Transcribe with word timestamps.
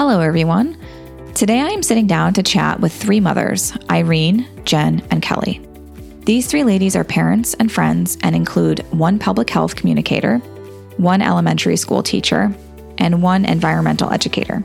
Hello, 0.00 0.20
everyone. 0.20 0.78
Today 1.34 1.60
I 1.60 1.68
am 1.68 1.82
sitting 1.82 2.06
down 2.06 2.32
to 2.32 2.42
chat 2.42 2.80
with 2.80 2.90
three 2.90 3.20
mothers 3.20 3.76
Irene, 3.90 4.48
Jen, 4.64 5.06
and 5.10 5.20
Kelly. 5.20 5.60
These 6.24 6.46
three 6.46 6.64
ladies 6.64 6.96
are 6.96 7.04
parents 7.04 7.52
and 7.60 7.70
friends 7.70 8.16
and 8.22 8.34
include 8.34 8.78
one 8.92 9.18
public 9.18 9.50
health 9.50 9.76
communicator, 9.76 10.38
one 10.96 11.20
elementary 11.20 11.76
school 11.76 12.02
teacher, 12.02 12.50
and 12.96 13.22
one 13.22 13.44
environmental 13.44 14.10
educator. 14.10 14.64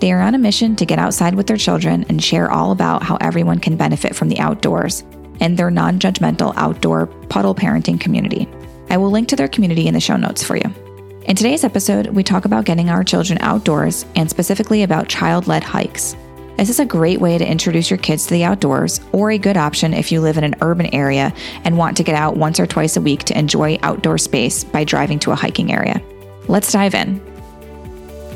They 0.00 0.12
are 0.12 0.20
on 0.20 0.34
a 0.34 0.38
mission 0.38 0.76
to 0.76 0.84
get 0.84 0.98
outside 0.98 1.34
with 1.34 1.46
their 1.46 1.56
children 1.56 2.04
and 2.10 2.22
share 2.22 2.50
all 2.50 2.70
about 2.70 3.02
how 3.02 3.16
everyone 3.22 3.60
can 3.60 3.78
benefit 3.78 4.14
from 4.14 4.28
the 4.28 4.38
outdoors 4.38 5.02
and 5.40 5.56
their 5.56 5.70
non 5.70 5.98
judgmental 5.98 6.52
outdoor 6.56 7.06
puddle 7.06 7.54
parenting 7.54 7.98
community. 7.98 8.46
I 8.90 8.98
will 8.98 9.10
link 9.10 9.28
to 9.28 9.36
their 9.36 9.48
community 9.48 9.86
in 9.86 9.94
the 9.94 10.00
show 10.00 10.18
notes 10.18 10.44
for 10.44 10.58
you. 10.58 10.83
In 11.24 11.36
today's 11.36 11.64
episode, 11.64 12.08
we 12.08 12.22
talk 12.22 12.44
about 12.44 12.66
getting 12.66 12.90
our 12.90 13.02
children 13.02 13.38
outdoors 13.40 14.04
and 14.14 14.28
specifically 14.28 14.82
about 14.82 15.08
child 15.08 15.46
led 15.46 15.64
hikes. 15.64 16.14
This 16.58 16.68
is 16.68 16.80
a 16.80 16.84
great 16.84 17.18
way 17.18 17.38
to 17.38 17.50
introduce 17.50 17.88
your 17.88 17.96
kids 17.96 18.26
to 18.26 18.34
the 18.34 18.44
outdoors, 18.44 19.00
or 19.10 19.30
a 19.30 19.38
good 19.38 19.56
option 19.56 19.94
if 19.94 20.12
you 20.12 20.20
live 20.20 20.36
in 20.36 20.44
an 20.44 20.54
urban 20.60 20.94
area 20.94 21.32
and 21.64 21.78
want 21.78 21.96
to 21.96 22.02
get 22.02 22.14
out 22.14 22.36
once 22.36 22.60
or 22.60 22.66
twice 22.66 22.98
a 22.98 23.00
week 23.00 23.24
to 23.24 23.38
enjoy 23.38 23.78
outdoor 23.82 24.18
space 24.18 24.64
by 24.64 24.84
driving 24.84 25.18
to 25.20 25.30
a 25.30 25.34
hiking 25.34 25.72
area. 25.72 26.02
Let's 26.46 26.70
dive 26.70 26.94
in. 26.94 27.22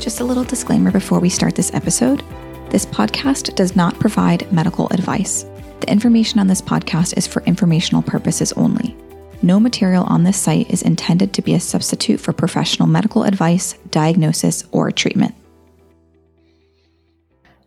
Just 0.01 0.21
a 0.21 0.25
little 0.25 0.45
disclaimer 0.45 0.91
before 0.91 1.21
we 1.21 1.29
start 1.29 1.57
this 1.57 1.75
episode 1.75 2.25
this 2.71 2.87
podcast 2.87 3.55
does 3.55 3.77
not 3.77 3.99
provide 3.99 4.51
medical 4.53 4.89
advice. 4.91 5.45
The 5.81 5.91
information 5.91 6.39
on 6.39 6.47
this 6.47 6.61
podcast 6.61 7.17
is 7.17 7.27
for 7.27 7.43
informational 7.45 8.03
purposes 8.03 8.53
only. 8.55 8.95
No 9.41 9.61
material 9.61 10.05
on 10.05 10.25
this 10.25 10.37
site 10.37 10.69
is 10.71 10.83
intended 10.83 11.33
to 11.35 11.43
be 11.43 11.55
a 11.55 11.61
substitute 11.61 12.19
for 12.19 12.33
professional 12.33 12.89
medical 12.89 13.23
advice, 13.23 13.75
diagnosis, 13.91 14.65
or 14.73 14.91
treatment. 14.91 15.35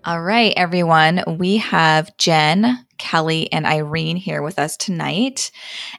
All 0.04 0.22
right, 0.22 0.52
everyone. 0.58 1.24
We 1.38 1.58
have 1.58 2.18
Jen, 2.18 2.86
Kelly, 2.98 3.52
and 3.54 3.66
Irene 3.66 4.18
here 4.18 4.42
with 4.42 4.60
us 4.60 4.76
tonight. 4.76 5.52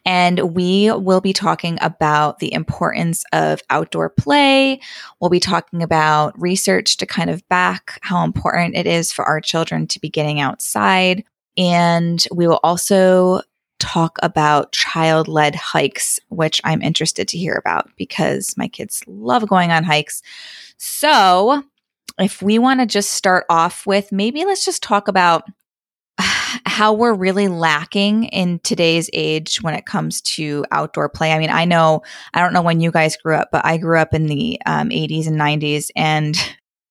And 0.04 0.54
we 0.54 0.90
will 0.90 1.20
be 1.20 1.32
talking 1.32 1.78
about 1.80 2.40
the 2.40 2.52
importance 2.52 3.24
of 3.32 3.62
outdoor 3.70 4.10
play. 4.10 4.80
We'll 5.20 5.30
be 5.30 5.40
talking 5.40 5.82
about 5.82 6.38
research 6.40 6.96
to 6.98 7.06
kind 7.06 7.30
of 7.30 7.48
back 7.48 7.98
how 8.02 8.24
important 8.24 8.76
it 8.76 8.88
is 8.88 9.12
for 9.12 9.24
our 9.24 9.40
children 9.40 9.86
to 9.86 10.00
be 10.00 10.10
getting 10.10 10.40
outside. 10.40 11.24
And 11.56 12.22
we 12.34 12.46
will 12.46 12.60
also 12.62 13.42
talk 13.82 14.16
about 14.22 14.70
child 14.70 15.26
led 15.26 15.56
hikes, 15.56 16.20
which 16.28 16.60
I'm 16.62 16.80
interested 16.80 17.26
to 17.28 17.38
hear 17.38 17.54
about 17.54 17.90
because 17.96 18.54
my 18.56 18.68
kids 18.68 19.02
love 19.08 19.48
going 19.48 19.72
on 19.72 19.82
hikes. 19.82 20.22
So, 20.78 21.64
if 22.20 22.40
we 22.40 22.58
want 22.58 22.78
to 22.80 22.86
just 22.86 23.12
start 23.12 23.44
off 23.50 23.86
with 23.86 24.12
maybe 24.12 24.44
let's 24.44 24.64
just 24.64 24.82
talk 24.82 25.08
about 25.08 25.44
how 26.18 26.92
we're 26.92 27.14
really 27.14 27.48
lacking 27.48 28.24
in 28.24 28.60
today's 28.60 29.10
age 29.12 29.60
when 29.62 29.74
it 29.74 29.86
comes 29.86 30.20
to 30.20 30.64
outdoor 30.70 31.08
play. 31.08 31.32
I 31.32 31.38
mean, 31.38 31.50
I 31.50 31.64
know, 31.64 32.02
I 32.34 32.40
don't 32.40 32.52
know 32.52 32.62
when 32.62 32.80
you 32.80 32.92
guys 32.92 33.16
grew 33.16 33.34
up, 33.34 33.48
but 33.50 33.64
I 33.64 33.78
grew 33.78 33.98
up 33.98 34.14
in 34.14 34.26
the 34.26 34.60
um, 34.64 34.90
80s 34.90 35.26
and 35.26 35.40
90s, 35.40 35.90
and 35.96 36.36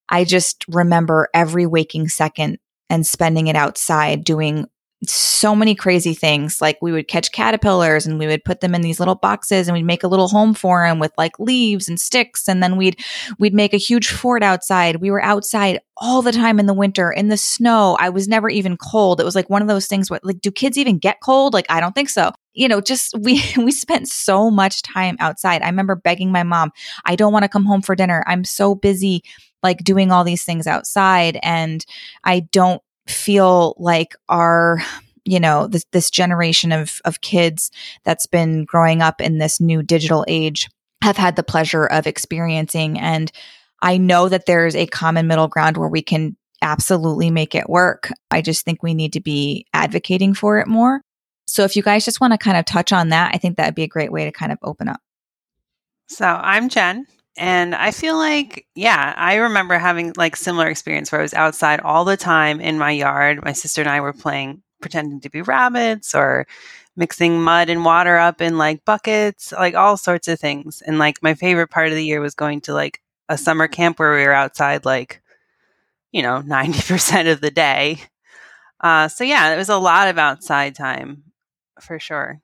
I 0.10 0.26
just 0.26 0.66
remember 0.68 1.30
every 1.34 1.66
waking 1.66 2.10
second 2.10 2.58
and 2.90 3.08
spending 3.08 3.48
it 3.48 3.56
outside 3.56 4.26
doing 4.26 4.68
so 5.08 5.56
many 5.56 5.74
crazy 5.74 6.14
things. 6.14 6.62
Like 6.62 6.78
we 6.82 6.92
would 6.92 7.08
catch 7.08 7.32
caterpillars 7.32 8.06
and 8.06 8.20
we 8.20 8.28
would 8.28 8.46
put 8.46 8.62
them 8.62 8.76
in 8.76 8.82
these 8.82 9.00
little 9.00 9.16
boxes 9.16 9.68
and 9.68 9.76
we'd 9.76 9.84
make 9.84 10.04
a 10.04 10.08
little 10.08 10.28
home 10.28 10.54
for 10.54 10.86
them 10.86 11.00
with 11.00 11.12
like 11.18 11.40
leaves 11.40 11.90
and 11.90 12.00
sticks. 12.00 12.48
And 12.48 12.62
then 12.62 12.78
we'd, 12.78 13.00
we'd 13.40 13.54
make 13.54 13.74
a 13.74 13.78
huge 13.78 14.10
fort 14.10 14.44
outside. 14.44 14.98
We 14.98 15.10
were 15.10 15.24
outside 15.24 15.80
all 15.98 16.22
the 16.22 16.32
time 16.32 16.60
in 16.60 16.68
the 16.68 16.74
winter 16.74 17.12
in 17.12 17.30
the 17.30 17.38
snow. 17.38 17.98
I 18.00 18.10
was 18.10 18.28
never 18.28 18.50
even 18.50 18.78
cold. 18.78 19.20
It 19.20 19.26
was 19.26 19.36
like 19.36 19.50
one 19.50 19.64
of 19.64 19.68
those 19.68 19.88
things 19.88 20.10
where 20.10 20.20
like, 20.24 20.40
do 20.40 20.52
kids 20.52 20.78
even 20.78 21.00
get 21.00 21.20
cold? 21.24 21.54
Like, 21.54 21.66
I 21.70 21.80
don't 21.80 21.94
think 21.94 22.10
so. 22.10 22.32
You 22.54 22.68
know, 22.68 22.80
just 22.80 23.16
we, 23.20 23.44
we 23.58 23.72
spent 23.72 24.08
so 24.08 24.52
much 24.52 24.84
time 24.84 25.16
outside. 25.20 25.64
I 25.64 25.68
remember 25.68 25.96
begging 25.96 26.32
my 26.32 26.44
mom, 26.44 26.72
I 27.06 27.16
don't 27.16 27.34
want 27.34 27.44
to 27.44 27.50
come 27.50 27.66
home 27.66 27.82
for 27.82 27.96
dinner. 27.96 28.24
I'm 28.28 28.44
so 28.44 28.76
busy 28.76 29.24
like 29.64 29.84
doing 29.84 30.12
all 30.12 30.24
these 30.24 30.44
things 30.44 30.68
outside 30.68 31.40
and 31.44 31.86
I 32.24 32.42
don't 32.52 32.82
feel 33.08 33.76
like 33.78 34.16
our 34.30 34.82
you 35.26 35.40
know 35.40 35.68
this 35.68 35.86
this 35.92 36.10
generation 36.10 36.72
of 36.72 37.00
of 37.06 37.22
kids 37.22 37.72
that's 38.04 38.26
been 38.26 38.66
growing 38.66 39.02
up 39.02 39.22
in 39.22 39.38
this 39.38 39.60
new 39.60 39.84
digital 39.84 40.26
age 40.28 40.70
have 41.04 41.18
had 41.18 41.36
the 41.36 41.44
pleasure 41.44 41.86
of 41.86 42.08
experiencing 42.08 43.00
and 43.00 43.32
I 43.82 43.98
know 43.98 44.30
that 44.30 44.46
there's 44.46 44.76
a 44.76 44.86
common 44.86 45.28
middle 45.28 45.48
ground 45.48 45.78
where 45.78 45.90
we 45.90 46.04
can 46.04 46.38
absolutely 46.62 47.32
make 47.32 47.56
it 47.56 47.70
work. 47.70 48.12
I 48.30 48.42
just 48.42 48.64
think 48.64 48.84
we 48.84 48.94
need 48.94 49.14
to 49.14 49.22
be 49.22 49.66
advocating 49.74 50.34
for 50.34 50.60
it 50.60 50.68
more. 50.68 51.02
So 51.48 51.64
if 51.64 51.76
you 51.76 51.82
guys 51.82 52.06
just 52.06 52.22
want 52.22 52.34
to 52.34 52.38
kind 52.38 52.58
of 52.58 52.66
touch 52.66 52.94
on 52.94 53.10
that, 53.10 53.32
I 53.34 53.38
think 53.38 53.58
that'd 53.58 53.76
be 53.76 53.84
a 53.84 53.88
great 53.88 54.12
way 54.12 54.26
to 54.26 54.32
kind 54.32 54.52
of 54.52 54.60
open 54.62 54.88
up. 54.88 55.02
So 56.08 56.26
I'm 56.26 56.70
Jen. 56.70 57.08
And 57.38 57.74
I 57.74 57.92
feel 57.92 58.18
like, 58.18 58.68
yeah, 58.76 59.14
I 59.16 59.36
remember 59.36 59.78
having 59.78 60.14
like 60.18 60.36
similar 60.36 60.68
experience 60.68 61.12
where 61.12 61.22
I 61.22 61.24
was 61.24 61.34
outside 61.34 61.80
all 61.80 62.04
the 62.04 62.18
time 62.18 62.60
in 62.60 62.78
my 62.78 62.92
yard. 62.92 63.44
My 63.44 63.54
sister 63.54 63.82
and 63.82 63.90
I 63.90 64.02
were 64.02 64.14
playing, 64.14 64.62
pretending 64.82 65.22
to 65.22 65.30
be 65.30 65.42
rabbits 65.42 66.14
or 66.14 66.46
mixing 66.98 67.42
mud 67.42 67.70
and 67.70 67.86
water 67.86 68.18
up 68.18 68.42
in 68.42 68.58
like 68.58 68.84
buckets, 68.84 69.54
like 69.54 69.76
all 69.76 69.96
sorts 69.96 70.28
of 70.28 70.40
things. 70.40 70.82
And 70.86 71.00
like 71.00 71.24
my 71.24 71.34
favorite 71.34 71.70
part 71.70 71.88
of 71.88 71.96
the 71.96 72.06
year 72.06 72.20
was 72.20 72.36
going 72.36 72.62
to 72.62 72.74
like 72.74 73.02
a 73.30 73.38
summer 73.38 73.68
camp 73.68 73.98
where 73.98 74.14
we 74.16 74.26
were 74.26 74.34
outside 74.34 74.84
like, 74.84 75.22
you 76.12 76.22
know, 76.22 76.42
90% 76.46 77.32
of 77.32 77.40
the 77.42 77.52
day. 77.52 78.02
Uh, 78.82 79.08
so 79.08 79.24
yeah, 79.24 79.54
it 79.54 79.58
was 79.58 79.70
a 79.70 79.78
lot 79.78 80.08
of 80.10 80.18
outside 80.18 80.76
time 80.76 81.24
for 81.80 82.00
sure. 82.00 82.42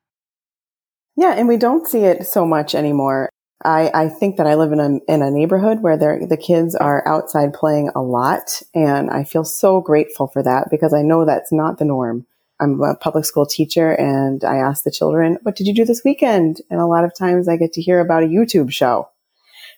Yeah, 1.15 1.33
and 1.33 1.47
we 1.47 1.57
don't 1.57 1.87
see 1.87 2.03
it 2.03 2.27
so 2.27 2.45
much 2.45 2.75
anymore. 2.75 3.29
I, 3.63 3.89
I 3.93 4.09
think 4.09 4.37
that 4.37 4.47
I 4.47 4.55
live 4.55 4.71
in 4.71 4.79
a, 4.79 5.11
in 5.11 5.21
a 5.21 5.31
neighborhood 5.31 5.81
where 5.81 5.97
the 5.97 6.37
kids 6.37 6.75
are 6.75 7.07
outside 7.07 7.53
playing 7.53 7.89
a 7.95 8.01
lot. 8.01 8.61
And 8.75 9.09
I 9.09 9.23
feel 9.23 9.43
so 9.43 9.81
grateful 9.81 10.27
for 10.27 10.43
that 10.43 10.67
because 10.69 10.93
I 10.93 11.01
know 11.01 11.25
that's 11.25 11.51
not 11.51 11.79
the 11.79 11.85
norm. 11.85 12.25
I'm 12.59 12.81
a 12.81 12.95
public 12.95 13.25
school 13.25 13.45
teacher 13.45 13.91
and 13.91 14.43
I 14.43 14.57
ask 14.57 14.83
the 14.83 14.91
children, 14.91 15.37
what 15.43 15.55
did 15.55 15.67
you 15.67 15.73
do 15.73 15.85
this 15.85 16.03
weekend? 16.03 16.61
And 16.69 16.79
a 16.79 16.87
lot 16.87 17.03
of 17.03 17.15
times 17.15 17.47
I 17.47 17.57
get 17.57 17.73
to 17.73 17.81
hear 17.81 17.99
about 17.99 18.23
a 18.23 18.27
YouTube 18.27 18.71
show, 18.71 19.09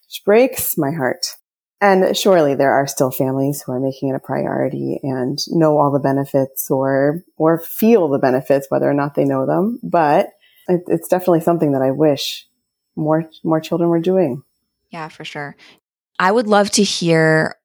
which 0.07 0.23
breaks 0.25 0.78
my 0.78 0.91
heart. 0.91 1.35
And 1.81 2.16
surely 2.18 2.56
there 2.56 2.73
are 2.73 2.88
still 2.88 3.12
families 3.12 3.62
who 3.62 3.72
are 3.72 3.79
making 3.79 4.09
it 4.09 4.16
a 4.16 4.19
priority 4.19 5.00
and 5.01 5.39
know 5.47 5.78
all 5.78 5.91
the 5.91 6.00
benefits 6.00 6.69
or, 6.69 7.23
or 7.38 7.59
feel 7.59 8.09
the 8.09 8.19
benefits, 8.19 8.68
whether 8.69 8.89
or 8.89 8.94
not 8.94 9.16
they 9.16 9.23
know 9.23 9.45
them. 9.45 9.79
But 9.81 10.28
it, 10.68 10.81
it's 10.88 11.07
definitely 11.07 11.42
something 11.42 11.71
that 11.71 11.81
I 11.81 11.92
wish 11.92 12.45
more 13.00 13.30
more 13.44 13.60
children 13.60 13.90
were 13.90 14.00
doing. 14.00 14.44
Yeah, 14.90 15.07
for 15.07 15.24
sure. 15.24 15.56
I 16.19 16.31
would 16.31 16.48
love 16.48 16.69
to 16.72 16.84
hear, 16.84 17.56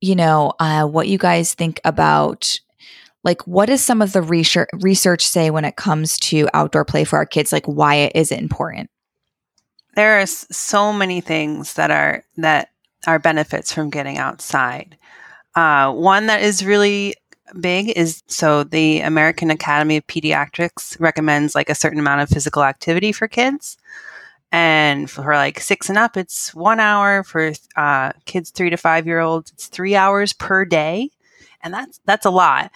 you 0.00 0.14
know, 0.14 0.52
uh, 0.60 0.86
what 0.86 1.08
you 1.08 1.18
guys 1.18 1.54
think 1.54 1.80
about 1.84 2.60
like 3.26 3.44
what 3.46 3.66
does 3.66 3.84
some 3.84 4.00
of 4.00 4.12
the 4.12 4.22
research 4.22 4.68
research 4.74 5.26
say 5.26 5.50
when 5.50 5.64
it 5.66 5.76
comes 5.76 6.18
to 6.20 6.48
outdoor 6.54 6.84
play 6.84 7.04
for 7.04 7.16
our 7.16 7.26
kids 7.26 7.52
like 7.52 7.66
why 7.66 8.10
is 8.14 8.32
it 8.32 8.38
important 8.38 8.88
there 9.96 10.20
are 10.20 10.26
so 10.26 10.92
many 10.92 11.20
things 11.20 11.74
that 11.74 11.90
are 11.90 12.24
that 12.36 12.70
are 13.06 13.18
benefits 13.18 13.72
from 13.72 13.90
getting 13.90 14.16
outside 14.16 14.96
uh, 15.56 15.92
one 15.92 16.26
that 16.26 16.42
is 16.42 16.64
really 16.64 17.14
big 17.60 17.88
is 17.96 18.22
so 18.28 18.62
the 18.62 19.00
american 19.00 19.50
academy 19.50 19.96
of 19.96 20.06
pediatrics 20.06 20.98
recommends 21.00 21.54
like 21.54 21.68
a 21.68 21.74
certain 21.74 21.98
amount 21.98 22.20
of 22.20 22.28
physical 22.28 22.62
activity 22.62 23.12
for 23.12 23.28
kids 23.28 23.76
and 24.52 25.10
for 25.10 25.34
like 25.34 25.60
six 25.60 25.88
and 25.88 25.98
up, 25.98 26.16
it's 26.16 26.54
one 26.54 26.80
hour. 26.80 27.22
For 27.24 27.52
uh, 27.76 28.12
kids 28.24 28.50
three 28.50 28.70
to 28.70 28.76
five 28.76 29.06
year 29.06 29.20
olds, 29.20 29.50
it's 29.52 29.66
three 29.66 29.96
hours 29.96 30.32
per 30.32 30.64
day, 30.64 31.10
and 31.62 31.74
that's 31.74 32.00
that's 32.04 32.26
a 32.26 32.30
lot. 32.30 32.70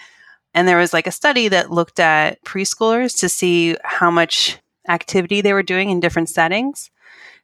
And 0.53 0.67
there 0.67 0.77
was 0.77 0.93
like 0.93 1.07
a 1.07 1.11
study 1.11 1.47
that 1.47 1.71
looked 1.71 1.99
at 1.99 2.43
preschoolers 2.43 3.17
to 3.19 3.29
see 3.29 3.77
how 3.83 4.11
much 4.11 4.57
activity 4.89 5.41
they 5.41 5.53
were 5.53 5.63
doing 5.63 5.89
in 5.89 5.99
different 5.99 6.29
settings. 6.29 6.91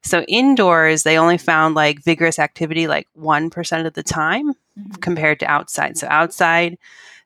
So 0.03 0.21
indoors, 0.23 1.03
they 1.03 1.17
only 1.17 1.37
found 1.37 1.75
like 1.75 2.03
vigorous 2.03 2.39
activity 2.39 2.87
like 2.87 3.07
1% 3.17 3.85
of 3.85 3.93
the 3.93 4.03
time 4.03 4.53
mm-hmm. 4.53 4.91
compared 5.01 5.39
to 5.39 5.45
outside. 5.47 5.97
So 5.97 6.07
outside, 6.09 6.77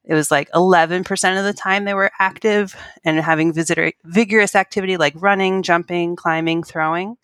it 0.04 0.14
was 0.14 0.32
like 0.32 0.50
11% 0.52 1.38
of 1.38 1.46
the 1.46 1.54
time 1.54 1.86
they 1.86 1.94
were 1.94 2.12
active 2.20 2.76
and 3.04 3.20
having 3.20 3.54
visitor, 3.54 3.92
vigorous 4.04 4.56
activity 4.56 4.98
like 4.98 5.14
running, 5.16 5.62
jumping, 5.62 6.16
climbing, 6.16 6.64
throwing. 6.64 7.18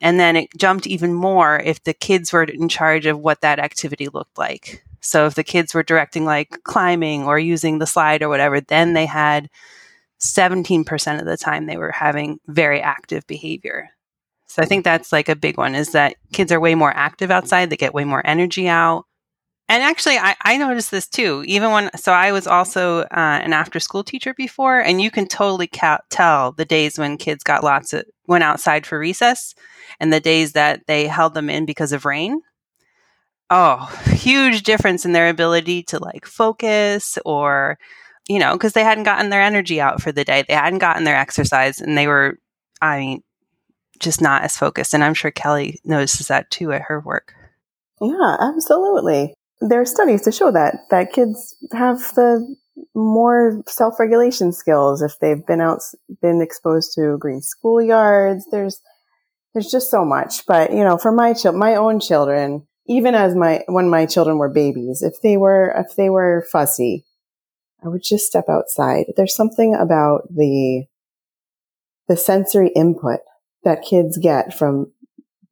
And 0.00 0.20
then 0.20 0.36
it 0.36 0.50
jumped 0.56 0.86
even 0.86 1.14
more 1.14 1.58
if 1.58 1.82
the 1.84 1.94
kids 1.94 2.32
were 2.32 2.44
in 2.44 2.68
charge 2.68 3.06
of 3.06 3.18
what 3.18 3.40
that 3.40 3.58
activity 3.58 4.08
looked 4.08 4.36
like. 4.36 4.84
So 5.00 5.26
if 5.26 5.34
the 5.34 5.44
kids 5.44 5.72
were 5.72 5.84
directing 5.84 6.24
like 6.24 6.62
climbing 6.64 7.24
or 7.24 7.38
using 7.38 7.78
the 7.78 7.86
slide 7.86 8.22
or 8.22 8.28
whatever, 8.28 8.60
then 8.60 8.92
they 8.92 9.06
had 9.06 9.48
17% 10.20 11.20
of 11.20 11.26
the 11.26 11.36
time 11.36 11.66
they 11.66 11.76
were 11.76 11.92
having 11.92 12.40
very 12.48 12.80
active 12.80 13.26
behavior. 13.26 13.90
So 14.48 14.62
I 14.62 14.66
think 14.66 14.84
that's 14.84 15.12
like 15.12 15.28
a 15.28 15.36
big 15.36 15.58
one 15.58 15.74
is 15.74 15.92
that 15.92 16.16
kids 16.32 16.50
are 16.50 16.60
way 16.60 16.74
more 16.74 16.92
active 16.94 17.30
outside. 17.30 17.70
They 17.70 17.76
get 17.76 17.94
way 17.94 18.04
more 18.04 18.26
energy 18.26 18.68
out. 18.68 19.04
And 19.68 19.82
actually, 19.82 20.16
I, 20.16 20.36
I 20.42 20.56
noticed 20.58 20.92
this 20.92 21.08
too. 21.08 21.42
Even 21.46 21.72
when, 21.72 21.90
so 21.96 22.12
I 22.12 22.30
was 22.30 22.46
also 22.46 23.00
uh, 23.00 23.06
an 23.10 23.52
after 23.52 23.80
school 23.80 24.04
teacher 24.04 24.32
before, 24.34 24.78
and 24.78 25.00
you 25.00 25.10
can 25.10 25.26
totally 25.26 25.66
ca- 25.66 25.98
tell 26.08 26.52
the 26.52 26.64
days 26.64 26.98
when 26.98 27.16
kids 27.16 27.42
got 27.42 27.64
lots 27.64 27.92
of, 27.92 28.04
went 28.28 28.44
outside 28.44 28.86
for 28.86 28.98
recess 28.98 29.54
and 29.98 30.12
the 30.12 30.20
days 30.20 30.52
that 30.52 30.86
they 30.86 31.08
held 31.08 31.34
them 31.34 31.50
in 31.50 31.66
because 31.66 31.92
of 31.92 32.04
rain. 32.04 32.42
Oh, 33.50 33.86
huge 34.06 34.62
difference 34.62 35.04
in 35.04 35.12
their 35.12 35.28
ability 35.28 35.82
to 35.84 35.98
like 35.98 36.26
focus 36.26 37.18
or, 37.24 37.78
you 38.28 38.38
know, 38.38 38.52
because 38.52 38.72
they 38.72 38.84
hadn't 38.84 39.04
gotten 39.04 39.30
their 39.30 39.42
energy 39.42 39.80
out 39.80 40.00
for 40.00 40.12
the 40.12 40.24
day. 40.24 40.44
They 40.46 40.54
hadn't 40.54 40.80
gotten 40.80 41.04
their 41.04 41.16
exercise 41.16 41.80
and 41.80 41.96
they 41.96 42.06
were, 42.06 42.38
I 42.80 42.98
mean, 42.98 43.22
just 44.00 44.20
not 44.20 44.42
as 44.42 44.56
focused. 44.56 44.94
And 44.94 45.02
I'm 45.02 45.14
sure 45.14 45.30
Kelly 45.30 45.80
notices 45.84 46.28
that 46.28 46.50
too 46.50 46.72
at 46.72 46.82
her 46.82 47.00
work. 47.00 47.34
Yeah, 48.00 48.36
absolutely. 48.40 49.34
There 49.60 49.80
are 49.80 49.86
studies 49.86 50.22
to 50.22 50.32
show 50.32 50.50
that 50.50 50.88
that 50.90 51.12
kids 51.12 51.56
have 51.72 51.98
the 52.14 52.56
more 52.94 53.62
self-regulation 53.66 54.52
skills 54.52 55.02
if 55.02 55.18
they've 55.18 55.44
been 55.46 55.60
out 55.60 55.80
been 56.20 56.42
exposed 56.42 56.92
to 56.94 57.16
green 57.18 57.40
schoolyards. 57.40 58.42
There's 58.50 58.80
there's 59.54 59.70
just 59.70 59.90
so 59.90 60.04
much. 60.04 60.44
But 60.46 60.72
you 60.72 60.84
know, 60.84 60.98
for 60.98 61.12
my 61.12 61.32
child, 61.32 61.56
my 61.56 61.74
own 61.74 62.00
children, 62.00 62.66
even 62.86 63.14
as 63.14 63.34
my 63.34 63.64
when 63.68 63.88
my 63.88 64.04
children 64.06 64.38
were 64.38 64.50
babies, 64.50 65.02
if 65.02 65.22
they 65.22 65.36
were 65.36 65.74
if 65.76 65.96
they 65.96 66.10
were 66.10 66.46
fussy, 66.52 67.06
I 67.82 67.88
would 67.88 68.02
just 68.02 68.26
step 68.26 68.48
outside. 68.48 69.06
There's 69.16 69.34
something 69.34 69.74
about 69.74 70.28
the 70.28 70.84
the 72.08 72.16
sensory 72.16 72.68
input 72.76 73.20
that 73.64 73.82
kids 73.82 74.18
get 74.18 74.56
from 74.56 74.92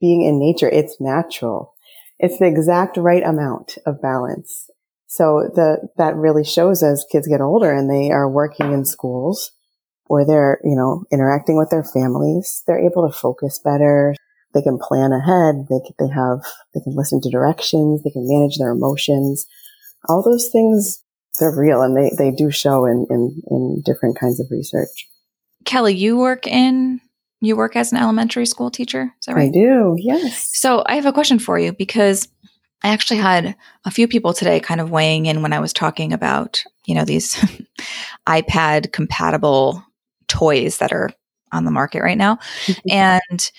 being 0.00 0.22
in 0.22 0.38
nature. 0.38 0.68
It's 0.68 1.00
natural. 1.00 1.73
It's 2.18 2.38
the 2.38 2.46
exact 2.46 2.96
right 2.96 3.22
amount 3.22 3.78
of 3.86 4.00
balance. 4.00 4.70
So 5.06 5.50
the, 5.54 5.88
that 5.96 6.16
really 6.16 6.44
shows 6.44 6.82
as 6.82 7.06
kids 7.10 7.28
get 7.28 7.40
older 7.40 7.72
and 7.72 7.88
they 7.90 8.10
are 8.10 8.28
working 8.28 8.72
in 8.72 8.84
schools 8.84 9.52
or 10.06 10.26
they're, 10.26 10.60
you 10.64 10.76
know, 10.76 11.04
interacting 11.12 11.56
with 11.56 11.70
their 11.70 11.84
families, 11.84 12.62
they're 12.66 12.84
able 12.84 13.08
to 13.08 13.16
focus 13.16 13.58
better. 13.58 14.14
They 14.52 14.62
can 14.62 14.78
plan 14.78 15.12
ahead. 15.12 15.66
They, 15.68 15.78
they 15.98 16.12
have, 16.12 16.40
they 16.74 16.80
can 16.80 16.94
listen 16.94 17.20
to 17.22 17.30
directions. 17.30 18.02
They 18.02 18.10
can 18.10 18.28
manage 18.28 18.58
their 18.58 18.70
emotions. 18.70 19.46
All 20.08 20.22
those 20.22 20.48
things, 20.50 21.02
they're 21.40 21.56
real 21.56 21.82
and 21.82 21.96
they, 21.96 22.10
they 22.16 22.30
do 22.30 22.50
show 22.50 22.84
in, 22.86 23.06
in, 23.10 23.42
in 23.50 23.82
different 23.84 24.18
kinds 24.18 24.40
of 24.40 24.46
research. 24.50 25.08
Kelly, 25.64 25.94
you 25.94 26.18
work 26.18 26.46
in 26.46 27.00
you 27.40 27.56
work 27.56 27.76
as 27.76 27.92
an 27.92 27.98
elementary 27.98 28.46
school 28.46 28.70
teacher? 28.70 29.14
Is 29.20 29.26
that 29.26 29.34
right? 29.34 29.48
I 29.48 29.52
do, 29.52 29.96
yes. 29.98 30.50
So 30.54 30.82
I 30.86 30.96
have 30.96 31.06
a 31.06 31.12
question 31.12 31.38
for 31.38 31.58
you 31.58 31.72
because 31.72 32.28
I 32.82 32.88
actually 32.88 33.18
had 33.18 33.56
a 33.84 33.90
few 33.90 34.06
people 34.06 34.34
today 34.34 34.60
kind 34.60 34.80
of 34.80 34.90
weighing 34.90 35.26
in 35.26 35.42
when 35.42 35.52
I 35.52 35.60
was 35.60 35.72
talking 35.72 36.12
about, 36.12 36.62
you 36.84 36.94
know, 36.94 37.04
these 37.04 37.34
iPad 38.28 38.92
compatible 38.92 39.82
toys 40.28 40.78
that 40.78 40.92
are 40.92 41.10
on 41.52 41.64
the 41.64 41.70
market 41.70 42.02
right 42.02 42.18
now. 42.18 42.38
and 42.90 43.50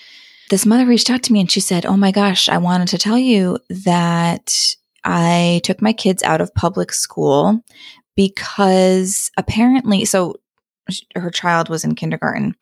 this 0.50 0.64
mother 0.64 0.86
reached 0.86 1.10
out 1.10 1.22
to 1.24 1.32
me 1.32 1.40
and 1.40 1.50
she 1.50 1.60
said, 1.60 1.84
Oh 1.84 1.96
my 1.96 2.12
gosh, 2.12 2.48
I 2.48 2.58
wanted 2.58 2.88
to 2.88 2.98
tell 2.98 3.18
you 3.18 3.58
that 3.68 4.54
I 5.04 5.60
took 5.64 5.82
my 5.82 5.92
kids 5.92 6.22
out 6.22 6.40
of 6.40 6.54
public 6.54 6.92
school 6.92 7.60
because 8.14 9.30
apparently, 9.36 10.04
so 10.04 10.36
her 11.14 11.30
child 11.30 11.68
was 11.68 11.84
in 11.84 11.94
kindergarten 11.94 12.54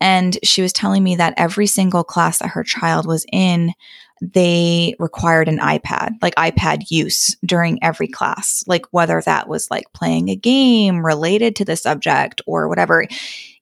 and 0.00 0.38
she 0.42 0.62
was 0.62 0.72
telling 0.72 1.02
me 1.02 1.16
that 1.16 1.34
every 1.36 1.66
single 1.66 2.04
class 2.04 2.38
that 2.38 2.48
her 2.50 2.64
child 2.64 3.06
was 3.06 3.24
in 3.32 3.72
they 4.20 4.96
required 4.98 5.48
an 5.48 5.58
iPad, 5.58 6.14
like 6.22 6.34
iPad 6.34 6.90
use 6.90 7.36
during 7.44 7.82
every 7.82 8.08
class, 8.08 8.64
like 8.66 8.86
whether 8.90 9.22
that 9.24 9.48
was 9.48 9.70
like 9.70 9.92
playing 9.92 10.28
a 10.28 10.36
game 10.36 11.04
related 11.04 11.56
to 11.56 11.64
the 11.64 11.76
subject 11.76 12.40
or 12.46 12.68
whatever. 12.68 13.06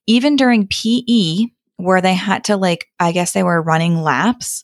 Even 0.07 0.35
during 0.35 0.67
PE, 0.67 1.47
where 1.77 2.01
they 2.01 2.15
had 2.15 2.45
to 2.45 2.57
like, 2.57 2.87
I 2.99 3.11
guess 3.11 3.33
they 3.33 3.43
were 3.43 3.61
running 3.61 4.01
laps. 4.01 4.63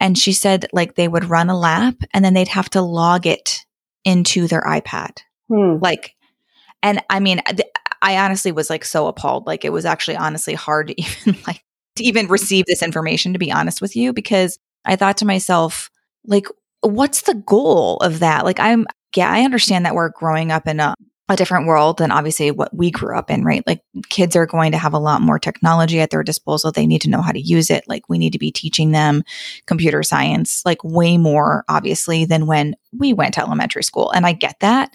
And 0.00 0.16
she 0.16 0.32
said 0.32 0.66
like 0.72 0.94
they 0.94 1.08
would 1.08 1.28
run 1.28 1.50
a 1.50 1.58
lap 1.58 1.96
and 2.12 2.24
then 2.24 2.32
they'd 2.34 2.48
have 2.48 2.70
to 2.70 2.80
log 2.80 3.26
it 3.26 3.60
into 4.04 4.48
their 4.48 4.62
iPad. 4.62 5.18
Hmm. 5.48 5.76
Like, 5.80 6.14
and 6.82 7.02
I 7.10 7.20
mean, 7.20 7.40
I 8.04 8.18
honestly 8.18 8.52
was 8.52 8.68
like 8.68 8.84
so 8.84 9.06
appalled. 9.06 9.46
Like 9.46 9.64
it 9.64 9.72
was 9.72 9.86
actually 9.86 10.16
honestly 10.16 10.54
hard 10.54 10.88
to 10.88 11.00
even 11.00 11.36
like 11.46 11.64
to 11.96 12.04
even 12.04 12.28
receive 12.28 12.66
this 12.66 12.82
information 12.82 13.32
to 13.32 13.38
be 13.38 13.50
honest 13.50 13.80
with 13.80 13.96
you 13.96 14.12
because 14.12 14.58
I 14.84 14.94
thought 14.94 15.16
to 15.18 15.26
myself 15.26 15.90
like 16.26 16.46
what's 16.82 17.22
the 17.22 17.34
goal 17.34 17.96
of 17.96 18.20
that? 18.20 18.44
Like 18.44 18.60
I'm 18.60 18.86
yeah, 19.16 19.30
I 19.30 19.42
understand 19.42 19.86
that 19.86 19.94
we're 19.94 20.10
growing 20.10 20.52
up 20.52 20.68
in 20.68 20.80
a 20.80 20.94
a 21.30 21.36
different 21.36 21.66
world 21.66 21.96
than 21.96 22.10
obviously 22.10 22.50
what 22.50 22.76
we 22.76 22.90
grew 22.90 23.16
up 23.16 23.30
in, 23.30 23.44
right? 23.44 23.66
Like 23.66 23.80
kids 24.10 24.36
are 24.36 24.44
going 24.44 24.72
to 24.72 24.78
have 24.78 24.92
a 24.92 24.98
lot 24.98 25.22
more 25.22 25.38
technology 25.38 25.98
at 26.00 26.10
their 26.10 26.22
disposal. 26.22 26.70
They 26.70 26.86
need 26.86 27.00
to 27.00 27.08
know 27.08 27.22
how 27.22 27.32
to 27.32 27.40
use 27.40 27.70
it. 27.70 27.84
Like 27.88 28.06
we 28.10 28.18
need 28.18 28.34
to 28.34 28.38
be 28.38 28.52
teaching 28.52 28.92
them 28.92 29.22
computer 29.64 30.02
science, 30.02 30.60
like 30.66 30.84
way 30.84 31.16
more 31.16 31.64
obviously 31.66 32.26
than 32.26 32.46
when 32.46 32.76
we 32.92 33.14
went 33.14 33.32
to 33.34 33.40
elementary 33.40 33.82
school. 33.82 34.10
And 34.10 34.26
I 34.26 34.32
get 34.32 34.56
that. 34.60 34.90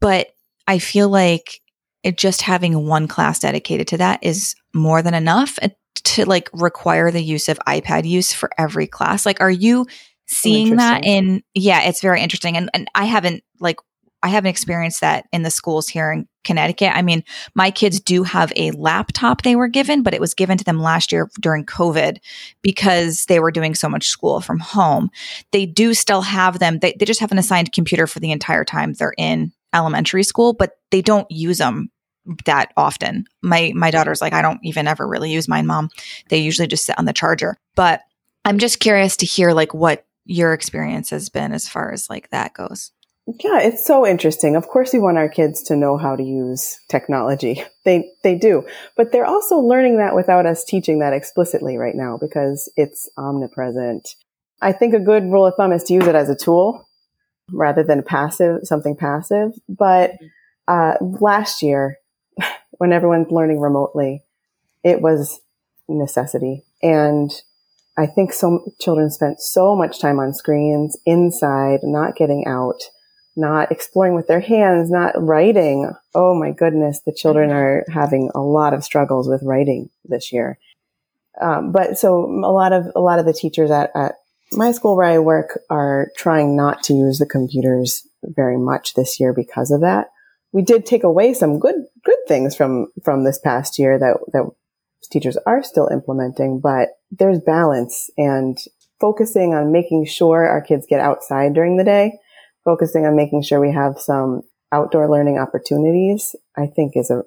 But 0.00 0.34
I 0.66 0.80
feel 0.80 1.08
like 1.08 1.60
it 2.02 2.18
just 2.18 2.42
having 2.42 2.86
one 2.86 3.08
class 3.08 3.38
dedicated 3.38 3.86
to 3.88 3.98
that 3.98 4.18
is 4.22 4.54
more 4.74 5.02
than 5.02 5.14
enough 5.14 5.58
uh, 5.62 5.68
to 5.94 6.24
like 6.24 6.48
require 6.52 7.10
the 7.10 7.22
use 7.22 7.48
of 7.48 7.58
iPad 7.66 8.06
use 8.06 8.32
for 8.32 8.50
every 8.58 8.86
class. 8.86 9.24
Like, 9.24 9.40
are 9.40 9.50
you 9.50 9.86
seeing 10.26 10.76
that 10.76 11.04
in, 11.04 11.42
yeah, 11.54 11.82
it's 11.82 12.00
very 12.00 12.20
interesting. 12.20 12.56
And, 12.56 12.70
and 12.74 12.88
I 12.94 13.04
haven't 13.04 13.44
like, 13.60 13.76
I 14.24 14.28
haven't 14.28 14.50
experienced 14.50 15.00
that 15.00 15.26
in 15.32 15.42
the 15.42 15.50
schools 15.50 15.88
here 15.88 16.12
in 16.12 16.28
Connecticut. 16.44 16.92
I 16.94 17.02
mean, 17.02 17.24
my 17.54 17.72
kids 17.72 17.98
do 17.98 18.22
have 18.22 18.52
a 18.54 18.70
laptop 18.72 19.42
they 19.42 19.56
were 19.56 19.68
given, 19.68 20.02
but 20.02 20.14
it 20.14 20.20
was 20.20 20.32
given 20.32 20.56
to 20.58 20.64
them 20.64 20.80
last 20.80 21.10
year 21.10 21.28
during 21.40 21.66
COVID 21.66 22.18
because 22.62 23.26
they 23.26 23.40
were 23.40 23.50
doing 23.50 23.74
so 23.74 23.88
much 23.88 24.06
school 24.06 24.40
from 24.40 24.60
home. 24.60 25.10
They 25.50 25.66
do 25.66 25.92
still 25.92 26.22
have 26.22 26.60
them. 26.60 26.78
They, 26.78 26.94
they 26.98 27.04
just 27.04 27.20
have 27.20 27.32
an 27.32 27.38
assigned 27.38 27.72
computer 27.72 28.06
for 28.06 28.20
the 28.20 28.30
entire 28.30 28.64
time 28.64 28.92
they're 28.92 29.14
in 29.18 29.52
elementary 29.74 30.22
school, 30.22 30.52
but 30.52 30.78
they 30.90 31.02
don't 31.02 31.30
use 31.30 31.58
them 31.58 31.90
that 32.44 32.72
often. 32.76 33.26
My 33.42 33.72
my 33.74 33.90
daughter's 33.90 34.20
like, 34.20 34.32
I 34.32 34.42
don't 34.42 34.60
even 34.62 34.86
ever 34.86 35.06
really 35.06 35.32
use 35.32 35.48
mine, 35.48 35.66
mom. 35.66 35.90
They 36.28 36.38
usually 36.38 36.68
just 36.68 36.86
sit 36.86 36.98
on 36.98 37.04
the 37.04 37.12
charger. 37.12 37.56
But 37.74 38.02
I'm 38.44 38.58
just 38.58 38.80
curious 38.80 39.16
to 39.18 39.26
hear 39.26 39.52
like 39.52 39.74
what 39.74 40.04
your 40.24 40.52
experience 40.52 41.10
has 41.10 41.28
been 41.28 41.52
as 41.52 41.68
far 41.68 41.92
as 41.92 42.08
like 42.08 42.30
that 42.30 42.54
goes. 42.54 42.92
Yeah, 43.26 43.60
it's 43.60 43.86
so 43.86 44.04
interesting. 44.04 44.56
Of 44.56 44.66
course, 44.66 44.92
we 44.92 44.98
want 44.98 45.16
our 45.16 45.28
kids 45.28 45.62
to 45.64 45.76
know 45.76 45.96
how 45.96 46.16
to 46.16 46.22
use 46.22 46.78
technology. 46.88 47.62
They 47.84 48.12
they 48.22 48.36
do, 48.36 48.64
but 48.96 49.10
they're 49.10 49.26
also 49.26 49.56
learning 49.56 49.96
that 49.96 50.14
without 50.14 50.46
us 50.46 50.62
teaching 50.62 51.00
that 51.00 51.12
explicitly 51.12 51.78
right 51.78 51.96
now 51.96 52.16
because 52.16 52.70
it's 52.76 53.10
omnipresent. 53.18 54.08
I 54.60 54.70
think 54.70 54.94
a 54.94 55.00
good 55.00 55.24
rule 55.24 55.44
of 55.44 55.54
thumb 55.56 55.72
is 55.72 55.82
to 55.84 55.94
use 55.94 56.06
it 56.06 56.14
as 56.14 56.30
a 56.30 56.36
tool 56.36 56.86
rather 57.52 57.82
than 57.82 58.02
passive, 58.02 58.60
something 58.64 58.96
passive. 58.96 59.52
But 59.68 60.12
uh, 60.68 60.94
last 61.00 61.62
year, 61.62 61.98
when 62.72 62.92
everyone's 62.92 63.30
learning 63.30 63.60
remotely, 63.60 64.22
it 64.82 65.00
was 65.00 65.40
necessity. 65.88 66.64
And 66.82 67.30
I 67.96 68.06
think 68.06 68.32
some 68.32 68.64
children 68.80 69.10
spent 69.10 69.40
so 69.40 69.76
much 69.76 70.00
time 70.00 70.18
on 70.18 70.32
screens 70.32 70.96
inside, 71.04 71.80
not 71.82 72.16
getting 72.16 72.46
out, 72.46 72.82
not 73.36 73.70
exploring 73.70 74.14
with 74.14 74.28
their 74.28 74.40
hands, 74.40 74.90
not 74.90 75.14
writing. 75.16 75.90
Oh 76.14 76.34
my 76.34 76.52
goodness, 76.52 77.00
the 77.00 77.12
children 77.12 77.50
mm-hmm. 77.50 77.58
are 77.58 77.84
having 77.92 78.30
a 78.34 78.40
lot 78.40 78.74
of 78.74 78.84
struggles 78.84 79.28
with 79.28 79.42
writing 79.42 79.90
this 80.04 80.32
year. 80.32 80.58
Um, 81.40 81.72
but 81.72 81.98
so 81.98 82.24
a 82.24 82.52
lot 82.52 82.72
of 82.72 82.90
a 82.94 83.00
lot 83.00 83.18
of 83.18 83.24
the 83.24 83.32
teachers 83.32 83.70
at, 83.70 83.90
at 83.94 84.16
my 84.52 84.72
school 84.72 84.96
where 84.96 85.06
I 85.06 85.18
work 85.18 85.60
are 85.70 86.08
trying 86.16 86.56
not 86.56 86.82
to 86.84 86.94
use 86.94 87.18
the 87.18 87.26
computers 87.26 88.06
very 88.22 88.58
much 88.58 88.94
this 88.94 89.18
year 89.18 89.32
because 89.32 89.70
of 89.70 89.80
that. 89.80 90.08
we 90.52 90.62
did 90.62 90.84
take 90.84 91.02
away 91.02 91.34
some 91.34 91.58
good 91.58 91.76
good 92.04 92.18
things 92.28 92.54
from 92.54 92.88
from 93.04 93.24
this 93.24 93.38
past 93.38 93.78
year 93.78 93.98
that 93.98 94.18
that 94.32 94.50
teachers 95.10 95.36
are 95.46 95.62
still 95.62 95.88
implementing, 95.88 96.60
but 96.60 96.88
there's 97.10 97.40
balance 97.40 98.10
and 98.16 98.58
focusing 99.00 99.52
on 99.54 99.72
making 99.72 100.06
sure 100.06 100.46
our 100.46 100.62
kids 100.62 100.86
get 100.88 101.00
outside 101.00 101.54
during 101.54 101.76
the 101.76 101.84
day, 101.84 102.12
focusing 102.64 103.04
on 103.04 103.16
making 103.16 103.42
sure 103.42 103.60
we 103.60 103.72
have 103.72 103.98
some 103.98 104.42
outdoor 104.70 105.10
learning 105.10 105.38
opportunities, 105.38 106.34
I 106.56 106.66
think 106.66 106.92
is 106.94 107.10
a, 107.10 107.22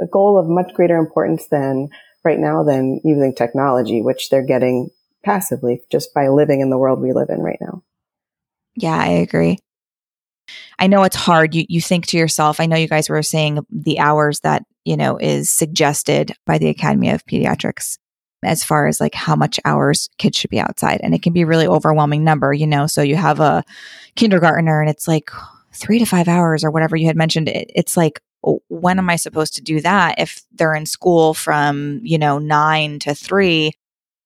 a 0.00 0.06
goal 0.06 0.38
of 0.38 0.48
much 0.48 0.72
greater 0.74 0.96
importance 0.96 1.46
than 1.48 1.90
right 2.24 2.38
now 2.38 2.64
than 2.64 3.00
using 3.04 3.34
technology, 3.34 4.02
which 4.02 4.30
they're 4.30 4.46
getting 4.46 4.90
passively 5.24 5.82
just 5.90 6.12
by 6.14 6.28
living 6.28 6.60
in 6.60 6.70
the 6.70 6.78
world 6.78 7.00
we 7.00 7.12
live 7.12 7.28
in 7.30 7.40
right 7.40 7.58
now. 7.60 7.82
Yeah, 8.74 8.96
I 8.96 9.08
agree. 9.08 9.58
I 10.78 10.86
know 10.86 11.04
it's 11.04 11.16
hard. 11.16 11.54
You 11.54 11.64
you 11.68 11.80
think 11.80 12.06
to 12.06 12.18
yourself, 12.18 12.58
I 12.58 12.66
know 12.66 12.76
you 12.76 12.88
guys 12.88 13.08
were 13.08 13.22
saying 13.22 13.64
the 13.70 13.98
hours 13.98 14.40
that, 14.40 14.64
you 14.84 14.96
know, 14.96 15.16
is 15.16 15.50
suggested 15.50 16.34
by 16.46 16.58
the 16.58 16.68
Academy 16.68 17.10
of 17.10 17.24
Pediatrics 17.26 17.98
as 18.42 18.64
far 18.64 18.88
as 18.88 19.00
like 19.00 19.14
how 19.14 19.36
much 19.36 19.60
hours 19.64 20.08
kids 20.18 20.36
should 20.36 20.50
be 20.50 20.58
outside. 20.60 21.00
And 21.02 21.14
it 21.14 21.22
can 21.22 21.32
be 21.32 21.44
really 21.44 21.66
overwhelming 21.66 22.24
number, 22.24 22.52
you 22.52 22.66
know. 22.66 22.86
So 22.86 23.02
you 23.02 23.16
have 23.16 23.40
a 23.40 23.64
kindergartner 24.16 24.80
and 24.80 24.90
it's 24.90 25.06
like 25.06 25.30
three 25.72 25.98
to 25.98 26.04
five 26.04 26.28
hours 26.28 26.64
or 26.64 26.70
whatever 26.70 26.96
you 26.96 27.06
had 27.06 27.16
mentioned. 27.16 27.48
It, 27.48 27.70
it's 27.74 27.96
like, 27.96 28.20
oh, 28.44 28.60
when 28.68 28.98
am 28.98 29.08
I 29.08 29.16
supposed 29.16 29.54
to 29.54 29.62
do 29.62 29.80
that 29.82 30.16
if 30.18 30.42
they're 30.52 30.74
in 30.74 30.86
school 30.86 31.34
from, 31.34 32.00
you 32.02 32.18
know, 32.18 32.38
nine 32.38 32.98
to 33.00 33.14
three? 33.14 33.72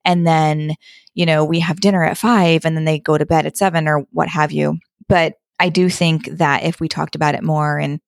And 0.07 0.27
then, 0.27 0.77
you 1.15 1.27
know, 1.27 1.45
we 1.45 1.61
have 1.61 1.81
dinner 1.81 2.05
at 2.05 2.17
five 2.17 2.65
and 2.65 2.77
then 2.77 2.85
they 2.85 3.01
go 3.01 3.19
to 3.19 3.27
bed 3.27 3.45
at 3.45 3.59
seven 3.59 3.89
or 3.89 4.07
what 4.13 4.29
have 4.29 4.53
you. 4.53 4.79
But 5.09 5.35
I 5.59 5.69
do 5.69 5.91
think 5.91 6.27
that 6.31 6.63
if 6.63 6.81
we 6.81 6.89
talked 6.89 7.17
about 7.17 7.35
it 7.35 7.43
more 7.43 7.79
and 7.79 8.01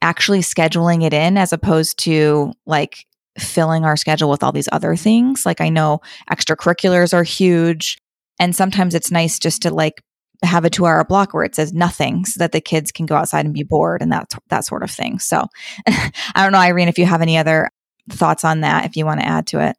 actually 0.00 0.40
scheduling 0.40 1.04
it 1.04 1.12
in 1.12 1.36
as 1.36 1.52
opposed 1.52 1.98
to 1.98 2.52
like 2.66 3.04
filling 3.38 3.84
our 3.84 3.96
schedule 3.96 4.30
with 4.30 4.42
all 4.42 4.52
these 4.52 4.68
other 4.70 4.94
things, 4.94 5.44
like 5.44 5.60
I 5.60 5.68
know 5.68 6.00
extracurriculars 6.30 7.12
are 7.12 7.24
huge. 7.24 7.98
And 8.38 8.54
sometimes 8.54 8.94
it's 8.94 9.10
nice 9.10 9.38
just 9.38 9.62
to 9.62 9.74
like 9.74 10.02
have 10.42 10.64
a 10.64 10.70
two 10.70 10.86
hour 10.86 11.04
block 11.04 11.34
where 11.34 11.44
it 11.44 11.54
says 11.56 11.72
nothing 11.72 12.24
so 12.24 12.38
that 12.38 12.52
the 12.52 12.60
kids 12.60 12.92
can 12.92 13.06
go 13.06 13.16
outside 13.16 13.44
and 13.44 13.52
be 13.52 13.64
bored 13.64 14.02
and 14.02 14.12
that, 14.12 14.32
that 14.48 14.64
sort 14.64 14.82
of 14.84 14.90
thing. 14.90 15.18
So 15.18 15.46
I 15.86 16.12
don't 16.36 16.52
know, 16.52 16.58
Irene, 16.58 16.88
if 16.88 16.98
you 16.98 17.06
have 17.06 17.22
any 17.22 17.36
other 17.36 17.70
thoughts 18.08 18.44
on 18.44 18.60
that, 18.60 18.84
if 18.84 18.96
you 18.96 19.04
want 19.04 19.20
to 19.20 19.26
add 19.26 19.48
to 19.48 19.60
it. 19.60 19.76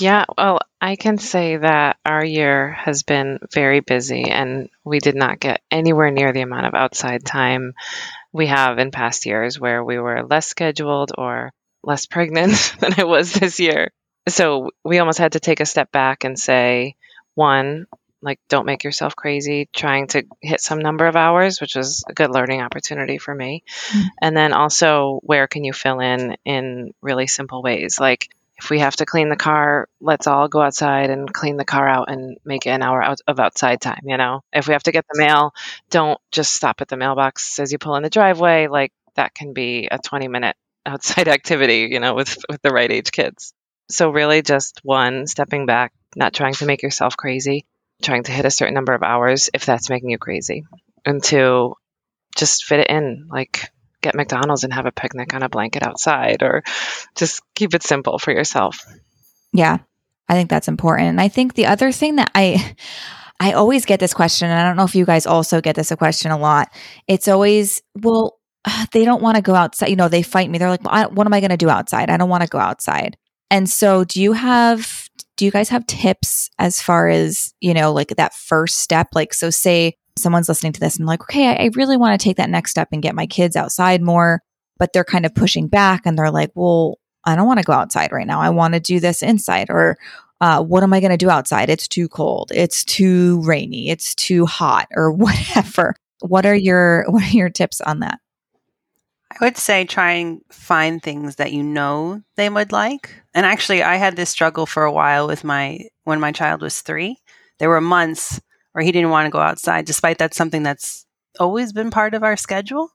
Yeah, 0.00 0.24
well, 0.36 0.60
I 0.80 0.96
can 0.96 1.18
say 1.18 1.56
that 1.56 1.96
our 2.04 2.24
year 2.24 2.72
has 2.72 3.02
been 3.02 3.38
very 3.52 3.80
busy 3.80 4.24
and 4.30 4.68
we 4.84 4.98
did 4.98 5.14
not 5.14 5.40
get 5.40 5.62
anywhere 5.70 6.10
near 6.10 6.32
the 6.32 6.42
amount 6.42 6.66
of 6.66 6.74
outside 6.74 7.24
time 7.24 7.74
we 8.32 8.46
have 8.46 8.78
in 8.78 8.90
past 8.90 9.26
years 9.26 9.58
where 9.58 9.82
we 9.82 9.98
were 9.98 10.24
less 10.24 10.46
scheduled 10.46 11.12
or 11.16 11.52
less 11.82 12.06
pregnant 12.06 12.74
than 12.80 12.94
I 12.98 13.04
was 13.04 13.32
this 13.32 13.60
year. 13.60 13.92
So 14.28 14.70
we 14.84 14.98
almost 14.98 15.18
had 15.18 15.32
to 15.32 15.40
take 15.40 15.60
a 15.60 15.66
step 15.66 15.92
back 15.92 16.24
and 16.24 16.38
say, 16.38 16.96
one, 17.34 17.86
like 18.24 18.40
don't 18.48 18.66
make 18.66 18.84
yourself 18.84 19.14
crazy 19.14 19.68
trying 19.72 20.06
to 20.08 20.24
hit 20.40 20.60
some 20.60 20.78
number 20.78 21.06
of 21.06 21.14
hours 21.14 21.60
which 21.60 21.76
was 21.76 22.02
a 22.08 22.14
good 22.14 22.30
learning 22.30 22.62
opportunity 22.62 23.18
for 23.18 23.34
me 23.34 23.62
mm-hmm. 23.90 24.08
and 24.22 24.36
then 24.36 24.54
also 24.54 25.20
where 25.22 25.46
can 25.46 25.62
you 25.62 25.74
fill 25.74 26.00
in 26.00 26.34
in 26.44 26.94
really 27.02 27.26
simple 27.26 27.62
ways 27.62 28.00
like 28.00 28.30
if 28.56 28.70
we 28.70 28.78
have 28.78 28.96
to 28.96 29.06
clean 29.06 29.28
the 29.28 29.36
car 29.36 29.88
let's 30.00 30.26
all 30.26 30.48
go 30.48 30.60
outside 30.60 31.10
and 31.10 31.32
clean 31.32 31.56
the 31.56 31.64
car 31.64 31.88
out 31.88 32.10
and 32.10 32.38
make 32.44 32.66
an 32.66 32.82
hour 32.82 33.02
out 33.02 33.20
of 33.26 33.40
outside 33.40 33.80
time 33.80 34.02
you 34.04 34.16
know 34.16 34.40
if 34.52 34.68
we 34.68 34.72
have 34.72 34.82
to 34.82 34.92
get 34.92 35.04
the 35.10 35.18
mail 35.18 35.52
don't 35.90 36.20
just 36.32 36.52
stop 36.52 36.80
at 36.80 36.88
the 36.88 36.96
mailbox 36.96 37.58
as 37.58 37.72
you 37.72 37.78
pull 37.78 37.96
in 37.96 38.02
the 38.02 38.10
driveway 38.10 38.66
like 38.66 38.92
that 39.16 39.34
can 39.34 39.52
be 39.52 39.88
a 39.90 39.98
20 39.98 40.28
minute 40.28 40.56
outside 40.86 41.28
activity 41.28 41.88
you 41.90 42.00
know 42.00 42.14
with 42.14 42.36
with 42.50 42.60
the 42.62 42.70
right 42.70 42.92
age 42.92 43.10
kids 43.10 43.54
so 43.88 44.10
really 44.10 44.42
just 44.42 44.80
one 44.82 45.26
stepping 45.26 45.66
back 45.66 45.92
not 46.14 46.34
trying 46.34 46.54
to 46.54 46.66
make 46.66 46.82
yourself 46.82 47.16
crazy 47.16 47.64
trying 48.02 48.22
to 48.24 48.32
hit 48.32 48.44
a 48.44 48.50
certain 48.50 48.74
number 48.74 48.92
of 48.92 49.02
hours 49.02 49.50
if 49.54 49.64
that's 49.64 49.90
making 49.90 50.10
you 50.10 50.18
crazy. 50.18 50.64
And 51.04 51.22
to 51.24 51.74
just 52.36 52.64
fit 52.64 52.80
it 52.80 52.90
in, 52.90 53.28
like 53.30 53.70
get 54.04 54.14
McDonald's 54.14 54.62
and 54.62 54.72
have 54.72 54.86
a 54.86 54.92
picnic 54.92 55.34
on 55.34 55.42
a 55.42 55.48
blanket 55.48 55.82
outside 55.82 56.42
or 56.42 56.62
just 57.16 57.42
keep 57.54 57.74
it 57.74 57.82
simple 57.82 58.18
for 58.18 58.32
yourself. 58.32 58.84
Yeah. 59.52 59.78
I 60.28 60.34
think 60.34 60.48
that's 60.48 60.68
important. 60.68 61.08
And 61.08 61.20
I 61.20 61.28
think 61.28 61.54
the 61.54 61.66
other 61.66 61.90
thing 61.90 62.16
that 62.16 62.30
I 62.34 62.76
I 63.40 63.52
always 63.52 63.84
get 63.84 63.98
this 63.98 64.14
question 64.14 64.48
and 64.48 64.58
I 64.58 64.64
don't 64.64 64.76
know 64.76 64.84
if 64.84 64.94
you 64.94 65.04
guys 65.04 65.26
also 65.26 65.60
get 65.60 65.74
this 65.74 65.90
a 65.90 65.96
question 65.96 66.30
a 66.30 66.38
lot. 66.38 66.68
It's 67.08 67.26
always, 67.26 67.82
well, 67.96 68.38
they 68.92 69.04
don't 69.04 69.22
want 69.22 69.36
to 69.36 69.42
go 69.42 69.54
outside. 69.54 69.88
You 69.88 69.96
know, 69.96 70.08
they 70.08 70.22
fight 70.22 70.48
me. 70.48 70.58
They're 70.58 70.70
like, 70.70 70.84
well, 70.84 71.10
what 71.10 71.26
am 71.26 71.34
I 71.34 71.40
going 71.40 71.50
to 71.50 71.56
do 71.56 71.68
outside? 71.68 72.10
I 72.10 72.16
don't 72.16 72.28
want 72.28 72.42
to 72.42 72.48
go 72.48 72.58
outside. 72.58 73.16
And 73.50 73.68
so, 73.68 74.04
do 74.04 74.22
you 74.22 74.32
have 74.32 75.08
do 75.36 75.44
you 75.44 75.50
guys 75.50 75.68
have 75.68 75.86
tips 75.86 76.48
as 76.58 76.80
far 76.80 77.08
as, 77.08 77.54
you 77.60 77.74
know, 77.74 77.92
like 77.92 78.14
that 78.16 78.34
first 78.34 78.78
step? 78.78 79.08
Like, 79.14 79.34
so 79.34 79.50
say 79.50 79.96
someone's 80.16 80.48
listening 80.48 80.72
to 80.72 80.80
this 80.80 80.96
and 80.96 81.06
like, 81.06 81.22
okay, 81.22 81.56
I, 81.56 81.70
really 81.74 81.96
want 81.96 82.18
to 82.18 82.22
take 82.22 82.36
that 82.36 82.50
next 82.50 82.70
step 82.70 82.88
and 82.92 83.02
get 83.02 83.14
my 83.14 83.26
kids 83.26 83.56
outside 83.56 84.00
more, 84.00 84.42
but 84.78 84.92
they're 84.92 85.04
kind 85.04 85.26
of 85.26 85.34
pushing 85.34 85.68
back 85.68 86.02
and 86.04 86.18
they're 86.18 86.30
like, 86.30 86.50
well, 86.54 86.98
I 87.24 87.36
don't 87.36 87.46
want 87.46 87.58
to 87.58 87.64
go 87.64 87.72
outside 87.72 88.12
right 88.12 88.26
now. 88.26 88.40
I 88.40 88.50
want 88.50 88.74
to 88.74 88.80
do 88.80 89.00
this 89.00 89.22
inside 89.22 89.70
or, 89.70 89.96
uh, 90.40 90.62
what 90.62 90.82
am 90.82 90.92
I 90.92 91.00
going 91.00 91.10
to 91.10 91.16
do 91.16 91.30
outside? 91.30 91.70
It's 91.70 91.88
too 91.88 92.08
cold. 92.08 92.52
It's 92.54 92.84
too 92.84 93.40
rainy. 93.42 93.88
It's 93.88 94.14
too 94.14 94.46
hot 94.46 94.88
or 94.94 95.10
whatever. 95.12 95.94
What 96.20 96.46
are 96.46 96.54
your, 96.54 97.04
what 97.08 97.22
are 97.22 97.36
your 97.36 97.50
tips 97.50 97.80
on 97.80 98.00
that? 98.00 98.18
I 99.32 99.44
would 99.44 99.56
say 99.56 99.84
try 99.84 100.12
and 100.12 100.42
find 100.50 101.02
things 101.02 101.36
that 101.36 101.52
you 101.52 101.62
know 101.62 102.22
they 102.36 102.48
would 102.48 102.70
like. 102.70 103.10
And 103.32 103.44
actually, 103.44 103.82
I 103.82 103.96
had 103.96 104.14
this 104.14 104.30
struggle 104.30 104.64
for 104.64 104.84
a 104.84 104.92
while 104.92 105.26
with 105.26 105.42
my 105.42 105.80
when 106.04 106.20
my 106.20 106.30
child 106.30 106.62
was 106.62 106.82
three. 106.82 107.16
There 107.58 107.68
were 107.68 107.80
months 107.80 108.40
where 108.74 108.84
he 108.84 108.92
didn't 108.92 109.10
want 109.10 109.26
to 109.26 109.30
go 109.30 109.38
outside, 109.38 109.84
despite 109.84 110.18
that's 110.18 110.36
something 110.36 110.64
that's 110.64 111.06
always 111.38 111.72
been 111.72 111.90
part 111.90 112.12
of 112.12 112.24
our 112.24 112.36
schedule. 112.36 112.90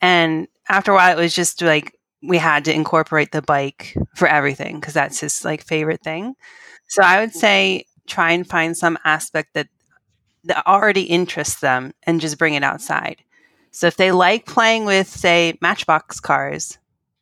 And 0.00 0.46
after 0.68 0.92
a 0.92 0.94
while, 0.94 1.18
it 1.18 1.22
was 1.22 1.34
just 1.34 1.62
like 1.62 1.98
we 2.22 2.36
had 2.36 2.66
to 2.66 2.74
incorporate 2.74 3.32
the 3.32 3.42
bike 3.42 3.96
for 4.14 4.28
everything 4.28 4.78
because 4.78 4.94
that's 4.94 5.20
his 5.20 5.42
like 5.44 5.64
favorite 5.64 6.02
thing. 6.02 6.34
So 6.88 7.02
I 7.02 7.20
would 7.20 7.32
say 7.32 7.86
try 8.06 8.32
and 8.32 8.46
find 8.46 8.76
some 8.76 8.98
aspect 9.04 9.54
that 9.54 9.68
that 10.44 10.66
already 10.66 11.02
interests 11.02 11.60
them 11.60 11.94
and 12.02 12.20
just 12.20 12.38
bring 12.38 12.54
it 12.54 12.64
outside. 12.64 13.22
So 13.70 13.86
if 13.86 13.96
they 13.96 14.12
like 14.12 14.44
playing 14.44 14.84
with, 14.84 15.08
say, 15.08 15.56
Matchbox 15.62 16.20
cars, 16.20 16.78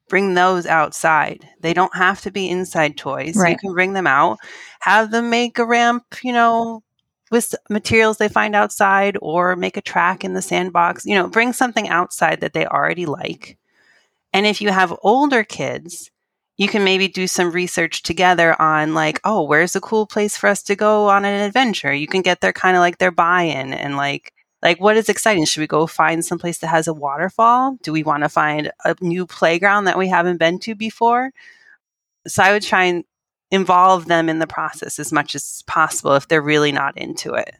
bring 0.09 0.35
those 0.35 0.67
outside. 0.67 1.47
They 1.61 1.73
don't 1.73 1.95
have 1.95 2.23
to 2.23 2.33
be 2.33 2.49
inside 2.49 2.97
toys. 2.97 3.37
Right. 3.37 3.53
You 3.53 3.59
can 3.59 3.73
bring 3.73 3.93
them 3.93 4.07
out, 4.07 4.39
have 4.81 5.11
them 5.11 5.31
make 5.31 5.59
a 5.59 5.65
ramp, 5.65 6.05
you 6.25 6.33
know, 6.33 6.83
with 7.31 7.55
materials 7.69 8.19
they 8.19 8.29
find 8.29 8.55
outside 8.57 9.17
or 9.23 9.57
make 9.57 9.77
a 9.77 9.83
track 9.83 10.25
in 10.25 10.35
the 10.35 10.43
sandbox. 10.43 11.07
You 11.07 11.15
know, 11.15 11.29
bring 11.29 11.53
something 11.53 11.89
outside 11.89 12.41
that 12.41 12.53
they 12.53 12.67
already 12.67 13.07
like. 13.07 13.59
And 14.33 14.47
if 14.47 14.61
you 14.61 14.71
have 14.71 14.97
older 15.03 15.45
kids, 15.45 16.11
you 16.57 16.69
can 16.69 16.85
maybe 16.85 17.09
do 17.09 17.27
some 17.27 17.51
research 17.53 18.03
together 18.03 18.61
on 18.61 18.95
like, 18.95 19.21
oh, 19.25 19.43
where's 19.45 19.75
a 19.75 19.81
cool 19.81 20.07
place 20.07 20.37
for 20.37 20.49
us 20.49 20.63
to 20.65 20.77
go 20.77 21.09
on 21.09 21.25
an 21.25 21.41
adventure? 21.41 21.93
You 21.93 22.07
can 22.07 22.23
get 22.23 22.41
their 22.41 22.53
kind 22.53 22.77
of 22.77 22.81
like 22.81 22.99
their 22.99 23.11
buy-in 23.11 23.73
and 23.73 23.97
like 23.97 24.33
like 24.63 24.81
what 24.81 24.97
is 24.97 25.09
exciting 25.09 25.45
should 25.45 25.61
we 25.61 25.67
go 25.67 25.87
find 25.87 26.25
some 26.25 26.39
place 26.39 26.59
that 26.59 26.69
has 26.69 26.87
a 26.87 26.95
waterfall 26.95 27.77
do 27.83 27.93
we 27.93 28.03
want 28.03 28.23
to 28.23 28.29
find 28.29 28.71
a 28.85 28.95
new 29.01 29.27
playground 29.27 29.85
that 29.85 29.99
we 29.99 30.09
haven't 30.09 30.39
been 30.39 30.59
to 30.59 30.75
before 30.75 31.31
so 32.27 32.43
i 32.43 32.53
would 32.53 32.63
try 32.63 32.85
and 32.85 33.05
involve 33.51 34.07
them 34.07 34.29
in 34.29 34.39
the 34.39 34.47
process 34.47 34.99
as 34.99 35.13
much 35.13 35.35
as 35.35 35.63
possible 35.67 36.15
if 36.15 36.29
they're 36.29 36.43
really 36.43 36.73
not 36.73 36.97
into 36.97 37.35
it 37.35 37.55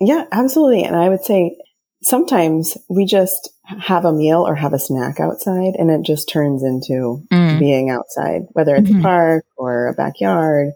yeah 0.00 0.24
absolutely 0.32 0.84
and 0.84 0.96
i 0.96 1.08
would 1.08 1.24
say 1.24 1.56
sometimes 2.02 2.76
we 2.88 3.06
just 3.06 3.50
have 3.64 4.04
a 4.04 4.12
meal 4.12 4.46
or 4.46 4.54
have 4.54 4.74
a 4.74 4.78
snack 4.78 5.20
outside 5.20 5.74
and 5.78 5.90
it 5.90 6.02
just 6.02 6.28
turns 6.28 6.62
into 6.62 7.22
mm. 7.32 7.58
being 7.58 7.90
outside 7.90 8.42
whether 8.52 8.74
it's 8.76 8.90
mm-hmm. 8.90 9.00
a 9.00 9.02
park 9.02 9.44
or 9.56 9.88
a 9.88 9.94
backyard 9.94 10.72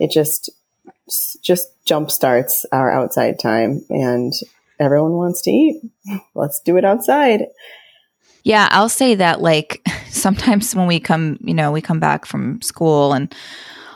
it 0.00 0.10
just 0.10 0.50
just 1.42 1.68
jump 1.84 2.10
starts 2.10 2.66
our 2.72 2.90
outside 2.90 3.38
time 3.38 3.82
and 3.88 4.32
everyone 4.78 5.12
wants 5.12 5.42
to 5.42 5.50
eat. 5.50 5.82
Let's 6.34 6.60
do 6.60 6.76
it 6.76 6.84
outside. 6.84 7.46
Yeah, 8.46 8.68
I'll 8.70 8.88
say 8.88 9.16
that 9.16 9.40
like 9.40 9.84
sometimes 10.08 10.72
when 10.72 10.86
we 10.86 11.00
come, 11.00 11.36
you 11.42 11.52
know, 11.52 11.72
we 11.72 11.80
come 11.80 11.98
back 11.98 12.24
from 12.24 12.62
school 12.62 13.12
and 13.12 13.34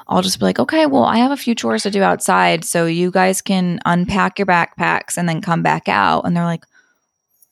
I'll 0.09 0.23
just 0.23 0.40
be 0.40 0.45
like, 0.45 0.59
okay, 0.59 0.87
well, 0.87 1.04
I 1.04 1.19
have 1.19 1.30
a 1.30 1.37
few 1.37 1.54
chores 1.54 1.85
to 1.85 1.90
do 1.92 2.02
outside. 2.02 2.64
So 2.64 2.87
you 2.87 3.12
guys 3.12 3.40
can 3.42 3.78
unpack 3.87 4.40
your 4.40 4.47
backpacks 4.47 5.16
and 5.16 5.28
then 5.28 5.40
come 5.40 5.62
back 5.62 5.88
out. 5.88 6.23
And 6.23 6.37
they're 6.37 6.45
like, 6.45 6.64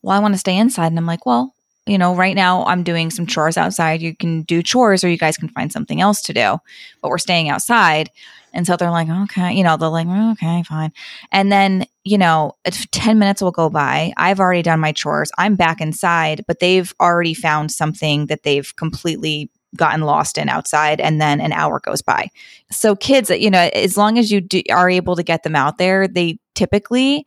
well, 0.02 0.16
I 0.16 0.18
want 0.18 0.34
to 0.34 0.40
stay 0.40 0.56
inside. 0.56 0.88
And 0.88 0.98
I'm 0.98 1.06
like, 1.06 1.24
well, 1.24 1.54
you 1.88 1.98
know, 1.98 2.14
right 2.14 2.34
now 2.34 2.64
I'm 2.66 2.82
doing 2.82 3.10
some 3.10 3.26
chores 3.26 3.56
outside. 3.56 4.02
You 4.02 4.14
can 4.14 4.42
do 4.42 4.62
chores 4.62 5.02
or 5.02 5.08
you 5.08 5.18
guys 5.18 5.36
can 5.36 5.48
find 5.48 5.72
something 5.72 6.00
else 6.00 6.22
to 6.22 6.32
do, 6.32 6.58
but 7.02 7.08
we're 7.08 7.18
staying 7.18 7.48
outside. 7.48 8.10
And 8.52 8.66
so 8.66 8.76
they're 8.76 8.90
like, 8.90 9.08
okay, 9.08 9.52
you 9.52 9.62
know, 9.62 9.76
they're 9.76 9.88
like, 9.88 10.06
oh, 10.08 10.32
okay, 10.32 10.62
fine. 10.62 10.92
And 11.32 11.52
then, 11.52 11.84
you 12.04 12.18
know, 12.18 12.56
10 12.64 13.18
minutes 13.18 13.42
will 13.42 13.50
go 13.50 13.68
by. 13.68 14.12
I've 14.16 14.40
already 14.40 14.62
done 14.62 14.80
my 14.80 14.92
chores. 14.92 15.30
I'm 15.38 15.54
back 15.54 15.80
inside, 15.80 16.44
but 16.46 16.60
they've 16.60 16.92
already 17.00 17.34
found 17.34 17.70
something 17.70 18.26
that 18.26 18.42
they've 18.44 18.74
completely 18.76 19.50
gotten 19.76 20.00
lost 20.00 20.38
in 20.38 20.48
outside 20.48 21.00
and 21.00 21.20
then 21.20 21.40
an 21.40 21.52
hour 21.52 21.80
goes 21.80 22.00
by. 22.00 22.28
So 22.70 22.96
kids, 22.96 23.28
you 23.30 23.50
know, 23.50 23.68
as 23.74 23.96
long 23.96 24.18
as 24.18 24.32
you 24.32 24.40
do, 24.40 24.62
are 24.70 24.88
able 24.88 25.16
to 25.16 25.22
get 25.22 25.42
them 25.42 25.54
out 25.54 25.76
there, 25.76 26.08
they 26.08 26.38
typically 26.54 27.26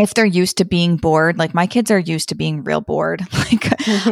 if 0.00 0.14
they're 0.14 0.24
used 0.24 0.58
to 0.58 0.64
being 0.64 0.96
bored, 0.96 1.38
like 1.38 1.54
my 1.54 1.66
kids 1.66 1.90
are 1.90 1.98
used 1.98 2.28
to 2.30 2.34
being 2.34 2.64
real 2.64 2.80
bored. 2.80 3.22
Like 3.50 3.66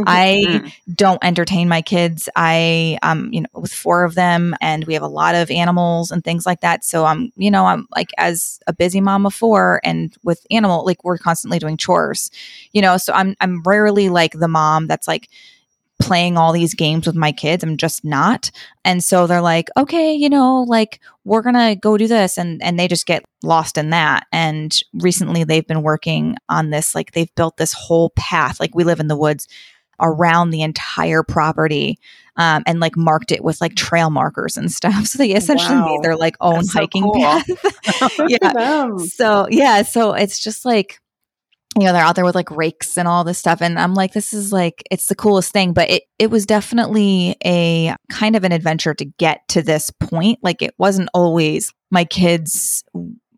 I 0.06 0.44
mm. 0.48 0.72
don't 0.92 1.22
entertain 1.22 1.68
my 1.68 1.80
kids. 1.82 2.28
I 2.34 2.98
um, 3.02 3.32
you 3.32 3.42
know, 3.42 3.48
with 3.54 3.72
four 3.72 4.02
of 4.04 4.14
them 4.14 4.56
and 4.60 4.84
we 4.84 4.94
have 4.94 5.02
a 5.02 5.08
lot 5.08 5.34
of 5.34 5.50
animals 5.50 6.10
and 6.10 6.24
things 6.24 6.44
like 6.44 6.62
that. 6.62 6.84
So 6.84 7.04
I'm, 7.04 7.32
you 7.36 7.50
know, 7.50 7.66
I'm 7.66 7.86
like 7.94 8.10
as 8.18 8.58
a 8.66 8.72
busy 8.72 9.00
mom 9.00 9.26
of 9.26 9.34
four 9.34 9.80
and 9.84 10.16
with 10.24 10.44
animal, 10.50 10.84
like 10.84 11.04
we're 11.04 11.18
constantly 11.18 11.58
doing 11.60 11.76
chores. 11.76 12.30
You 12.72 12.82
know, 12.82 12.96
so 12.96 13.12
I'm 13.12 13.36
I'm 13.40 13.62
rarely 13.62 14.08
like 14.08 14.32
the 14.32 14.48
mom 14.48 14.86
that's 14.88 15.06
like 15.06 15.28
playing 16.08 16.38
all 16.38 16.52
these 16.52 16.74
games 16.74 17.06
with 17.06 17.14
my 17.14 17.32
kids. 17.32 17.62
I'm 17.62 17.76
just 17.76 18.04
not. 18.04 18.50
And 18.84 19.04
so 19.04 19.26
they're 19.26 19.42
like, 19.42 19.68
okay, 19.76 20.14
you 20.14 20.28
know, 20.28 20.62
like 20.62 21.00
we're 21.24 21.42
going 21.42 21.54
to 21.54 21.76
go 21.80 21.96
do 21.96 22.08
this. 22.08 22.38
And, 22.38 22.62
and 22.62 22.78
they 22.78 22.88
just 22.88 23.06
get 23.06 23.24
lost 23.42 23.76
in 23.78 23.90
that. 23.90 24.26
And 24.32 24.74
recently 24.94 25.44
they've 25.44 25.66
been 25.66 25.82
working 25.82 26.36
on 26.48 26.70
this, 26.70 26.94
like 26.94 27.12
they've 27.12 27.34
built 27.34 27.58
this 27.58 27.72
whole 27.72 28.10
path. 28.16 28.58
Like 28.58 28.74
we 28.74 28.84
live 28.84 29.00
in 29.00 29.08
the 29.08 29.16
woods 29.16 29.46
around 30.00 30.50
the 30.50 30.62
entire 30.62 31.22
property. 31.22 31.98
Um, 32.36 32.62
and 32.66 32.78
like 32.78 32.96
marked 32.96 33.32
it 33.32 33.42
with 33.42 33.60
like 33.60 33.74
trail 33.74 34.10
markers 34.10 34.56
and 34.56 34.70
stuff. 34.70 34.94
So 35.06 35.18
they 35.18 35.32
essentially 35.32 35.76
wow. 35.76 35.86
made 35.86 36.02
their 36.02 36.16
like 36.16 36.36
own 36.40 36.54
That's 36.54 36.72
hiking 36.72 37.02
so 37.02 37.12
cool. 37.12 37.22
path. 37.22 38.20
yeah. 38.28 38.96
So 39.06 39.48
yeah. 39.50 39.82
So 39.82 40.12
it's 40.12 40.38
just 40.38 40.64
like, 40.64 41.00
you 41.76 41.84
know, 41.84 41.92
they're 41.92 42.02
out 42.02 42.16
there 42.16 42.24
with 42.24 42.34
like 42.34 42.50
rakes 42.50 42.96
and 42.96 43.06
all 43.06 43.24
this 43.24 43.38
stuff. 43.38 43.60
And 43.60 43.78
I'm 43.78 43.94
like, 43.94 44.12
this 44.12 44.32
is 44.32 44.52
like, 44.52 44.82
it's 44.90 45.06
the 45.06 45.14
coolest 45.14 45.52
thing. 45.52 45.72
But 45.72 45.90
it, 45.90 46.02
it 46.18 46.30
was 46.30 46.46
definitely 46.46 47.36
a 47.44 47.94
kind 48.10 48.36
of 48.36 48.44
an 48.44 48.52
adventure 48.52 48.94
to 48.94 49.04
get 49.04 49.46
to 49.48 49.62
this 49.62 49.90
point. 49.90 50.38
Like 50.42 50.62
it 50.62 50.74
wasn't 50.78 51.10
always 51.12 51.72
my 51.90 52.04
kids, 52.04 52.82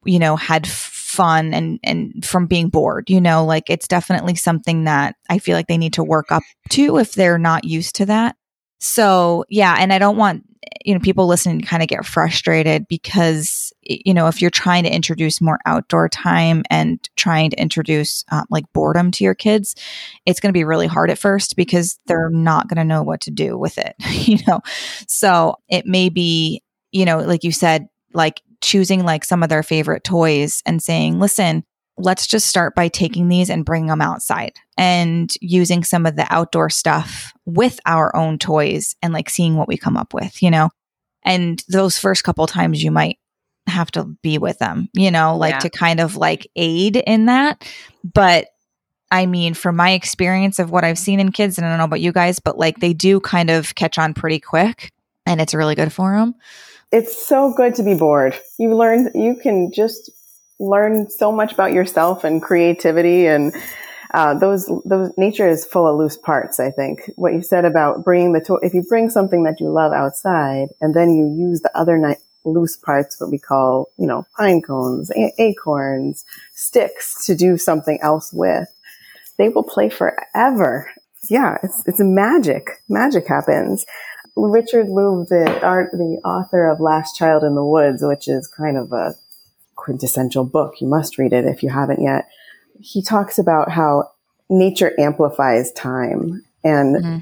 you 0.05 0.19
know, 0.19 0.37
had 0.37 0.67
fun 0.67 1.53
and, 1.53 1.81
and 1.83 2.25
from 2.25 2.47
being 2.47 2.69
bored, 2.69 3.11
you 3.11 3.21
know, 3.21 3.45
like 3.45 3.69
it's 3.69 3.89
definitely 3.89 4.37
something 4.37 4.85
that 4.85 5.17
I 5.29 5.39
feel 5.39 5.57
like 5.57 5.67
they 5.67 5.79
need 5.79 5.95
to 5.95 6.05
work 6.05 6.31
up 6.31 6.45
to 6.71 6.99
if 6.99 7.15
they're 7.15 7.39
not 7.39 7.65
used 7.65 7.97
to 7.97 8.07
that. 8.07 8.37
So 8.79 9.45
yeah, 9.49 9.77
and 9.79 9.93
I 9.93 9.99
don't 9.99 10.17
want 10.17 10.45
you 10.85 10.95
know 10.95 11.01
people 11.01 11.27
listening 11.27 11.61
kind 11.61 11.83
of 11.83 11.89
get 11.89 12.05
frustrated 12.05 12.87
because 12.89 13.73
you 13.83 14.13
know 14.13 14.27
if 14.27 14.41
you're 14.41 14.51
trying 14.51 14.85
to 14.85 14.95
introduce 14.95 15.41
more 15.41 15.59
outdoor 15.67 16.09
time 16.09 16.63
and 16.71 17.09
trying 17.17 17.51
to 17.51 17.61
introduce 17.61 18.25
uh, 18.31 18.45
like 18.51 18.71
boredom 18.73 19.11
to 19.11 19.25
your 19.25 19.35
kids 19.35 19.75
it's 20.27 20.41
going 20.41 20.51
to 20.51 20.59
be 20.59 20.65
really 20.65 20.87
hard 20.87 21.11
at 21.11 21.19
first 21.19 21.57
because 21.57 21.99
they're 22.07 22.31
not 22.31 22.69
going 22.69 22.77
to 22.77 22.85
know 22.85 23.03
what 23.03 23.21
to 23.21 23.31
do 23.31 23.57
with 23.57 23.79
it 23.79 23.95
you 24.29 24.39
know? 24.47 24.61
So 25.07 25.57
it 25.69 25.87
may 25.87 26.09
be 26.09 26.63
you 26.93 27.05
know 27.05 27.19
like 27.21 27.45
you 27.45 27.53
said 27.53 27.89
like 28.13 28.43
choosing 28.61 29.05
like 29.05 29.25
some 29.25 29.43
of 29.43 29.49
their 29.49 29.63
favorite 29.63 30.05
toys 30.05 30.63
and 30.67 30.83
saying 30.83 31.19
listen 31.19 31.65
let's 32.01 32.27
just 32.27 32.47
start 32.47 32.75
by 32.75 32.89
taking 32.89 33.29
these 33.29 33.51
and 33.51 33.65
bringing 33.65 33.89
them 33.89 34.01
outside 34.01 34.53
and 34.77 35.33
using 35.41 35.85
some 35.85 36.07
of 36.07 36.17
the 36.17 36.27
outdoor 36.31 36.71
stuff 36.71 37.33
with 37.45 37.81
our 37.87 38.15
own 38.15 38.39
toys 38.39 38.97
and 39.03 39.13
like 39.13 39.31
seeing 39.31 39.57
what 39.57 39.69
we 39.69 39.77
come 39.77 39.97
up 39.97 40.15
with, 40.15 40.43
you 40.43 40.51
know? 40.51 40.71
And 41.25 41.63
those 41.69 41.99
first 41.99 42.25
couple 42.25 42.47
times 42.47 42.83
you 42.83 42.91
might 42.91 43.19
have 43.67 43.91
to 43.93 44.05
be 44.23 44.39
with 44.39 44.59
them, 44.59 44.89
you 44.95 45.11
know, 45.11 45.37
like 45.37 45.55
yeah. 45.55 45.59
to 45.61 45.71
kind 45.71 46.01
of 46.01 46.17
like 46.17 46.51
aid 46.57 46.97
in 46.97 47.27
that. 47.27 47.71
But 48.03 48.49
I 49.11 49.27
mean, 49.27 49.55
from 49.55 49.77
my 49.77 49.91
experience 49.91 50.59
of 50.59 50.71
what 50.71 50.85
I've 50.85 50.99
seen 50.99 51.21
in 51.21 51.33
kids, 51.33 51.59
and 51.59 51.67
I 51.67 51.71
don't 51.71 51.79
know 51.79 51.85
about 51.85 52.01
you 52.01 52.13
guys, 52.13 52.39
but 52.39 52.59
like 52.59 52.79
they 52.79 52.93
do 52.93 53.21
kind 53.21 53.51
of 53.51 53.75
catch 53.75 53.99
on 53.99 54.15
pretty 54.15 54.41
quick 54.41 54.93
and 55.27 55.41
it's 55.41 55.55
really 55.55 55.75
good 55.75 55.93
for 55.93 56.17
them. 56.17 56.35
It's 56.93 57.27
so 57.27 57.53
good 57.57 57.75
to 57.77 57.83
be 57.83 57.95
bored. 57.95 58.39
You 58.59 58.75
learn, 58.75 59.11
you 59.15 59.37
can 59.37 59.73
just 59.73 60.11
learn 60.61 61.09
so 61.11 61.33
much 61.33 61.53
about 61.53 61.73
yourself 61.73 62.23
and 62.23 62.41
creativity 62.43 63.27
and 63.27 63.53
uh, 64.13 64.35
those 64.35 64.71
those 64.85 65.13
nature 65.17 65.49
is 65.49 65.65
full 65.65 65.87
of 65.87 65.97
loose 65.97 66.17
parts. 66.17 66.59
I 66.61 66.71
think 66.71 67.11
what 67.17 67.33
you 67.33 67.43
said 67.43 67.65
about 67.65 68.05
bringing 68.05 68.33
the 68.33 68.41
to- 68.43 68.59
if 68.63 68.75
you 68.75 68.83
bring 68.83 69.09
something 69.09 69.45
that 69.45 69.61
you 69.61 69.71
love 69.71 69.93
outside 69.93 70.69
and 70.81 70.95
then 70.95 71.11
you 71.15 71.27
use 71.27 71.61
the 71.61 71.77
other 71.79 71.97
ni- 71.97 72.17
loose 72.45 72.77
parts, 72.77 73.21
what 73.21 73.31
we 73.31 73.39
call 73.39 73.89
you 73.99 74.07
know 74.07 74.27
pine 74.37 74.63
cones, 74.63 75.11
a- 75.13 75.33
acorns, 75.39 76.25
sticks 76.55 77.25
to 77.27 77.37
do 77.37 77.57
something 77.57 77.99
else 78.03 78.33
with, 78.33 78.69
they 79.39 79.49
will 79.49 79.63
play 79.63 79.89
forever. 79.89 80.91
Yeah, 81.31 81.59
it's 81.63 81.85
it's 81.87 82.01
magic. 82.01 82.83
Magic 82.89 83.29
happens. 83.29 83.87
Richard 84.37 84.87
Louv, 84.87 85.29
the 85.29 85.61
art, 85.65 85.93
the 85.93 86.21
author 86.25 86.69
of 86.69 86.81
Last 86.81 87.17
Child 87.17 87.45
in 87.45 87.55
the 87.55 87.65
Woods, 87.65 88.03
which 88.03 88.27
is 88.27 88.49
kind 88.49 88.77
of 88.77 88.93
a 88.93 89.15
quintessential 89.91 90.45
book. 90.45 90.81
You 90.81 90.87
must 90.87 91.19
read 91.19 91.33
it 91.33 91.45
if 91.45 91.65
you 91.65 91.69
haven't 91.69 92.01
yet. 92.01 92.29
He 92.79 93.03
talks 93.03 93.39
about 93.39 93.73
how 93.73 94.13
nature 94.49 94.93
amplifies 95.01 95.73
time 95.73 96.45
and 96.63 96.97
mm-hmm. 96.97 97.19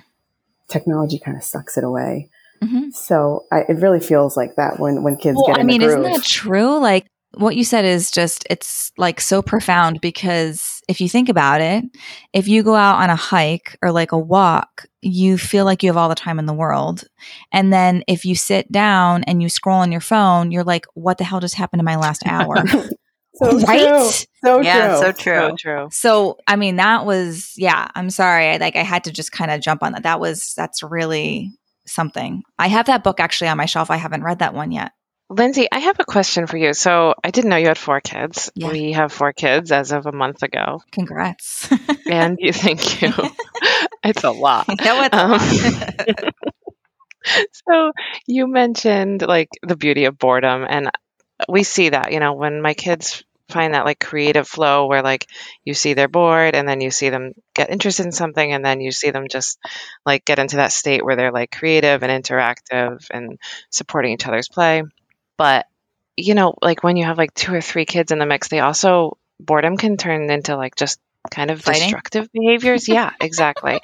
technology 0.68 1.18
kind 1.18 1.38
of 1.38 1.42
sucks 1.42 1.78
it 1.78 1.84
away. 1.84 2.28
Mm-hmm. 2.62 2.90
So 2.90 3.46
I, 3.50 3.60
it 3.70 3.78
really 3.78 4.00
feels 4.00 4.36
like 4.36 4.56
that 4.56 4.78
when 4.78 5.02
when 5.02 5.16
kids 5.16 5.36
well, 5.36 5.54
get. 5.54 5.60
I 5.60 5.62
mean, 5.62 5.80
isn't 5.80 6.02
that 6.02 6.24
true? 6.24 6.78
Like 6.78 7.06
what 7.34 7.56
you 7.56 7.64
said 7.64 7.86
is 7.86 8.10
just 8.10 8.44
it's 8.50 8.92
like 8.98 9.18
so 9.18 9.40
profound 9.40 10.02
because 10.02 10.77
if 10.88 11.02
you 11.02 11.08
think 11.08 11.28
about 11.28 11.60
it, 11.60 11.84
if 12.32 12.48
you 12.48 12.62
go 12.62 12.74
out 12.74 12.96
on 13.02 13.10
a 13.10 13.16
hike 13.16 13.76
or 13.82 13.92
like 13.92 14.12
a 14.12 14.18
walk, 14.18 14.86
you 15.02 15.36
feel 15.36 15.66
like 15.66 15.82
you 15.82 15.90
have 15.90 15.98
all 15.98 16.08
the 16.08 16.14
time 16.14 16.38
in 16.38 16.46
the 16.46 16.54
world. 16.54 17.04
And 17.52 17.70
then 17.72 18.02
if 18.08 18.24
you 18.24 18.34
sit 18.34 18.72
down 18.72 19.22
and 19.24 19.42
you 19.42 19.50
scroll 19.50 19.80
on 19.80 19.92
your 19.92 20.00
phone, 20.00 20.50
you're 20.50 20.64
like, 20.64 20.86
what 20.94 21.18
the 21.18 21.24
hell 21.24 21.40
just 21.40 21.54
happened 21.54 21.80
in 21.80 21.84
my 21.84 21.96
last 21.96 22.22
hour? 22.26 22.56
so 23.34 23.58
right? 23.66 23.86
True. 23.86 24.10
So 24.42 24.60
yeah, 24.62 24.88
true. 24.88 24.98
so 24.98 25.12
true. 25.12 25.48
So 25.50 25.56
true. 25.56 25.88
So 25.92 26.38
I 26.46 26.56
mean 26.56 26.76
that 26.76 27.04
was 27.04 27.52
yeah, 27.56 27.88
I'm 27.94 28.08
sorry. 28.08 28.48
I 28.48 28.56
like 28.56 28.76
I 28.76 28.82
had 28.82 29.04
to 29.04 29.12
just 29.12 29.30
kind 29.30 29.50
of 29.50 29.60
jump 29.60 29.82
on 29.82 29.92
that. 29.92 30.04
That 30.04 30.20
was 30.20 30.54
that's 30.56 30.82
really 30.82 31.52
something. 31.86 32.42
I 32.58 32.68
have 32.68 32.86
that 32.86 33.04
book 33.04 33.20
actually 33.20 33.48
on 33.48 33.58
my 33.58 33.66
shelf. 33.66 33.90
I 33.90 33.96
haven't 33.96 34.24
read 34.24 34.38
that 34.38 34.54
one 34.54 34.72
yet. 34.72 34.92
Lindsay, 35.30 35.68
I 35.70 35.80
have 35.80 36.00
a 36.00 36.04
question 36.04 36.46
for 36.46 36.56
you. 36.56 36.72
So 36.72 37.14
I 37.22 37.30
didn't 37.30 37.50
know 37.50 37.56
you 37.56 37.68
had 37.68 37.76
four 37.78 38.00
kids. 38.00 38.50
Yeah. 38.54 38.70
We 38.70 38.92
have 38.92 39.12
four 39.12 39.32
kids 39.32 39.72
as 39.72 39.92
of 39.92 40.06
a 40.06 40.12
month 40.12 40.42
ago. 40.42 40.82
Congrats. 40.90 41.68
and 42.10 42.38
you 42.40 42.52
thank 42.52 43.02
you. 43.02 43.12
it's 44.04 44.24
a 44.24 44.30
lot. 44.30 44.66
No, 44.84 45.02
it's 45.02 45.14
um, 45.14 46.30
so 47.52 47.92
you 48.26 48.46
mentioned 48.46 49.20
like 49.22 49.50
the 49.62 49.76
beauty 49.76 50.06
of 50.06 50.18
boredom 50.18 50.64
and 50.66 50.88
we 51.46 51.62
see 51.62 51.90
that, 51.90 52.12
you 52.12 52.20
know, 52.20 52.32
when 52.32 52.62
my 52.62 52.72
kids 52.72 53.22
find 53.50 53.74
that 53.74 53.84
like 53.84 53.98
creative 53.98 54.46
flow 54.46 54.86
where 54.86 55.02
like 55.02 55.26
you 55.64 55.74
see 55.74 55.94
they're 55.94 56.08
bored 56.08 56.54
and 56.54 56.68
then 56.68 56.80
you 56.80 56.90
see 56.90 57.10
them 57.10 57.32
get 57.54 57.70
interested 57.70 58.06
in 58.06 58.12
something 58.12 58.52
and 58.52 58.64
then 58.64 58.80
you 58.80 58.92
see 58.92 59.10
them 59.10 59.26
just 59.28 59.58
like 60.06 60.24
get 60.24 60.38
into 60.38 60.56
that 60.56 60.72
state 60.72 61.04
where 61.04 61.16
they're 61.16 61.32
like 61.32 61.50
creative 61.50 62.02
and 62.02 62.24
interactive 62.24 63.06
and 63.10 63.38
supporting 63.70 64.12
each 64.12 64.26
other's 64.26 64.48
play 64.48 64.82
but, 65.38 65.66
you 66.16 66.34
know, 66.34 66.54
like 66.60 66.82
when 66.82 66.96
you 66.96 67.06
have 67.06 67.16
like 67.16 67.32
two 67.32 67.54
or 67.54 67.60
three 67.60 67.86
kids 67.86 68.12
in 68.12 68.18
the 68.18 68.26
mix, 68.26 68.48
they 68.48 68.60
also, 68.60 69.16
boredom 69.40 69.76
can 69.76 69.96
turn 69.96 70.30
into 70.30 70.56
like 70.56 70.74
just 70.74 70.98
kind 71.30 71.50
of 71.50 71.62
Fighting? 71.62 71.82
destructive 71.82 72.28
behaviors. 72.32 72.88
yeah, 72.88 73.12
exactly. 73.20 73.80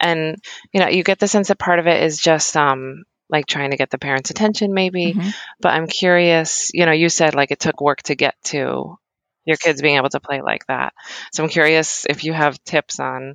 And, 0.00 0.36
you 0.72 0.80
know, 0.80 0.88
you 0.88 1.04
get 1.04 1.18
the 1.18 1.28
sense 1.28 1.48
that 1.48 1.58
part 1.58 1.78
of 1.78 1.86
it 1.86 2.02
is 2.02 2.18
just, 2.18 2.56
um, 2.56 3.04
like 3.30 3.46
trying 3.46 3.70
to 3.70 3.76
get 3.76 3.90
the 3.90 3.98
parents' 3.98 4.30
attention, 4.30 4.74
maybe. 4.74 5.12
Mm-hmm. 5.12 5.28
But 5.60 5.74
I'm 5.74 5.86
curious, 5.86 6.70
you 6.74 6.86
know, 6.86 6.92
you 6.92 7.08
said 7.08 7.34
like 7.34 7.50
it 7.50 7.60
took 7.60 7.80
work 7.80 8.02
to 8.04 8.14
get 8.14 8.34
to 8.44 8.96
your 9.44 9.56
kids 9.56 9.82
being 9.82 9.96
able 9.96 10.10
to 10.10 10.20
play 10.20 10.40
like 10.40 10.66
that. 10.66 10.94
So 11.32 11.42
I'm 11.42 11.50
curious 11.50 12.06
if 12.08 12.24
you 12.24 12.32
have 12.32 12.62
tips 12.64 13.00
on 13.00 13.34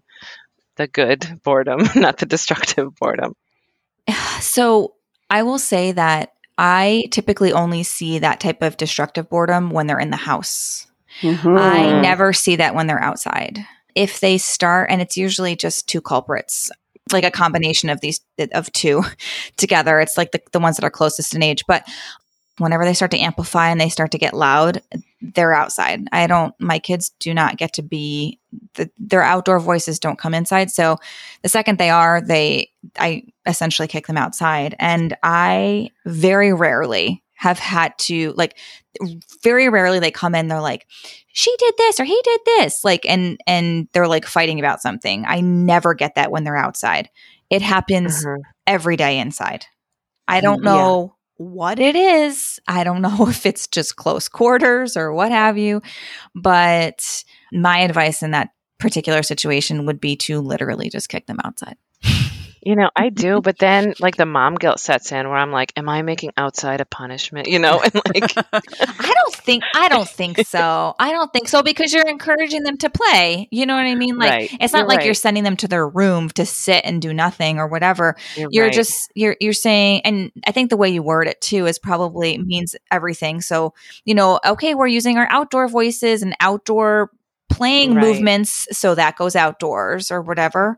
the 0.78 0.88
good 0.88 1.42
boredom, 1.44 1.82
not 1.96 2.18
the 2.18 2.26
destructive 2.26 2.96
boredom. 2.96 3.34
So 4.42 4.96
I 5.30 5.44
will 5.44 5.60
say 5.60 5.92
that 5.92 6.32
I 6.62 7.08
typically 7.12 7.54
only 7.54 7.84
see 7.84 8.20
that 8.20 8.42
type 8.42 8.62
of 8.62 8.76
destructive 8.76 9.30
boredom 9.30 9.70
when 9.70 9.88
they're 9.88 9.98
in 9.98 10.10
the 10.10 10.18
house. 10.18 10.88
Mm-hmm. 11.22 11.58
I 11.58 12.02
never 12.02 12.34
see 12.34 12.58
that 12.58 12.76
when 12.76 12.86
they're 12.86 13.02
outside. 13.02 13.60
If 13.96 14.20
they 14.20 14.38
start, 14.38 14.90
and 14.92 15.02
it's 15.02 15.16
usually 15.16 15.56
just 15.56 15.88
two 15.88 16.02
culprits, 16.02 16.70
like 17.14 17.24
a 17.24 17.32
combination 17.32 17.90
of 17.90 18.02
these 18.02 18.20
of 18.52 18.72
two 18.74 19.04
together. 19.58 20.02
It's 20.02 20.18
like 20.18 20.32
the, 20.32 20.42
the 20.52 20.60
ones 20.60 20.76
that 20.76 20.86
are 20.86 20.92
closest 20.92 21.34
in 21.34 21.42
age. 21.42 21.64
But 21.66 21.88
whenever 22.58 22.84
they 22.84 22.94
start 22.94 23.12
to 23.12 23.20
amplify 23.20 23.70
and 23.70 23.80
they 23.80 23.88
start 23.88 24.12
to 24.12 24.18
get 24.18 24.34
loud, 24.34 24.82
they're 25.22 25.54
outside. 25.54 26.08
I 26.12 26.28
don't, 26.28 26.54
my 26.60 26.78
kids 26.78 27.12
do 27.20 27.34
not 27.34 27.58
get 27.58 27.72
to 27.74 27.82
be, 27.82 28.38
the, 28.74 28.90
their 28.98 29.24
outdoor 29.24 29.62
voices 29.62 29.98
don't 29.98 30.20
come 30.20 30.34
inside. 30.34 30.72
So 30.72 30.98
the 31.42 31.50
second 31.50 31.78
they 31.78 31.90
are, 31.90 32.20
they, 32.20 32.70
I 32.98 33.24
essentially 33.50 33.88
kick 33.88 34.08
them 34.08 34.18
outside. 34.18 34.76
And 34.80 35.18
I 35.24 35.90
very 36.06 36.54
rarely 36.54 37.24
have 37.34 37.60
had 37.60 37.98
to, 38.00 38.34
like, 38.38 38.58
very 39.44 39.70
rarely 39.70 40.00
they 40.00 40.12
come 40.12 40.36
in, 40.36 40.48
they're 40.48 40.62
like, 40.62 40.86
she 41.28 41.54
did 41.58 41.74
this 41.78 42.00
or 42.00 42.04
he 42.04 42.20
did 42.24 42.42
this. 42.46 42.84
Like, 42.84 43.06
and, 43.06 43.40
and 43.48 43.88
they're 43.94 44.08
like 44.08 44.26
fighting 44.26 44.60
about 44.60 44.82
something. 44.82 45.26
I 45.28 45.42
never 45.42 45.94
get 45.94 46.16
that 46.16 46.32
when 46.32 46.44
they're 46.44 46.58
outside. 46.58 47.10
It 47.50 47.62
happens 47.62 48.26
Mhm. 48.26 48.38
every 48.68 48.98
day 48.98 49.20
inside. 49.20 49.66
I 50.28 50.42
don't 50.42 50.64
know 50.64 51.16
what 51.38 51.80
it 51.80 51.96
is. 51.96 52.60
I 52.68 52.84
don't 52.84 53.02
know 53.02 53.26
if 53.30 53.46
it's 53.46 53.68
just 53.68 53.96
close 53.96 54.28
quarters 54.28 54.98
or 54.98 55.14
what 55.14 55.32
have 55.32 55.58
you. 55.58 55.82
But 56.36 57.24
my 57.54 57.80
advice 57.80 58.22
in 58.22 58.32
that 58.32 58.50
particular 58.80 59.24
situation 59.24 59.86
would 59.86 60.02
be 60.02 60.16
to 60.18 60.42
literally 60.42 60.90
just 60.90 61.08
kick 61.10 61.26
them 61.28 61.40
outside. 61.46 61.78
You 62.62 62.76
know, 62.76 62.90
I 62.96 63.10
do, 63.10 63.42
but 63.42 63.58
then 63.58 63.94
like 64.00 64.18
the 64.18 64.26
mom 64.26 64.56
guilt 64.56 64.80
sets 64.80 65.12
in 65.12 65.28
where 65.30 65.38
I'm 65.38 65.52
like, 65.52 65.72
am 65.78 65.88
I 65.90 66.02
making 66.02 66.32
outside 66.38 66.82
a 66.82 66.86
punishment? 66.86 67.48
You 67.48 67.60
know, 67.60 67.80
and 67.84 67.94
like, 67.96 68.34
I 68.38 69.14
don't 69.14 69.34
think 69.36 69.64
I 69.76 69.88
don't 69.90 70.08
think 70.08 70.40
so. 70.46 70.96
I 71.00 71.12
don't 71.12 71.32
think 71.32 71.48
so 71.48 71.64
because 71.64 71.94
you're 71.94 72.08
encouraging 72.08 72.64
them 72.64 72.78
to 72.78 72.90
play. 72.90 73.48
You 73.52 73.66
know 73.66 73.76
what 73.76 73.86
I 73.86 73.96
mean? 73.96 74.18
Like 74.18 74.30
Right. 74.32 74.58
it's 74.60 74.74
not 74.74 74.80
You're 74.80 74.88
like 74.88 74.98
right. 74.98 75.06
you're 75.06 75.14
sending 75.14 75.44
them 75.44 75.56
to 75.58 75.68
their 75.68 75.88
room 75.88 76.30
to 76.32 76.46
sit 76.46 76.84
and 76.86 77.02
do 77.02 77.14
nothing 77.14 77.58
or 77.60 77.68
whatever. 77.68 78.16
you're, 78.36 78.50
you're 78.52 78.66
right. 78.66 78.74
just 78.74 79.12
you're 79.16 79.36
you're 79.40 79.54
saying 79.54 80.02
and 80.06 80.32
i 80.46 80.52
think 80.52 80.70
the 80.70 80.78
way 80.78 80.90
you 80.90 81.02
word 81.02 81.28
it 81.28 81.40
too 81.42 81.66
is 81.66 81.80
probably 81.80 82.38
means 82.38 82.76
everything 82.92 83.42
so 83.42 83.74
you 84.06 84.14
know 84.14 84.40
okay 84.46 84.76
we're 84.76 84.88
using 84.88 85.18
our 85.18 85.28
outdoor 85.32 85.68
voices 85.68 86.22
and 86.22 86.36
outdoor 86.40 87.10
playing 87.50 87.94
movements 87.96 88.68
so 88.72 88.94
that 88.96 89.16
goes 89.18 89.36
outdoors 89.36 90.12
or 90.12 90.22
whatever 90.22 90.78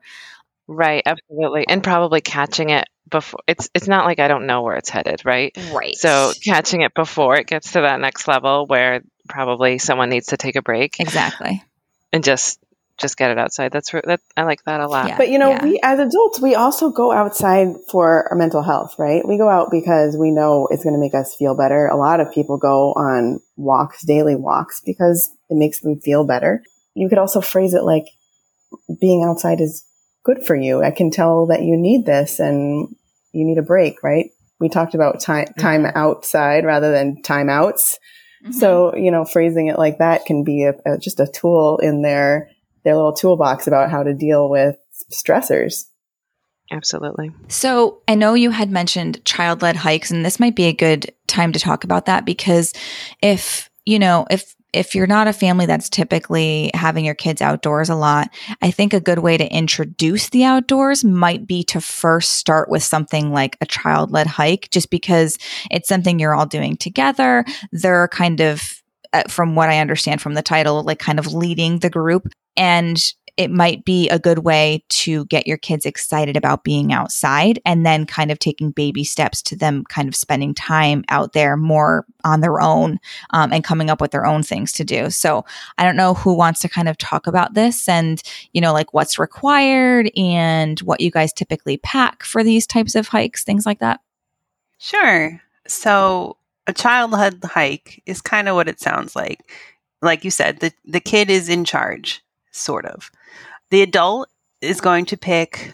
right, 0.72 1.04
absolutely, 1.06 1.68
and 1.68 1.84
probably 1.84 2.22
catching 2.22 2.70
it 2.70 2.88
before. 3.10 3.42
It's 3.48 3.70
it's 3.76 3.88
not 3.88 4.06
like 4.06 4.20
I 4.20 4.28
don't 4.28 4.48
know 4.48 4.62
where 4.64 4.78
it's 4.78 4.90
headed, 4.90 5.24
right? 5.26 5.56
right 5.72 5.96
So 5.96 6.32
catching 6.44 6.82
it 6.82 6.94
before 6.94 7.38
it 7.38 7.48
gets 7.48 7.74
to 7.74 7.82
that 7.82 8.00
next 8.00 8.28
level 8.28 8.66
where 8.66 9.02
probably 9.30 9.78
someone 9.78 10.10
needs 10.10 10.28
to 10.28 10.38
take 10.38 10.56
a 10.56 10.62
break 10.62 11.00
exactly 11.00 11.64
and 12.12 12.24
just 12.24 12.60
just 12.98 13.18
get 13.18 13.32
it 13.32 13.38
outside. 13.38 13.72
That's 13.72 13.94
re- 13.94 14.02
that 14.06 14.22
I 14.38 14.44
like 14.44 14.64
that 14.66 14.80
a 14.80 14.88
lot. 14.88 15.08
Yeah. 15.08 15.18
But 15.18 15.30
you 15.30 15.40
know, 15.40 15.50
yeah. 15.50 15.64
we 15.64 15.80
as 15.84 16.00
adults, 16.00 16.40
we 16.40 16.56
also 16.56 16.90
go 16.90 17.12
outside 17.12 17.76
for 17.90 18.28
our 18.30 18.38
mental 18.38 18.62
health, 18.62 18.96
right? 18.98 19.28
We 19.28 19.38
go 19.38 19.50
out 19.50 19.72
because 19.72 20.16
we 20.16 20.32
know 20.32 20.68
it's 20.72 20.84
going 20.84 20.94
to 20.94 21.00
make 21.00 21.16
us 21.16 21.36
feel 21.36 21.56
better. 21.56 21.88
A 21.88 21.98
lot 21.98 22.20
of 22.20 22.32
people 22.32 22.58
go 22.58 22.94
on 22.94 23.40
walks, 23.58 24.04
daily 24.04 24.36
walks, 24.36 24.82
because 24.86 25.32
it 25.50 25.58
makes 25.58 25.80
them 25.82 26.00
feel 26.00 26.26
better. 26.26 26.64
You 26.94 27.10
could 27.10 27.18
also 27.18 27.42
phrase 27.42 27.74
it 27.74 27.84
like 27.84 28.06
being 29.00 29.24
outside 29.24 29.60
is 29.62 29.84
good 30.24 30.46
for 30.46 30.56
you. 30.56 30.84
I 30.84 30.92
can 30.92 31.12
tell 31.12 31.48
that 31.48 31.64
you 31.64 31.78
need 31.78 32.06
this 32.06 32.40
and 32.40 32.96
you 33.32 33.46
need 33.46 33.58
a 33.58 33.64
break, 33.64 34.04
right? 34.04 34.32
We 34.60 34.70
talked 34.70 34.94
about 34.94 35.20
time, 35.20 35.48
time 35.60 35.86
outside 35.86 36.66
rather 36.66 36.92
than 36.92 37.22
timeouts. 37.24 37.96
Mm-hmm. 38.44 38.52
So, 38.52 38.96
you 38.96 39.12
know, 39.12 39.26
phrasing 39.26 39.68
it 39.68 39.78
like 39.78 39.98
that 39.98 40.26
can 40.26 40.44
be 40.44 40.64
a, 40.64 40.74
a, 40.86 40.98
just 40.98 41.20
a 41.20 41.28
tool 41.28 41.78
in 41.80 42.02
their, 42.02 42.50
their 42.84 42.96
little 42.96 43.14
toolbox 43.14 43.68
about 43.68 43.90
how 43.90 44.04
to 44.04 44.14
deal 44.14 44.50
with 44.50 44.76
stressors. 45.12 45.86
Absolutely. 46.72 47.32
So 47.50 48.02
I 48.08 48.16
know 48.16 48.34
you 48.34 48.50
had 48.50 48.72
mentioned 48.72 49.24
child 49.26 49.62
led 49.62 49.76
hikes, 49.76 50.10
and 50.10 50.26
this 50.26 50.40
might 50.40 50.56
be 50.56 50.66
a 50.66 50.74
good 50.74 51.14
time 51.28 51.52
to 51.52 51.60
talk 51.60 51.84
about 51.84 52.06
that 52.06 52.26
because 52.26 52.74
if, 53.22 53.70
you 53.86 54.00
know, 54.00 54.26
if 54.30 54.56
if 54.74 54.96
you're 54.96 55.08
not 55.08 55.28
a 55.28 55.34
family 55.34 55.66
that's 55.66 55.90
typically 55.90 56.72
having 56.74 57.04
your 57.04 57.16
kids 57.16 57.42
outdoors 57.42 57.90
a 57.90 57.96
lot, 57.96 58.30
I 58.62 58.72
think 58.72 58.94
a 58.94 59.02
good 59.02 59.20
way 59.20 59.38
to 59.38 59.54
introduce 59.54 60.30
the 60.30 60.46
outdoors 60.46 61.04
might 61.04 61.46
be 61.46 61.64
to 61.66 61.82
first 61.82 62.32
start 62.32 62.70
with 62.70 62.84
something 62.84 63.32
like 63.32 63.58
a 63.60 63.66
child 63.66 64.12
led 64.12 64.28
hike, 64.28 64.70
just 64.72 64.90
because 64.90 65.38
it's 65.70 65.90
something 65.90 66.20
you're 66.20 66.36
all 66.36 66.46
doing 66.46 66.78
together. 66.78 67.44
They're 67.72 68.08
kind 68.08 68.40
of, 68.40 68.62
uh, 69.14 69.24
from 69.28 69.56
what 69.56 69.70
I 69.70 69.80
understand 69.80 70.22
from 70.22 70.36
the 70.36 70.42
title, 70.42 70.84
like 70.84 71.00
kind 71.00 71.20
of 71.20 71.34
leading 71.34 71.80
the 71.80 71.90
group. 71.90 72.28
And 72.56 72.98
it 73.42 73.52
might 73.52 73.84
be 73.84 74.08
a 74.10 74.20
good 74.20 74.40
way 74.40 74.84
to 74.90 75.26
get 75.26 75.48
your 75.48 75.58
kids 75.58 75.86
excited 75.86 76.38
about 76.38 76.64
being 76.64 76.94
outside 76.94 77.60
and 77.66 77.86
then 77.86 78.06
kind 78.06 78.32
of 78.32 78.38
taking 78.38 78.70
baby 78.72 79.04
steps 79.04 79.42
to 79.42 79.56
them 79.56 79.84
kind 79.86 80.08
of 80.08 80.16
spending 80.16 80.54
time 80.54 81.04
out 81.10 81.34
there 81.34 81.58
more 81.58 82.06
on 82.24 82.42
their 82.42 82.62
own 82.62 83.00
um, 83.32 83.52
and 83.52 83.64
coming 83.64 83.90
up 83.90 84.00
with 84.00 84.12
their 84.12 84.26
own 84.26 84.44
things 84.44 84.72
to 84.72 84.84
do. 84.84 85.10
So 85.10 85.44
I 85.78 85.84
don't 85.84 85.96
know 85.96 86.14
who 86.14 86.34
wants 86.34 86.60
to 86.62 86.70
kind 86.70 86.88
of 86.88 86.98
talk 86.98 87.26
about 87.26 87.56
this 87.56 87.90
and, 87.90 88.22
you 88.54 88.62
know, 88.62 88.74
like 88.74 88.94
what's 88.94 89.18
required 89.18 90.12
and 90.16 90.80
what 90.82 91.02
you 91.02 91.10
guys 91.10 91.34
typically 91.34 91.78
pack 91.78 92.24
for 92.24 92.44
these 92.44 92.68
types 92.68 92.96
of 92.96 93.08
hikes, 93.08 93.44
things 93.44 93.66
like 93.66 93.80
that. 93.80 94.00
Sure. 94.78 95.42
So 95.68 96.38
a 96.68 96.74
child 96.74 97.12
led 97.12 97.44
hike 97.44 98.04
is 98.06 98.22
kind 98.22 98.48
of 98.48 98.56
what 98.56 98.68
it 98.68 98.80
sounds 98.80 99.16
like. 99.16 99.52
Like 100.02 100.24
you 100.24 100.32
said, 100.32 100.60
the, 100.60 100.72
the 100.86 101.00
kid 101.00 101.30
is 101.30 101.50
in 101.50 101.66
charge, 101.66 102.24
sort 102.52 102.86
of. 102.86 103.12
The 103.70 103.82
adult 103.82 104.30
is 104.62 104.82
going 104.82 105.06
to 105.06 105.18
pick 105.18 105.74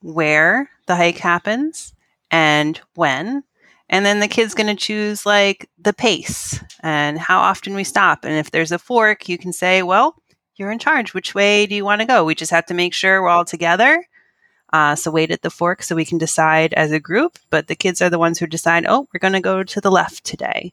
where 0.00 0.70
the 0.86 0.96
hike 0.96 1.18
happens 1.18 1.94
and 2.30 2.80
when. 2.94 3.44
And 3.88 4.06
then 4.06 4.20
the 4.20 4.28
kid's 4.28 4.54
going 4.54 4.68
to 4.68 4.74
choose 4.74 5.26
like 5.26 5.68
the 5.78 5.92
pace 5.92 6.62
and 6.80 7.18
how 7.18 7.40
often 7.40 7.74
we 7.74 7.84
stop. 7.84 8.24
And 8.24 8.34
if 8.34 8.50
there's 8.50 8.72
a 8.72 8.78
fork, 8.78 9.28
you 9.28 9.36
can 9.36 9.52
say, 9.52 9.82
well, 9.82 10.14
you're 10.56 10.70
in 10.70 10.78
charge. 10.78 11.12
Which 11.12 11.34
way 11.34 11.66
do 11.66 11.74
you 11.74 11.84
want 11.84 12.00
to 12.00 12.06
go? 12.06 12.24
We 12.24 12.34
just 12.34 12.52
have 12.52 12.66
to 12.66 12.74
make 12.74 12.94
sure 12.94 13.20
we're 13.20 13.28
all 13.28 13.44
together 13.44 14.04
uh, 14.72 14.94
so 14.94 15.10
wait 15.10 15.30
at 15.30 15.42
the 15.42 15.50
fork 15.50 15.82
so 15.82 15.96
we 15.96 16.04
can 16.04 16.18
decide 16.18 16.72
as 16.74 16.92
a 16.92 17.00
group. 17.00 17.38
But 17.50 17.66
the 17.66 17.74
kids 17.74 18.00
are 18.00 18.10
the 18.10 18.18
ones 18.18 18.38
who 18.38 18.46
decide, 18.46 18.86
oh, 18.86 19.08
we're 19.12 19.20
going 19.20 19.32
to 19.32 19.40
go 19.40 19.62
to 19.62 19.80
the 19.80 19.90
left 19.90 20.24
today. 20.24 20.72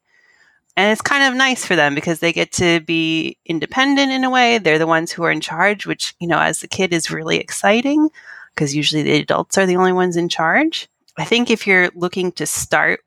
And 0.78 0.92
it's 0.92 1.02
kind 1.02 1.24
of 1.24 1.36
nice 1.36 1.66
for 1.66 1.76
them 1.76 1.96
because 1.96 2.20
they 2.20 2.32
get 2.32 2.52
to 2.54 2.82
be 2.82 3.36
independent 3.48 4.12
in 4.12 4.24
a 4.24 4.30
way. 4.30 4.60
They're 4.60 4.78
the 4.78 4.86
ones 4.86 5.12
who 5.12 5.24
are 5.24 5.32
in 5.32 5.42
charge, 5.42 5.88
which, 5.88 6.13
you 6.20 6.28
know, 6.28 6.38
as 6.38 6.62
a 6.62 6.68
kid 6.68 6.94
is 6.94 7.10
really 7.10 7.38
exciting 7.38 8.10
because 8.54 8.76
usually 8.76 9.02
the 9.02 9.13
adults 9.13 9.58
are 9.58 9.66
the 9.66 9.76
only 9.76 9.92
ones 9.92 10.16
in 10.16 10.30
charge. 10.30 10.88
I 11.18 11.26
think 11.26 11.50
if 11.50 11.66
you're 11.66 11.90
looking 11.96 12.32
to 12.34 12.46
start 12.46 13.00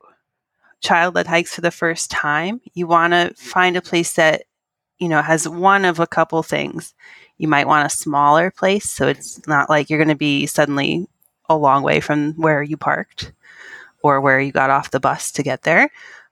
child 0.81 1.15
led 1.15 1.27
hikes 1.27 1.55
for 1.55 1.61
the 1.61 1.71
first 1.71 2.11
time, 2.11 2.59
you 2.73 2.87
want 2.87 3.13
to 3.13 3.33
find 3.35 3.77
a 3.77 3.81
place 3.81 4.13
that, 4.13 4.43
you 4.99 5.07
know, 5.07 5.21
has 5.21 5.47
one 5.47 5.85
of 5.85 5.99
a 5.99 6.07
couple 6.07 6.43
things 6.43 6.93
you 7.37 7.47
might 7.47 7.67
want 7.67 7.85
a 7.85 7.95
smaller 7.95 8.51
place 8.51 8.89
so 8.89 9.07
it's 9.07 9.47
not 9.47 9.69
like 9.69 9.89
you're 9.89 9.97
going 9.97 10.09
to 10.09 10.15
be 10.15 10.45
suddenly 10.45 11.07
a 11.49 11.55
long 11.55 11.83
way 11.83 11.99
from 11.99 12.33
where 12.33 12.61
you 12.61 12.77
parked 12.77 13.31
or 14.03 14.19
where 14.19 14.39
you 14.39 14.51
got 14.51 14.69
off 14.69 14.91
the 14.91 14.99
bus 14.99 15.31
to 15.31 15.43
get 15.43 15.63
there. 15.63 15.89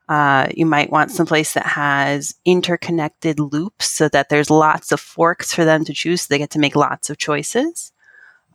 Uh, 0.09 0.47
you 0.57 0.65
might 0.65 0.89
want 0.91 1.11
some 1.11 1.27
place 1.27 1.53
that 1.53 1.67
has 1.67 2.33
interconnected 2.43 3.39
loops 3.39 3.85
so 3.87 4.09
that 4.09 4.27
there's 4.29 4.49
lots 4.49 4.91
of 4.91 4.99
forks 4.99 5.53
for 5.53 5.63
them 5.65 5.85
to 5.85 5.93
choose 5.93 6.23
so 6.23 6.27
they 6.29 6.39
get 6.39 6.49
to 6.49 6.59
make 6.59 6.75
lots 6.75 7.09
of 7.11 7.17
choices. 7.17 7.91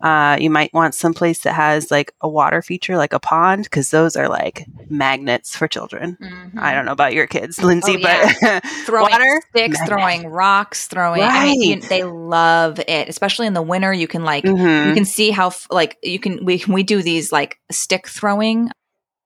Uh, 0.03 0.37
you 0.40 0.51
might 0.51 0.75
want 0.75 0.95
some 0.95 1.14
place 1.14 1.43
that 1.45 1.53
has 1.55 1.90
like 1.90 2.12
a 2.21 2.29
water 2.29 2.61
feature, 2.61 2.97
like 2.97 3.12
a 3.12 3.21
pond, 3.21 3.62
because 3.64 3.90
those 3.90 4.17
are 4.17 4.29
like 4.29 4.67
magnets 4.90 5.57
for 5.57 5.69
children. 5.69 6.19
I 6.59 6.75
don't 6.75 6.85
know 6.85 6.93
about 6.93 7.14
your 7.14 7.27
kids, 7.29 7.62
Lindsay, 7.62 7.95
Oh, 7.95 7.99
yeah. 7.99 8.61
but 8.61 8.64
throwing 8.85 9.12
water, 9.12 9.43
sticks, 9.51 9.79
magnet. 9.79 9.88
throwing 9.88 10.27
rocks, 10.27 10.88
throwing. 10.88 11.23
I 11.23 11.45
mean, 11.45 11.62
you- 11.62 11.75
Right. 11.77 11.83
they 11.88 12.03
love 12.03 12.81
it, 12.81 13.09
especially 13.09 13.47
in 13.47 13.55
the 13.55 13.62
winter. 13.62 13.93
You 13.93 14.09
can 14.09 14.25
like 14.25 14.45
Mhm. 14.45 14.88
you 14.88 14.95
can 14.95 15.05
see 15.05 15.31
how 15.31 15.53
like 15.71 15.97
you 16.03 16.19
can 16.19 16.45
we 16.45 16.62
we 16.69 16.83
do 16.83 17.01
these 17.01 17.31
like 17.31 17.59
stick 17.71 18.09
throwing 18.09 18.71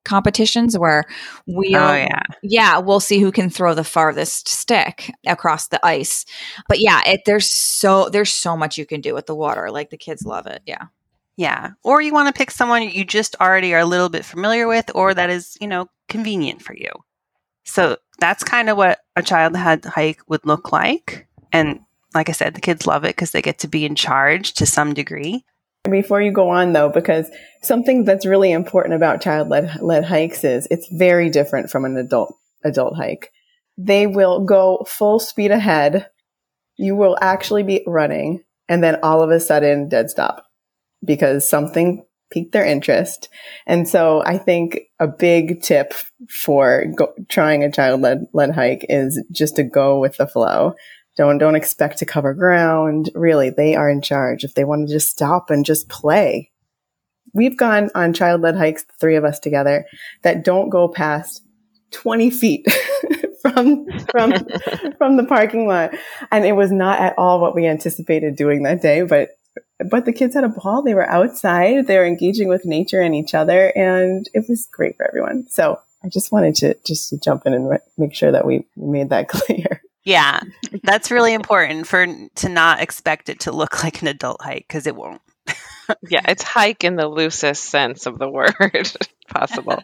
competitions 0.09 0.77
where 0.79 1.05
we 1.47 1.69
Oh 1.77 1.95
yeah. 1.95 2.23
yeah 2.43 2.79
we'll 2.79 3.01
see 3.01 3.21
who 3.21 3.31
can 3.31 3.51
throw 3.51 3.75
the 3.75 3.85
farthest 3.85 4.49
stick 4.49 5.13
across 5.27 5.69
the 5.69 5.85
ice 5.87 6.25
but 6.69 6.81
yeah 6.81 7.03
it 7.07 7.21
there's 7.27 7.51
so 7.51 8.09
there's 8.09 8.33
so 8.33 8.57
much 8.57 8.79
you 8.79 8.87
can 8.87 9.01
do 9.01 9.15
with 9.15 9.27
the 9.27 9.35
water 9.37 9.71
like 9.71 9.91
the 9.91 9.97
kids 9.97 10.25
love 10.25 10.47
it 10.47 10.63
yeah 10.67 10.87
Yeah. 11.37 11.71
Or 11.85 12.03
you 12.03 12.13
want 12.13 12.27
to 12.35 12.37
pick 12.37 12.51
someone 12.51 12.83
you 12.83 13.05
just 13.05 13.37
already 13.41 13.73
are 13.75 13.81
a 13.81 13.85
little 13.95 14.09
bit 14.09 14.25
familiar 14.25 14.67
with 14.67 14.91
or 14.95 15.15
that 15.15 15.31
is, 15.31 15.57
you 15.61 15.69
know, 15.69 15.87
convenient 16.09 16.63
for 16.63 16.75
you. 16.75 16.91
So 17.65 17.97
that's 18.19 18.43
kind 18.43 18.69
of 18.69 18.77
what 18.77 18.99
a 19.15 19.23
child 19.23 19.53
led 19.53 19.85
hike 19.85 20.21
would 20.29 20.45
look 20.45 20.73
like. 20.73 21.29
And 21.53 21.79
like 22.13 22.29
I 22.29 22.33
said, 22.33 22.55
the 22.55 22.61
kids 22.61 22.87
love 22.89 23.05
it 23.05 23.15
because 23.15 23.31
they 23.31 23.43
get 23.43 23.59
to 23.61 23.69
be 23.69 23.85
in 23.85 23.95
charge 23.95 24.55
to 24.55 24.67
some 24.67 24.95
degree. 24.95 25.45
Before 25.85 26.21
you 26.21 26.33
go 26.33 26.51
on 26.51 26.73
though, 26.73 26.91
because 26.91 27.31
something 27.63 28.05
that's 28.05 28.27
really 28.27 28.53
important 28.53 28.95
about 28.95 29.23
child 29.23 29.49
led 29.49 29.81
led 29.81 30.05
hikes 30.05 30.45
is 30.45 30.69
it's 30.71 30.89
very 30.93 31.31
different 31.31 31.71
from 31.71 31.85
an 31.85 31.97
adult 31.97 32.35
adult 32.65 32.97
hike. 32.97 33.33
They 33.77 34.07
will 34.07 34.45
go 34.45 34.85
full 34.87 35.21
speed 35.21 35.51
ahead. 35.51 36.09
You 36.77 36.97
will 36.97 37.17
actually 37.21 37.63
be 37.63 37.85
running 37.87 38.45
and 38.69 38.83
then 38.83 38.99
all 39.03 39.23
of 39.23 39.31
a 39.31 39.41
sudden 39.41 39.89
dead 39.89 40.11
stop 40.11 40.45
because 41.05 41.49
something 41.49 42.05
piqued 42.31 42.53
their 42.53 42.65
interest. 42.65 43.29
And 43.67 43.89
so 43.89 44.23
I 44.25 44.39
think 44.39 44.81
a 45.01 45.07
big 45.07 45.63
tip 45.63 45.95
for 46.29 46.87
go- 46.95 47.15
trying 47.29 47.65
a 47.65 47.73
child 47.73 48.03
led, 48.03 48.27
led 48.33 48.55
hike 48.55 48.85
is 48.89 49.23
just 49.33 49.57
to 49.57 49.63
go 49.63 49.99
with 49.99 50.17
the 50.17 50.27
flow. 50.27 50.75
Don't, 51.19 51.39
don't 51.39 51.57
expect 51.57 51.99
to 51.99 52.07
cover 52.07 52.33
ground. 52.33 53.11
Really, 53.13 53.51
they 53.51 53.75
are 53.75 53.91
in 53.91 54.01
charge. 54.01 54.45
If 54.45 54.55
they 54.55 54.63
want 54.65 54.87
to 54.87 54.95
just 54.95 55.11
stop 55.11 55.51
and 55.51 55.65
just 55.65 55.89
play. 55.89 56.53
We've 57.35 57.57
gone 57.57 57.91
on 57.97 58.15
child 58.15 58.41
led 58.41 58.57
hikes, 58.57 58.85
the 58.85 58.93
three 59.01 59.17
of 59.17 59.25
us 59.25 59.41
together, 59.41 59.85
that 60.23 60.45
don't 60.45 60.71
go 60.71 60.87
past 60.87 61.43
20 61.91 62.31
feet 62.31 62.67
from, 63.43 63.85
from, 64.13 64.33
from 64.97 65.17
the 65.17 65.27
parking 65.29 65.67
lot. 65.67 65.93
And 66.31 66.47
it 66.47 66.53
was 66.53 66.71
not 66.71 67.01
at 67.01 67.15
all 67.19 67.41
what 67.41 67.55
we 67.55 67.67
anticipated 67.67 68.37
doing 68.37 68.63
that 68.63 68.81
day, 68.81 69.03
but 69.03 69.31
but 69.91 70.05
the 70.05 70.13
kids 70.13 70.35
had 70.35 70.45
a 70.45 70.49
ball. 70.49 70.83
They 70.83 70.95
were 70.95 71.09
outside. 71.09 71.87
They 71.87 71.99
were 71.99 72.07
engaging 72.07 72.49
with 72.49 72.65
nature 72.65 73.01
and 73.01 73.15
each 73.15 73.35
other, 73.35 73.73
and 73.77 74.29
it 74.35 74.45
was 74.49 74.69
great 74.73 74.97
for 74.97 75.07
everyone. 75.07 75.47
So 75.49 75.79
I 76.05 76.09
just 76.09 76.33
wanted 76.33 76.55
to 76.57 76.77
just 76.85 77.11
to 77.11 77.19
jump 77.19 77.47
in 77.47 77.55
and 77.55 77.71
re- 77.71 77.79
make 77.97 78.15
sure 78.15 78.33
that 78.33 78.45
we 78.45 78.67
made 78.77 79.11
that 79.11 79.29
clear. 79.29 79.83
Yeah, 80.09 80.41
that's 80.85 81.11
really 81.11 81.35
important 81.35 81.87
for 81.87 82.07
to 82.07 82.49
not 82.49 82.81
expect 82.81 83.29
it 83.29 83.41
to 83.41 83.53
look 83.53 83.85
like 83.85 84.01
an 84.01 84.09
adult 84.09 84.41
hike 84.41 84.65
because 84.67 84.87
it 84.87 84.97
won't. 84.97 85.21
yeah, 86.09 86.23
it's 86.27 86.43
hike 86.43 86.83
in 86.83 86.97
the 86.97 87.07
loosest 87.07 87.65
sense 87.65 88.07
of 88.07 88.19
the 88.19 88.29
word 88.29 88.55
possible. 89.29 89.83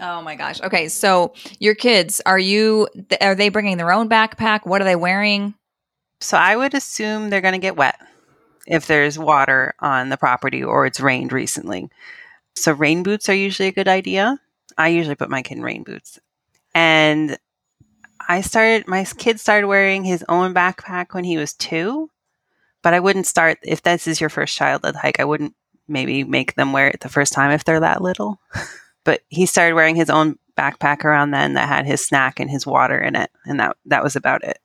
Oh 0.00 0.22
my 0.22 0.36
gosh. 0.36 0.60
Okay, 0.60 0.88
so 0.88 1.34
your 1.58 1.74
kids, 1.74 2.20
are 2.26 2.38
you 2.38 2.86
are 3.20 3.34
they 3.34 3.48
bringing 3.48 3.76
their 3.76 3.90
own 3.90 4.08
backpack? 4.08 4.60
What 4.64 4.80
are 4.80 4.84
they 4.84 4.96
wearing? 4.96 5.54
So 6.20 6.36
I 6.36 6.54
would 6.54 6.74
assume 6.74 7.28
they're 7.28 7.40
going 7.40 7.52
to 7.52 7.58
get 7.58 7.76
wet 7.76 7.98
if 8.68 8.86
there's 8.86 9.18
water 9.18 9.74
on 9.80 10.10
the 10.10 10.16
property 10.16 10.62
or 10.62 10.86
it's 10.86 11.00
rained 11.00 11.32
recently. 11.32 11.90
So 12.54 12.70
rain 12.72 13.02
boots 13.02 13.28
are 13.28 13.34
usually 13.34 13.68
a 13.68 13.72
good 13.72 13.88
idea. 13.88 14.38
I 14.76 14.88
usually 14.88 15.16
put 15.16 15.30
my 15.30 15.42
kid 15.42 15.58
in 15.58 15.64
rain 15.64 15.82
boots. 15.82 16.20
And 16.74 17.36
I 18.28 18.42
started 18.42 18.86
my 18.86 19.04
kid 19.04 19.40
started 19.40 19.66
wearing 19.66 20.04
his 20.04 20.24
own 20.28 20.52
backpack 20.54 21.14
when 21.14 21.24
he 21.24 21.38
was 21.38 21.54
2, 21.54 22.10
but 22.82 22.92
I 22.94 23.00
wouldn't 23.00 23.26
start 23.26 23.58
if 23.62 23.82
this 23.82 24.06
is 24.06 24.20
your 24.20 24.30
first 24.30 24.54
child 24.56 24.82
led 24.84 24.94
hike, 24.96 25.18
I 25.18 25.24
wouldn't 25.24 25.54
maybe 25.88 26.22
make 26.24 26.54
them 26.54 26.72
wear 26.72 26.88
it 26.88 27.00
the 27.00 27.08
first 27.08 27.32
time 27.32 27.50
if 27.50 27.64
they're 27.64 27.80
that 27.80 28.02
little. 28.02 28.38
but 29.04 29.22
he 29.28 29.46
started 29.46 29.74
wearing 29.74 29.96
his 29.96 30.10
own 30.10 30.38
backpack 30.56 31.04
around 31.04 31.30
then 31.30 31.54
that 31.54 31.68
had 31.68 31.86
his 31.86 32.04
snack 32.06 32.38
and 32.40 32.50
his 32.50 32.66
water 32.66 32.98
in 32.98 33.16
it 33.16 33.30
and 33.46 33.60
that 33.60 33.76
that 33.86 34.04
was 34.04 34.14
about 34.16 34.44
it. 34.44 34.58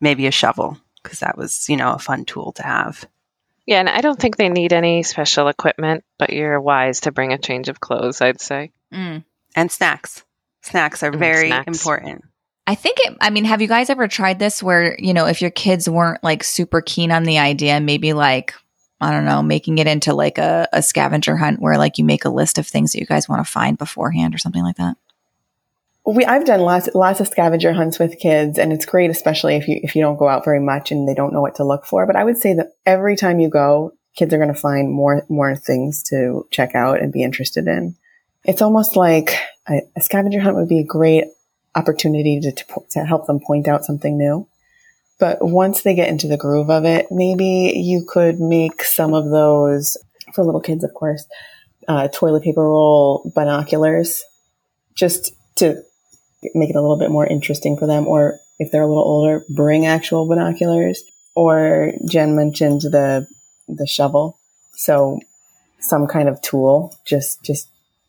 Maybe 0.00 0.26
a 0.26 0.30
shovel 0.30 0.78
because 1.02 1.20
that 1.20 1.36
was, 1.36 1.68
you 1.68 1.76
know, 1.76 1.92
a 1.92 1.98
fun 1.98 2.24
tool 2.24 2.52
to 2.52 2.62
have. 2.62 3.04
Yeah, 3.66 3.80
and 3.80 3.88
I 3.88 4.00
don't 4.00 4.18
think 4.18 4.36
they 4.36 4.48
need 4.48 4.72
any 4.72 5.02
special 5.02 5.48
equipment, 5.48 6.02
but 6.18 6.32
you're 6.32 6.58
wise 6.58 7.00
to 7.00 7.12
bring 7.12 7.34
a 7.34 7.38
change 7.38 7.68
of 7.68 7.80
clothes, 7.80 8.22
I'd 8.22 8.40
say. 8.40 8.72
Mm. 8.94 9.24
And 9.54 9.70
snacks. 9.70 10.24
Snacks 10.62 11.02
are 11.02 11.12
Mm, 11.12 11.18
very 11.18 11.48
snacks. 11.48 11.66
important. 11.78 12.24
I 12.68 12.74
think 12.74 12.98
it, 13.00 13.16
I 13.18 13.30
mean, 13.30 13.46
have 13.46 13.62
you 13.62 13.66
guys 13.66 13.88
ever 13.88 14.06
tried 14.08 14.38
this 14.38 14.62
where, 14.62 14.94
you 14.98 15.14
know, 15.14 15.24
if 15.24 15.40
your 15.40 15.50
kids 15.50 15.88
weren't 15.88 16.22
like 16.22 16.44
super 16.44 16.82
keen 16.82 17.10
on 17.10 17.22
the 17.22 17.38
idea, 17.38 17.80
maybe 17.80 18.12
like, 18.12 18.52
I 19.00 19.10
don't 19.10 19.24
know, 19.24 19.42
making 19.42 19.78
it 19.78 19.86
into 19.86 20.12
like 20.12 20.36
a, 20.36 20.68
a 20.74 20.82
scavenger 20.82 21.34
hunt 21.34 21.60
where 21.60 21.78
like 21.78 21.96
you 21.96 22.04
make 22.04 22.26
a 22.26 22.28
list 22.28 22.58
of 22.58 22.66
things 22.66 22.92
that 22.92 23.00
you 23.00 23.06
guys 23.06 23.26
want 23.26 23.42
to 23.42 23.50
find 23.50 23.78
beforehand 23.78 24.34
or 24.34 24.38
something 24.38 24.62
like 24.62 24.76
that? 24.76 24.98
We 26.04 26.26
I've 26.26 26.44
done 26.44 26.60
lots 26.60 26.90
lots 26.94 27.20
of 27.20 27.28
scavenger 27.28 27.72
hunts 27.72 27.98
with 27.98 28.18
kids, 28.18 28.58
and 28.58 28.70
it's 28.70 28.84
great, 28.84 29.10
especially 29.10 29.56
if 29.56 29.66
you 29.66 29.80
if 29.82 29.96
you 29.96 30.02
don't 30.02 30.18
go 30.18 30.28
out 30.28 30.44
very 30.44 30.60
much 30.60 30.90
and 30.90 31.08
they 31.08 31.14
don't 31.14 31.32
know 31.32 31.40
what 31.40 31.54
to 31.56 31.64
look 31.64 31.86
for. 31.86 32.06
But 32.06 32.16
I 32.16 32.24
would 32.24 32.36
say 32.36 32.52
that 32.52 32.72
every 32.84 33.16
time 33.16 33.40
you 33.40 33.48
go, 33.48 33.94
kids 34.14 34.34
are 34.34 34.38
going 34.38 34.52
to 34.52 34.60
find 34.60 34.90
more 34.90 35.24
more 35.30 35.56
things 35.56 36.02
to 36.10 36.46
check 36.50 36.74
out 36.74 37.00
and 37.00 37.14
be 37.14 37.22
interested 37.22 37.66
in. 37.66 37.96
It's 38.44 38.60
almost 38.60 38.94
like 38.94 39.38
a, 39.66 39.80
a 39.96 40.02
scavenger 40.02 40.40
hunt 40.40 40.56
would 40.56 40.68
be 40.68 40.80
a 40.80 40.84
great 40.84 41.24
opportunity 41.78 42.40
to, 42.40 42.52
to 42.52 42.64
to 42.90 43.04
help 43.04 43.26
them 43.26 43.40
point 43.40 43.68
out 43.68 43.84
something 43.84 44.18
new. 44.18 44.46
But 45.18 45.38
once 45.40 45.82
they 45.82 45.94
get 45.94 46.08
into 46.08 46.28
the 46.28 46.36
groove 46.36 46.70
of 46.70 46.84
it, 46.84 47.06
maybe 47.10 47.72
you 47.76 48.04
could 48.08 48.38
make 48.40 48.84
some 48.84 49.14
of 49.14 49.30
those 49.30 49.96
for 50.34 50.44
little 50.44 50.60
kids, 50.60 50.84
of 50.84 50.94
course, 50.94 51.26
uh, 51.88 52.08
toilet 52.08 52.44
paper 52.44 52.62
roll 52.62 53.30
binoculars, 53.34 54.22
just 54.94 55.32
to 55.56 55.82
make 56.54 56.70
it 56.70 56.76
a 56.76 56.80
little 56.80 56.98
bit 56.98 57.10
more 57.10 57.26
interesting 57.26 57.76
for 57.76 57.86
them. 57.86 58.06
Or 58.06 58.38
if 58.58 58.70
they're 58.70 58.82
a 58.82 58.86
little 58.86 59.02
older, 59.02 59.44
bring 59.54 59.86
actual 59.86 60.28
binoculars. 60.28 61.02
Or 61.34 61.92
Jen 62.08 62.34
mentioned 62.34 62.82
the 62.82 63.26
the 63.68 63.86
shovel, 63.86 64.38
so 64.72 65.20
some 65.80 66.06
kind 66.06 66.28
of 66.28 66.40
tool, 66.42 66.96
just 67.04 67.42
just 67.44 67.68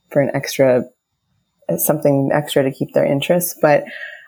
for 0.10 0.22
an 0.22 0.32
extra 0.34 0.86
something 1.78 2.32
extra 2.34 2.64
to 2.64 2.72
keep 2.72 2.94
their 2.94 3.06
interest. 3.06 3.58
But 3.62 3.84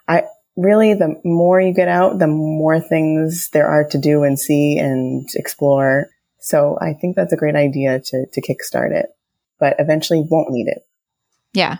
I 0.07 0.23
really, 0.55 0.93
the 0.93 1.19
more 1.23 1.59
you 1.59 1.73
get 1.73 1.87
out, 1.87 2.19
the 2.19 2.27
more 2.27 2.79
things 2.79 3.49
there 3.53 3.67
are 3.67 3.85
to 3.89 3.97
do 3.97 4.23
and 4.23 4.39
see 4.39 4.77
and 4.77 5.27
explore. 5.35 6.07
So 6.39 6.77
I 6.81 6.93
think 6.93 7.15
that's 7.15 7.33
a 7.33 7.37
great 7.37 7.55
idea 7.55 7.99
to 7.99 8.25
to 8.31 8.41
kickstart 8.41 8.91
it. 8.91 9.07
But 9.59 9.75
eventually, 9.79 10.25
won't 10.29 10.49
need 10.49 10.67
it. 10.67 10.83
Yeah. 11.53 11.77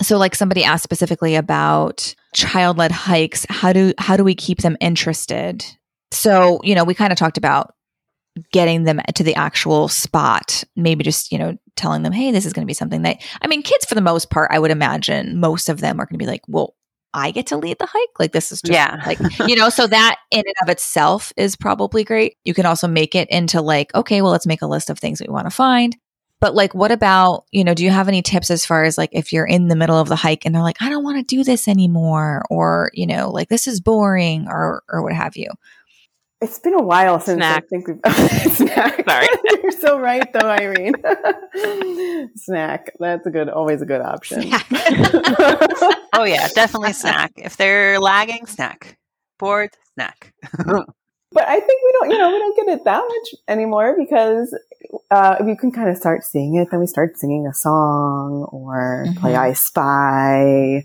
So 0.00 0.16
like 0.16 0.34
somebody 0.34 0.62
asked 0.62 0.84
specifically 0.84 1.34
about 1.34 2.14
child-led 2.34 2.92
hikes, 2.92 3.44
how 3.48 3.72
do 3.72 3.92
how 3.98 4.16
do 4.16 4.24
we 4.24 4.34
keep 4.34 4.58
them 4.58 4.76
interested? 4.80 5.64
So, 6.10 6.60
you 6.62 6.74
know, 6.74 6.84
we 6.84 6.94
kind 6.94 7.12
of 7.12 7.18
talked 7.18 7.36
about 7.36 7.74
getting 8.52 8.84
them 8.84 9.00
to 9.14 9.22
the 9.24 9.34
actual 9.34 9.88
spot, 9.88 10.64
maybe 10.76 11.04
just, 11.04 11.32
you 11.32 11.38
know, 11.38 11.56
telling 11.76 12.02
them, 12.02 12.12
"Hey, 12.12 12.32
this 12.32 12.46
is 12.46 12.52
going 12.52 12.64
to 12.64 12.70
be 12.70 12.74
something 12.74 13.02
that 13.02 13.18
I 13.42 13.46
mean, 13.46 13.62
kids 13.62 13.84
for 13.84 13.94
the 13.94 14.00
most 14.00 14.30
part, 14.30 14.50
I 14.52 14.58
would 14.58 14.70
imagine 14.70 15.38
most 15.40 15.68
of 15.68 15.80
them 15.80 16.00
are 16.00 16.06
going 16.06 16.18
to 16.18 16.24
be 16.24 16.30
like, 16.30 16.42
"Well, 16.48 16.74
I 17.14 17.30
get 17.30 17.46
to 17.48 17.56
lead 17.56 17.78
the 17.78 17.86
hike. 17.86 18.18
Like 18.18 18.32
this 18.32 18.52
is 18.52 18.60
just 18.60 18.72
Yeah. 18.72 19.02
like, 19.06 19.18
you 19.48 19.56
know, 19.56 19.70
so 19.70 19.86
that 19.86 20.16
in 20.30 20.40
and 20.44 20.54
of 20.62 20.68
itself 20.68 21.32
is 21.36 21.56
probably 21.56 22.04
great. 22.04 22.36
You 22.44 22.52
can 22.54 22.66
also 22.66 22.86
make 22.86 23.14
it 23.14 23.30
into 23.30 23.60
like, 23.62 23.94
okay, 23.94 24.20
well, 24.20 24.30
let's 24.30 24.46
make 24.46 24.62
a 24.62 24.66
list 24.66 24.90
of 24.90 24.98
things 24.98 25.20
we 25.20 25.32
want 25.32 25.46
to 25.46 25.50
find. 25.50 25.96
But 26.40 26.54
like, 26.54 26.74
what 26.74 26.92
about, 26.92 27.46
you 27.50 27.64
know, 27.64 27.74
do 27.74 27.82
you 27.82 27.90
have 27.90 28.06
any 28.08 28.22
tips 28.22 28.50
as 28.50 28.64
far 28.64 28.84
as 28.84 28.96
like 28.96 29.08
if 29.12 29.32
you're 29.32 29.46
in 29.46 29.68
the 29.68 29.74
middle 29.74 29.98
of 29.98 30.08
the 30.08 30.14
hike 30.16 30.44
and 30.46 30.54
they're 30.54 30.62
like, 30.62 30.80
I 30.80 30.88
don't 30.88 31.02
want 31.02 31.16
to 31.16 31.36
do 31.36 31.42
this 31.42 31.66
anymore, 31.66 32.44
or, 32.50 32.90
you 32.94 33.06
know, 33.06 33.30
like 33.30 33.48
this 33.48 33.66
is 33.66 33.80
boring 33.80 34.46
or, 34.46 34.82
or 34.88 35.02
what 35.02 35.14
have 35.14 35.36
you? 35.36 35.48
It's 36.40 36.58
been 36.60 36.74
a 36.74 36.82
while 36.82 37.18
since 37.18 37.38
Snack. 37.38 37.64
I 37.64 37.66
think 37.66 37.88
we've 37.88 37.98
snack. 38.54 39.04
Sorry. 39.08 39.26
You're 39.62 39.72
so 39.72 39.98
right 39.98 40.32
though, 40.32 40.48
Irene. 40.48 40.94
snack. 42.36 42.92
That's 43.00 43.26
a 43.26 43.30
good 43.30 43.48
always 43.48 43.82
a 43.82 43.86
good 43.86 44.00
option. 44.00 44.44
Oh 46.12 46.24
yeah, 46.24 46.48
definitely 46.54 46.92
snack. 46.92 47.32
If 47.36 47.56
they're 47.56 47.98
lagging, 47.98 48.46
snack. 48.46 48.98
Bored, 49.38 49.70
snack. 49.94 50.32
But 51.30 51.46
I 51.46 51.60
think 51.60 51.82
we 51.84 51.92
don't, 52.00 52.10
you 52.10 52.18
know, 52.18 52.30
we 52.32 52.38
don't 52.38 52.56
get 52.56 52.68
it 52.78 52.84
that 52.84 53.04
much 53.06 53.34
anymore 53.48 53.96
because 53.98 54.56
uh, 55.10 55.36
if 55.38 55.46
you 55.46 55.56
can 55.56 55.70
kind 55.72 55.90
of 55.90 55.96
start 55.96 56.24
seeing 56.24 56.54
it, 56.54 56.68
then 56.70 56.80
we 56.80 56.86
start 56.86 57.18
singing 57.18 57.46
a 57.46 57.52
song 57.52 58.48
or 58.50 59.06
play 59.16 59.32
Mhm. 59.32 59.38
I 59.38 59.52
Spy. 59.52 60.84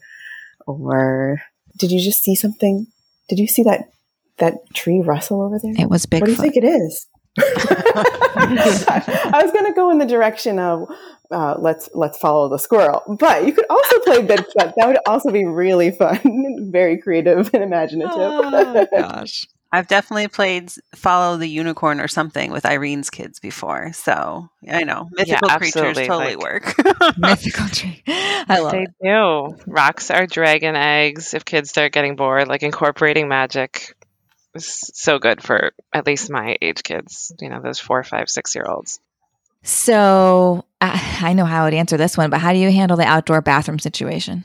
Or 0.67 1.41
did 1.77 1.91
you 1.91 1.99
just 2.01 2.23
see 2.23 2.35
something? 2.35 2.87
Did 3.29 3.39
you 3.39 3.47
see 3.47 3.63
that 3.63 3.92
that 4.37 4.55
tree 4.73 5.01
rustle 5.03 5.41
over 5.41 5.59
there? 5.61 5.73
It 5.77 5.89
was 5.89 6.05
Bigfoot. 6.05 6.21
What 6.21 6.25
do 6.27 6.31
you 6.31 6.37
think 6.37 6.57
it 6.57 6.63
is? 6.63 7.07
I 7.39 9.41
was 9.43 9.51
going 9.51 9.65
to 9.65 9.73
go 9.73 9.89
in 9.89 9.97
the 9.97 10.05
direction 10.05 10.59
of 10.59 10.87
uh, 11.31 11.55
let's 11.59 11.89
let's 11.93 12.17
follow 12.19 12.49
the 12.49 12.59
squirrel, 12.59 13.01
but 13.19 13.45
you 13.47 13.53
could 13.53 13.65
also 13.69 13.99
play 13.99 14.17
Bigfoot. 14.21 14.73
That 14.77 14.87
would 14.87 14.99
also 15.07 15.31
be 15.31 15.45
really 15.45 15.91
fun, 15.91 16.19
very 16.71 16.99
creative 16.99 17.49
and 17.53 17.63
imaginative. 17.63 18.11
Oh, 18.13 18.87
gosh. 18.91 19.47
I've 19.71 19.87
definitely 19.87 20.27
played 20.27 20.71
Follow 20.93 21.37
the 21.37 21.47
Unicorn 21.47 21.99
or 21.99 22.07
something 22.07 22.51
with 22.51 22.63
Irene's 22.63 23.09
kids 23.09 23.39
before. 23.39 23.91
So 23.93 24.47
I 24.69 24.83
know 24.83 25.09
mythical 25.11 25.49
creatures 25.49 25.97
totally 25.97 26.35
like- 26.35 26.37
work. 26.37 26.75
Mythical 27.17 27.67
tree. 27.69 28.03
I 28.05 28.59
love 28.59 28.73
They 28.73 28.83
it. 28.83 28.93
do. 29.01 29.57
Rocks 29.65 30.11
are 30.11 30.27
dragon 30.27 30.75
eggs. 30.75 31.33
If 31.33 31.43
kids 31.43 31.71
start 31.71 31.91
getting 31.91 32.15
bored, 32.15 32.47
like 32.47 32.61
incorporating 32.61 33.27
magic 33.27 33.77
is 33.79 33.93
so 34.57 35.19
good 35.19 35.41
for 35.41 35.71
at 35.91 36.05
least 36.05 36.29
my 36.29 36.57
age 36.61 36.83
kids, 36.83 37.33
you 37.39 37.49
know, 37.49 37.61
those 37.61 37.79
four, 37.79 38.03
five, 38.03 38.29
six 38.29 38.55
year 38.55 38.65
olds. 38.67 38.99
So 39.63 40.65
I, 40.81 41.19
I 41.21 41.33
know 41.33 41.45
how 41.45 41.61
I 41.61 41.65
would 41.65 41.73
answer 41.73 41.97
this 41.97 42.17
one, 42.17 42.29
but 42.29 42.39
how 42.39 42.51
do 42.53 42.59
you 42.59 42.71
handle 42.71 42.97
the 42.97 43.05
outdoor 43.05 43.41
bathroom 43.41 43.79
situation? 43.79 44.43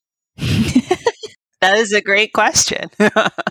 that 0.36 1.76
is 1.76 1.92
a 1.92 2.00
great 2.00 2.32
question. 2.32 2.90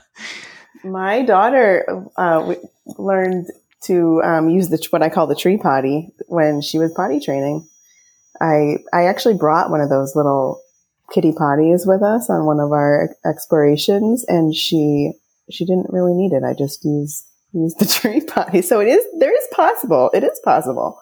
My 0.83 1.23
daughter 1.23 1.85
uh, 2.17 2.39
w- 2.39 2.67
learned 2.97 3.47
to 3.83 4.21
um, 4.23 4.49
use 4.49 4.69
the 4.69 4.85
what 4.89 5.01
I 5.01 5.09
call 5.09 5.27
the 5.27 5.35
tree 5.35 5.57
potty 5.57 6.09
when 6.27 6.61
she 6.61 6.79
was 6.79 6.93
potty 6.93 7.19
training. 7.19 7.67
I 8.41 8.77
I 8.93 9.05
actually 9.05 9.35
brought 9.35 9.69
one 9.69 9.81
of 9.81 9.89
those 9.89 10.15
little 10.15 10.61
kitty 11.13 11.31
potties 11.31 11.87
with 11.87 12.01
us 12.01 12.29
on 12.29 12.45
one 12.45 12.59
of 12.59 12.71
our 12.71 13.15
explorations, 13.25 14.25
and 14.27 14.55
she 14.55 15.13
she 15.51 15.65
didn't 15.65 15.87
really 15.89 16.13
need 16.13 16.33
it. 16.33 16.43
I 16.43 16.53
just 16.53 16.83
used 16.85 17.25
used 17.53 17.79
the 17.79 17.85
tree 17.99 18.21
potty, 18.21 18.61
so 18.61 18.79
it 18.79 18.87
is 18.87 19.05
there 19.19 19.35
is 19.35 19.47
possible. 19.51 20.09
It 20.13 20.23
is 20.23 20.39
possible. 20.43 20.99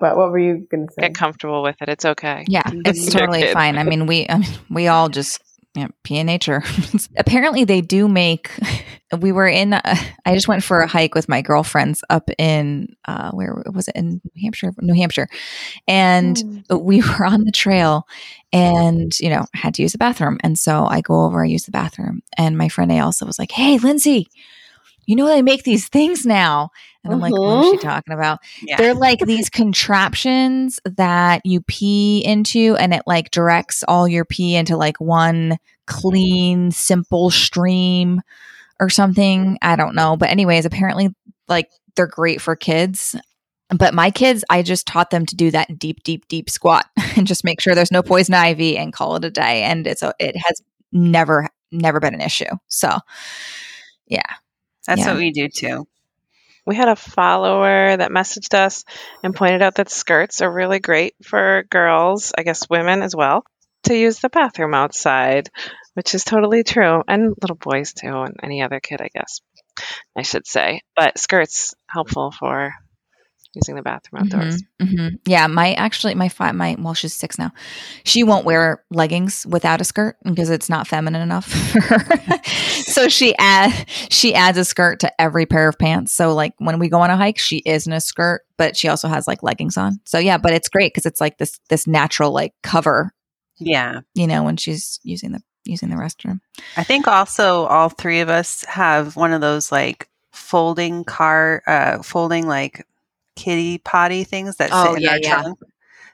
But 0.00 0.16
what 0.16 0.30
were 0.30 0.38
you 0.38 0.66
going 0.70 0.86
to 0.86 0.92
say? 0.92 1.02
Get 1.02 1.14
comfortable 1.14 1.62
with 1.62 1.76
it. 1.80 1.88
It's 1.88 2.04
okay. 2.04 2.44
Yeah, 2.46 2.62
it's 2.66 3.12
totally 3.12 3.52
fine. 3.52 3.78
I 3.78 3.82
mean, 3.82 4.06
we 4.06 4.28
I 4.28 4.38
mean, 4.38 4.50
we 4.70 4.86
all 4.86 5.08
just 5.08 5.42
know, 5.76 5.88
pee 6.02 6.18
in 6.18 6.26
nature. 6.26 6.62
Apparently, 7.16 7.64
they 7.64 7.80
do 7.80 8.08
make. 8.08 8.50
We 9.20 9.32
were 9.32 9.48
in. 9.48 9.72
Uh, 9.72 9.96
I 10.26 10.34
just 10.34 10.48
went 10.48 10.62
for 10.62 10.80
a 10.80 10.86
hike 10.86 11.14
with 11.14 11.30
my 11.30 11.40
girlfriends 11.40 12.04
up 12.10 12.28
in 12.36 12.94
uh, 13.06 13.30
where 13.30 13.62
was 13.72 13.88
it 13.88 13.96
in 13.96 14.20
New 14.22 14.42
Hampshire, 14.42 14.70
New 14.82 14.92
Hampshire, 14.92 15.28
and 15.86 16.36
Mm. 16.36 16.80
we 16.82 17.00
were 17.18 17.24
on 17.24 17.44
the 17.44 17.50
trail, 17.50 18.06
and 18.52 19.18
you 19.18 19.30
know 19.30 19.46
had 19.54 19.72
to 19.76 19.82
use 19.82 19.92
the 19.92 19.98
bathroom, 19.98 20.36
and 20.44 20.58
so 20.58 20.84
I 20.84 21.00
go 21.00 21.22
over, 21.24 21.42
I 21.42 21.46
use 21.48 21.64
the 21.64 21.70
bathroom, 21.70 22.20
and 22.36 22.58
my 22.58 22.68
friend 22.68 22.92
I 22.92 22.98
also 22.98 23.24
was 23.24 23.38
like, 23.38 23.50
"Hey, 23.52 23.78
Lindsay." 23.78 24.28
You 25.06 25.16
know 25.16 25.26
they 25.26 25.40
make 25.40 25.62
these 25.62 25.88
things 25.88 26.26
now, 26.26 26.68
and 27.04 27.12
I'm 27.14 27.20
like, 27.20 27.32
"What 27.32 27.64
is 27.64 27.70
she 27.70 27.76
Mhm. 27.78 27.82
talking 27.82 28.14
about?" 28.14 28.38
Yeah. 28.62 28.76
They're 28.76 28.94
like 28.94 29.18
these 29.26 29.48
contraptions 29.50 30.80
that 30.84 31.42
you 31.44 31.60
pee 31.62 32.22
into 32.24 32.76
and 32.76 32.92
it 32.94 33.02
like 33.06 33.30
directs 33.30 33.84
all 33.88 34.06
your 34.08 34.24
pee 34.24 34.54
into 34.56 34.76
like 34.76 35.00
one 35.00 35.58
clean, 35.86 36.70
simple 36.70 37.30
stream 37.30 38.20
or 38.80 38.90
something. 38.90 39.58
I 39.62 39.76
don't 39.76 39.94
know. 39.94 40.16
But, 40.16 40.30
anyways, 40.30 40.64
apparently, 40.66 41.08
like 41.48 41.70
they're 41.96 42.06
great 42.06 42.40
for 42.40 42.54
kids. 42.56 43.16
But 43.70 43.92
my 43.94 44.10
kids, 44.10 44.44
I 44.50 44.62
just 44.62 44.86
taught 44.86 45.10
them 45.10 45.26
to 45.26 45.36
do 45.36 45.50
that 45.50 45.78
deep, 45.78 46.02
deep, 46.02 46.26
deep 46.28 46.48
squat 46.48 46.86
and 47.16 47.26
just 47.26 47.44
make 47.44 47.60
sure 47.60 47.74
there's 47.74 47.92
no 47.92 48.02
poison 48.02 48.34
ivy 48.34 48.78
and 48.78 48.92
call 48.92 49.16
it 49.16 49.24
a 49.24 49.30
day. 49.30 49.62
And 49.62 49.86
it's 49.86 50.02
a, 50.02 50.14
it 50.18 50.36
has 50.36 50.62
never, 50.92 51.48
never 51.70 52.00
been 52.00 52.14
an 52.14 52.20
issue. 52.22 52.46
So, 52.68 52.98
yeah. 54.06 54.22
That's 54.86 55.00
Yeah. 55.00 55.08
what 55.08 55.18
we 55.18 55.30
do 55.32 55.48
too. 55.48 55.86
We 56.68 56.76
had 56.76 56.88
a 56.88 56.96
follower 56.96 57.96
that 57.96 58.10
messaged 58.10 58.52
us 58.52 58.84
and 59.22 59.34
pointed 59.34 59.62
out 59.62 59.76
that 59.76 59.90
skirts 59.90 60.42
are 60.42 60.52
really 60.52 60.80
great 60.80 61.14
for 61.24 61.64
girls, 61.70 62.34
I 62.36 62.42
guess 62.42 62.68
women 62.68 63.00
as 63.00 63.16
well, 63.16 63.44
to 63.84 63.96
use 63.96 64.18
the 64.18 64.28
bathroom 64.28 64.74
outside, 64.74 65.48
which 65.94 66.14
is 66.14 66.24
totally 66.24 66.64
true. 66.64 67.02
And 67.08 67.34
little 67.40 67.56
boys 67.56 67.94
too, 67.94 68.12
and 68.12 68.36
any 68.42 68.60
other 68.60 68.80
kid, 68.80 69.00
I 69.00 69.08
guess, 69.14 69.40
I 70.14 70.20
should 70.20 70.46
say. 70.46 70.82
But 70.94 71.18
skirts 71.18 71.74
helpful 71.88 72.32
for 72.38 72.74
using 73.54 73.74
the 73.76 73.82
bathroom 73.82 74.22
outdoors. 74.22 74.62
Mhm, 74.80 74.94
mhm. 74.94 75.10
Yeah, 75.26 75.46
my 75.46 75.72
actually 75.74 76.14
my 76.14 76.28
five 76.28 76.54
my 76.54 76.76
well 76.78 76.94
she's 76.94 77.14
six 77.14 77.38
now. 77.38 77.50
She 78.04 78.22
won't 78.22 78.44
wear 78.44 78.84
leggings 78.90 79.46
without 79.48 79.80
a 79.80 79.84
skirt 79.84 80.16
because 80.22 80.50
it's 80.50 80.68
not 80.68 80.86
feminine 80.86 81.22
enough 81.22 81.46
for 81.72 81.80
her. 81.80 82.42
so 82.82 83.08
she 83.08 83.34
add 83.38 83.88
she 84.10 84.34
adds 84.34 84.58
a 84.58 84.64
skirt 84.64 85.00
to 85.00 85.20
every 85.20 85.46
pair 85.46 85.68
of 85.68 85.78
pants. 85.78 86.12
So 86.12 86.34
like 86.34 86.52
when 86.58 86.78
we 86.78 86.88
go 86.88 87.00
on 87.00 87.10
a 87.10 87.16
hike, 87.16 87.38
she 87.38 87.58
is 87.58 87.86
in 87.86 87.92
a 87.92 88.00
skirt, 88.00 88.42
but 88.56 88.76
she 88.76 88.88
also 88.88 89.08
has 89.08 89.26
like 89.26 89.42
leggings 89.42 89.76
on. 89.76 90.00
So 90.04 90.18
yeah, 90.18 90.38
but 90.38 90.52
it's 90.52 90.68
great 90.68 90.92
because 90.92 91.06
it's 91.06 91.20
like 91.20 91.38
this 91.38 91.58
this 91.68 91.86
natural 91.86 92.32
like 92.32 92.52
cover, 92.62 93.12
Yeah. 93.58 94.00
you 94.14 94.26
know, 94.26 94.42
when 94.44 94.56
she's 94.56 95.00
using 95.02 95.32
the 95.32 95.40
using 95.64 95.88
the 95.90 95.96
restroom. 95.96 96.40
I 96.76 96.84
think 96.84 97.06
also 97.08 97.64
all 97.66 97.88
three 97.88 98.20
of 98.20 98.28
us 98.28 98.64
have 98.64 99.16
one 99.16 99.32
of 99.32 99.40
those 99.40 99.70
like 99.72 100.08
folding 100.32 101.04
car, 101.04 101.62
uh, 101.66 102.02
folding 102.02 102.46
like 102.46 102.86
kitty 103.38 103.78
potty 103.78 104.24
things 104.24 104.56
that 104.56 104.70
Oh, 104.72 104.90
sit 104.90 104.98
in 104.98 105.02
yeah, 105.02 105.10
our 105.12 105.18
yeah. 105.22 105.42
trunk. 105.42 105.58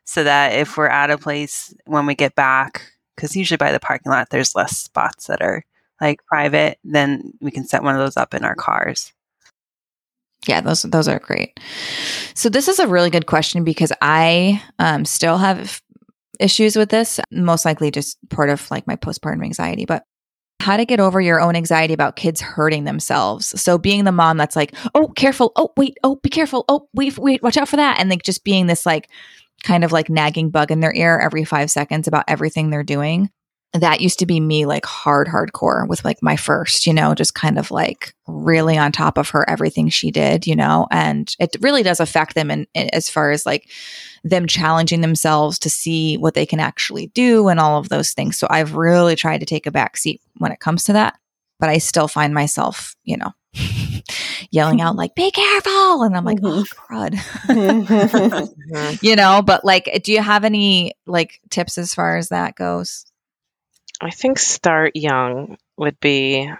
So 0.04 0.22
that 0.24 0.52
if 0.52 0.76
we're 0.76 0.86
at 0.86 1.10
a 1.10 1.16
place 1.16 1.74
when 1.86 2.04
we 2.04 2.14
get 2.14 2.34
back, 2.34 2.92
because 3.16 3.34
usually 3.34 3.56
by 3.56 3.72
the 3.72 3.80
parking 3.80 4.12
lot, 4.12 4.28
there's 4.30 4.54
less 4.54 4.76
spots 4.76 5.26
that 5.28 5.40
are 5.40 5.64
like 6.00 6.24
private, 6.26 6.78
then 6.84 7.32
we 7.40 7.50
can 7.50 7.66
set 7.66 7.82
one 7.82 7.94
of 7.94 8.00
those 8.00 8.16
up 8.16 8.34
in 8.34 8.44
our 8.44 8.54
cars. 8.54 9.12
Yeah, 10.46 10.60
those 10.60 10.82
those 10.82 11.08
are 11.08 11.18
great. 11.18 11.58
So 12.34 12.50
this 12.50 12.68
is 12.68 12.78
a 12.78 12.86
really 12.86 13.08
good 13.08 13.26
question 13.26 13.64
because 13.64 13.92
I 14.02 14.62
um, 14.78 15.06
still 15.06 15.38
have 15.38 15.80
issues 16.38 16.76
with 16.76 16.90
this. 16.90 17.18
Most 17.30 17.64
likely, 17.64 17.90
just 17.90 18.18
part 18.28 18.50
of 18.50 18.70
like 18.70 18.86
my 18.86 18.96
postpartum 18.96 19.42
anxiety, 19.42 19.86
but 19.86 20.04
how 20.64 20.78
to 20.78 20.86
get 20.86 20.98
over 20.98 21.20
your 21.20 21.42
own 21.42 21.56
anxiety 21.56 21.92
about 21.92 22.16
kids 22.16 22.40
hurting 22.40 22.84
themselves. 22.84 23.60
So 23.60 23.76
being 23.76 24.04
the 24.04 24.12
mom 24.12 24.38
that's 24.38 24.56
like, 24.56 24.74
oh, 24.94 25.08
careful. 25.08 25.52
Oh, 25.56 25.74
wait. 25.76 25.98
Oh, 26.02 26.16
be 26.16 26.30
careful. 26.30 26.64
Oh, 26.70 26.88
wait, 26.94 27.18
wait, 27.18 27.42
watch 27.42 27.58
out 27.58 27.68
for 27.68 27.76
that. 27.76 28.00
And 28.00 28.08
like 28.08 28.22
just 28.22 28.44
being 28.44 28.66
this 28.66 28.86
like 28.86 29.10
kind 29.62 29.84
of 29.84 29.92
like 29.92 30.08
nagging 30.08 30.48
bug 30.48 30.70
in 30.70 30.80
their 30.80 30.94
ear 30.96 31.18
every 31.18 31.44
five 31.44 31.70
seconds 31.70 32.08
about 32.08 32.24
everything 32.28 32.70
they're 32.70 32.82
doing. 32.82 33.28
That 33.74 34.00
used 34.00 34.20
to 34.20 34.26
be 34.26 34.40
me 34.40 34.64
like 34.64 34.86
hard, 34.86 35.28
hardcore 35.28 35.86
with 35.86 36.02
like 36.02 36.22
my 36.22 36.36
first, 36.36 36.86
you 36.86 36.94
know, 36.94 37.14
just 37.14 37.34
kind 37.34 37.58
of 37.58 37.70
like 37.70 38.14
really 38.26 38.78
on 38.78 38.90
top 38.90 39.18
of 39.18 39.28
her, 39.30 39.48
everything 39.50 39.90
she 39.90 40.10
did, 40.10 40.46
you 40.46 40.56
know, 40.56 40.86
and 40.90 41.30
it 41.38 41.56
really 41.60 41.82
does 41.82 42.00
affect 42.00 42.34
them 42.34 42.50
in 42.50 42.66
as 42.74 43.10
far 43.10 43.32
as 43.32 43.44
like 43.44 43.68
them 44.24 44.46
challenging 44.46 45.02
themselves 45.02 45.58
to 45.60 45.70
see 45.70 46.16
what 46.16 46.34
they 46.34 46.46
can 46.46 46.58
actually 46.58 47.08
do 47.08 47.48
and 47.48 47.60
all 47.60 47.78
of 47.78 47.90
those 47.90 48.12
things. 48.12 48.38
So 48.38 48.46
I've 48.50 48.74
really 48.74 49.16
tried 49.16 49.38
to 49.40 49.46
take 49.46 49.66
a 49.66 49.70
back 49.70 49.96
seat 49.98 50.22
when 50.38 50.50
it 50.50 50.60
comes 50.60 50.84
to 50.84 50.94
that, 50.94 51.18
but 51.60 51.68
I 51.68 51.78
still 51.78 52.08
find 52.08 52.32
myself, 52.32 52.96
you 53.04 53.18
know, 53.18 53.32
yelling 54.50 54.80
out 54.80 54.96
like, 54.96 55.14
be 55.14 55.30
careful. 55.30 56.02
And 56.02 56.16
I'm 56.16 56.24
like, 56.24 56.38
oh, 56.42 56.64
crud. 56.70 57.14
Mhm. 57.46 58.98
you 59.02 59.14
know, 59.14 59.42
but 59.42 59.62
like, 59.62 60.00
do 60.02 60.12
you 60.12 60.22
have 60.22 60.44
any 60.44 60.94
like 61.06 61.40
tips 61.50 61.76
as 61.76 61.94
far 61.94 62.16
as 62.16 62.30
that 62.30 62.56
goes? 62.56 63.04
I 64.00 64.10
think 64.10 64.38
start 64.38 64.96
young 64.96 65.58
would 65.76 66.00
be 66.00 66.50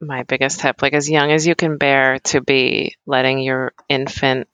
my 0.00 0.22
biggest 0.24 0.60
tip. 0.60 0.82
Like 0.82 0.92
as 0.92 1.08
young 1.08 1.32
as 1.32 1.46
you 1.46 1.54
can 1.54 1.78
bear 1.78 2.18
to 2.24 2.42
be 2.42 2.96
letting 3.06 3.38
your 3.38 3.72
infant 3.88 4.48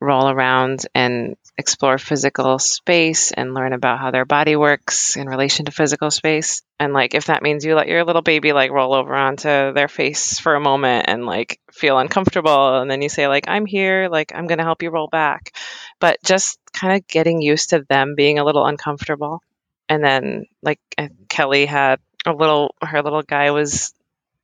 roll 0.00 0.28
around 0.28 0.84
and 0.94 1.36
explore 1.58 1.96
physical 1.96 2.58
space 2.58 3.32
and 3.32 3.54
learn 3.54 3.72
about 3.72 3.98
how 3.98 4.10
their 4.10 4.26
body 4.26 4.54
works 4.54 5.16
in 5.16 5.26
relation 5.26 5.64
to 5.64 5.72
physical 5.72 6.10
space. 6.10 6.62
And 6.78 6.92
like 6.92 7.14
if 7.14 7.26
that 7.26 7.42
means 7.42 7.64
you 7.64 7.74
let 7.74 7.88
your 7.88 8.04
little 8.04 8.22
baby 8.22 8.52
like 8.52 8.70
roll 8.70 8.94
over 8.94 9.14
onto 9.14 9.72
their 9.72 9.88
face 9.88 10.38
for 10.38 10.54
a 10.54 10.60
moment 10.60 11.06
and 11.08 11.24
like 11.24 11.58
feel 11.72 11.98
uncomfortable 11.98 12.76
and 12.76 12.90
then 12.90 13.00
you 13.00 13.08
say 13.08 13.26
like 13.26 13.48
I'm 13.48 13.64
here, 13.64 14.08
like 14.10 14.32
I'm 14.34 14.46
going 14.46 14.58
to 14.58 14.64
help 14.64 14.82
you 14.82 14.90
roll 14.90 15.08
back. 15.08 15.52
But 15.98 16.22
just 16.22 16.58
kind 16.72 16.96
of 16.96 17.06
getting 17.06 17.40
used 17.40 17.70
to 17.70 17.86
them 17.88 18.14
being 18.16 18.38
a 18.38 18.44
little 18.44 18.66
uncomfortable 18.66 19.40
and 19.88 20.04
then 20.04 20.44
like 20.62 20.80
Kelly 21.28 21.66
had 21.66 22.00
a 22.26 22.32
little 22.32 22.74
her 22.82 23.02
little 23.02 23.22
guy 23.22 23.50
was 23.50 23.94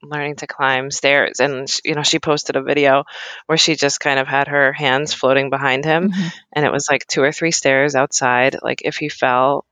learning 0.02 0.36
to 0.36 0.46
climb 0.46 0.90
stairs. 0.90 1.40
And 1.40 1.68
you 1.84 1.94
know 1.94 2.02
she 2.02 2.18
posted 2.18 2.56
a 2.56 2.62
video 2.62 3.04
where 3.46 3.58
she 3.58 3.76
just 3.76 4.00
kind 4.00 4.18
of 4.18 4.26
had 4.28 4.48
her 4.48 4.72
hands 4.72 5.14
floating 5.14 5.50
behind 5.50 5.84
him. 5.84 6.10
Mhm. 6.10 6.32
and 6.52 6.64
it 6.64 6.72
was 6.72 6.88
like 6.90 7.06
two 7.06 7.22
or 7.22 7.32
three 7.32 7.52
stairs 7.52 7.94
outside. 7.94 8.56
Like 8.62 8.82
if 8.84 8.96
he 8.96 9.08
fell 9.08 9.64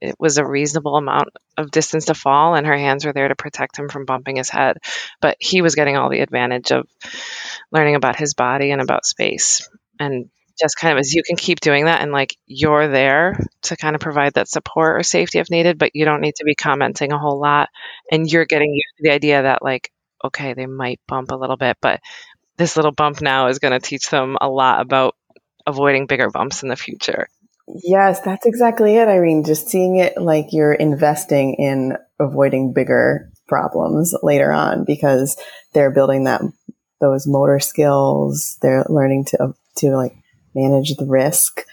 it 0.00 0.16
was 0.18 0.36
a 0.38 0.44
reasonable 0.46 0.96
amount 0.96 1.28
of 1.56 1.70
distance 1.70 2.06
to 2.06 2.14
fall 2.14 2.54
and 2.54 2.66
her 2.66 2.76
hands 2.76 3.06
were 3.06 3.12
there 3.14 3.28
to 3.28 3.34
protect 3.36 3.78
him 3.78 3.88
from 3.88 4.04
bumping 4.04 4.36
his 4.36 4.50
head. 4.50 4.78
But 5.20 5.36
he 5.40 5.62
was 5.62 5.74
getting 5.76 5.96
all 5.96 6.10
the 6.10 6.20
advantage 6.20 6.72
of 6.72 6.86
learning 7.70 7.94
about 7.94 8.16
his 8.16 8.34
body 8.34 8.70
and 8.70 8.82
about 8.82 9.06
space. 9.06 9.68
And 9.98 10.28
just 10.58 10.76
kind 10.78 10.92
of 10.92 10.98
as 10.98 11.12
you 11.12 11.22
can 11.26 11.36
keep 11.36 11.60
doing 11.60 11.86
that 11.86 12.00
and 12.00 12.12
like 12.12 12.36
you're 12.46 12.88
there 12.88 13.38
to 13.62 13.76
kind 13.76 13.94
of 13.94 14.00
provide 14.00 14.34
that 14.34 14.48
support 14.48 14.98
or 14.98 15.02
safety 15.02 15.38
if 15.38 15.50
needed 15.50 15.78
but 15.78 15.94
you 15.94 16.04
don't 16.04 16.20
need 16.20 16.34
to 16.36 16.44
be 16.44 16.54
commenting 16.54 17.12
a 17.12 17.18
whole 17.18 17.40
lot 17.40 17.68
and 18.10 18.30
you're 18.30 18.46
getting 18.46 18.72
used 18.72 18.94
to 18.96 19.02
the 19.02 19.12
idea 19.12 19.42
that 19.42 19.62
like 19.62 19.90
okay 20.24 20.54
they 20.54 20.66
might 20.66 21.00
bump 21.08 21.30
a 21.30 21.36
little 21.36 21.56
bit 21.56 21.76
but 21.80 22.00
this 22.56 22.76
little 22.76 22.92
bump 22.92 23.20
now 23.20 23.48
is 23.48 23.58
going 23.58 23.72
to 23.72 23.80
teach 23.80 24.08
them 24.10 24.36
a 24.40 24.48
lot 24.48 24.80
about 24.80 25.16
avoiding 25.66 26.06
bigger 26.06 26.30
bumps 26.30 26.62
in 26.62 26.68
the 26.68 26.76
future 26.76 27.28
Yes, 27.66 28.20
that's 28.20 28.46
exactly 28.46 28.96
it, 28.96 29.08
Irene. 29.08 29.44
Just 29.44 29.68
seeing 29.68 29.96
it 29.96 30.18
like 30.18 30.48
you're 30.52 30.74
investing 30.74 31.54
in 31.54 31.96
avoiding 32.20 32.72
bigger 32.72 33.30
problems 33.48 34.14
later 34.22 34.52
on 34.52 34.84
because 34.84 35.40
they're 35.72 35.90
building 35.90 36.24
that 36.24 36.42
those 37.00 37.26
motor 37.26 37.58
skills. 37.60 38.58
They're 38.60 38.84
learning 38.88 39.26
to 39.26 39.54
to 39.78 39.96
like 39.96 40.14
manage 40.54 40.94
the 40.96 41.06
risk, 41.06 41.64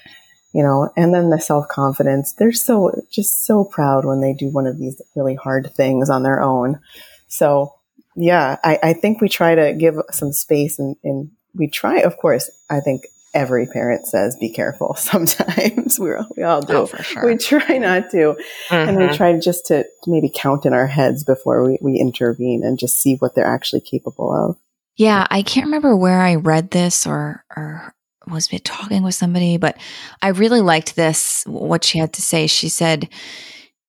you 0.54 0.64
know, 0.64 0.90
and 0.98 1.14
then 1.14 1.30
the 1.30 1.40
self 1.40 1.68
confidence. 1.68 2.34
They're 2.34 2.52
so 2.52 2.92
just 3.12 3.46
so 3.46 3.64
proud 3.64 4.06
when 4.06 4.22
they 4.22 4.34
do 4.34 4.50
one 4.50 4.68
of 4.68 4.78
these 4.78 5.02
really 5.16 5.36
hard 5.36 5.72
things 5.76 6.10
on 6.10 6.24
their 6.24 6.42
own. 6.42 6.80
So 7.28 7.74
yeah, 8.16 8.58
I, 8.64 8.80
I 8.84 8.94
think 8.94 9.22
we 9.22 9.30
try 9.30 9.56
to 9.56 9.74
give 9.74 9.96
some 10.12 10.32
space 10.34 10.78
and, 10.80 10.96
and 11.04 11.32
we 11.56 11.68
try, 11.70 12.00
of 12.00 12.18
course, 12.18 12.50
I 12.70 12.80
think 12.82 13.04
every 13.34 13.66
parent 13.66 14.06
says 14.06 14.36
be 14.42 14.50
careful 14.52 14.94
sometimes 14.98 15.98
we 15.98 16.12
we 16.36 16.44
all 16.44 16.60
do 16.62 16.80
Oh, 16.80 16.86
sure. 16.86 17.26
we 17.26 17.38
try 17.38 17.78
not 17.78 18.10
to 18.12 18.36
and 18.70 18.98
we 18.98 19.04
Mhm. 19.06 19.16
try 19.16 19.40
just 19.40 19.68
to 19.68 19.86
maybe 20.06 20.30
count 20.34 20.66
in 20.66 20.74
our 20.74 20.88
heads 20.88 21.24
before 21.24 21.64
we, 21.64 21.78
we 21.82 21.98
intervene 21.98 22.62
and 22.62 22.78
just 22.78 23.00
see 23.02 23.16
what 23.20 23.34
they're 23.34 23.46
actually 23.46 23.80
capable 23.80 24.34
of 24.36 24.58
Yeah, 24.98 25.26
I 25.32 25.44
can't 25.44 25.68
remember 25.68 25.96
where 25.96 26.20
I 26.20 26.36
read 26.36 26.72
this 26.72 27.08
or 27.08 27.46
or 27.56 27.94
was 28.28 28.48
talking 28.64 29.04
with 29.04 29.16
somebody, 29.16 29.58
but 29.58 29.78
I 30.22 30.30
really 30.30 30.62
liked 30.62 30.96
this 30.96 31.44
what 31.48 31.84
she 31.84 31.98
had 31.98 32.14
to 32.14 32.22
say. 32.22 32.48
She 32.48 32.70
said, 32.70 33.10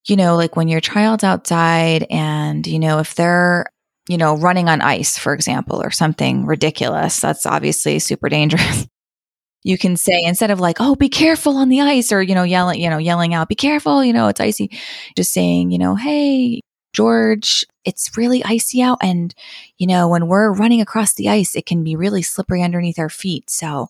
you 0.06 0.16
know, 0.16 0.36
like 0.36 0.56
when 0.56 0.68
your 0.68 0.80
child's 0.80 1.24
outside 1.24 2.06
and, 2.10 2.66
you 2.66 2.78
know, 2.78 2.98
if 2.98 3.14
they're, 3.14 3.66
you 4.08 4.18
know, 4.18 4.36
running 4.36 4.68
on 4.68 4.80
ice, 4.80 5.16
for 5.16 5.32
example, 5.32 5.80
or 5.80 5.90
something 5.90 6.46
ridiculous, 6.46 7.20
that's 7.20 7.46
obviously 7.46 7.98
super 7.98 8.28
dangerous. 8.28 8.86
you 9.62 9.78
can 9.78 9.96
say 9.96 10.20
instead 10.24 10.50
of 10.50 10.60
like, 10.60 10.78
"Oh, 10.80 10.96
be 10.96 11.08
careful 11.08 11.56
on 11.56 11.68
the 11.68 11.80
ice," 11.80 12.10
or 12.12 12.20
you 12.20 12.34
know, 12.34 12.42
yelling, 12.42 12.80
you 12.80 12.90
know, 12.90 12.98
yelling 12.98 13.32
out, 13.34 13.48
"Be 13.48 13.54
careful," 13.54 14.04
you 14.04 14.12
know, 14.12 14.28
it's 14.28 14.40
icy. 14.40 14.70
Just 15.16 15.32
saying, 15.32 15.70
you 15.70 15.78
know, 15.78 15.94
"Hey, 15.94 16.60
George, 16.92 17.64
it's 17.84 18.16
really 18.16 18.44
icy 18.44 18.82
out, 18.82 18.98
and 19.02 19.34
you 19.78 19.86
know, 19.86 20.08
when 20.08 20.28
we're 20.28 20.52
running 20.52 20.80
across 20.80 21.14
the 21.14 21.28
ice, 21.28 21.56
it 21.56 21.66
can 21.66 21.82
be 21.84 21.96
really 21.96 22.22
slippery 22.22 22.62
underneath 22.62 22.98
our 22.98 23.08
feet." 23.08 23.48
So, 23.50 23.88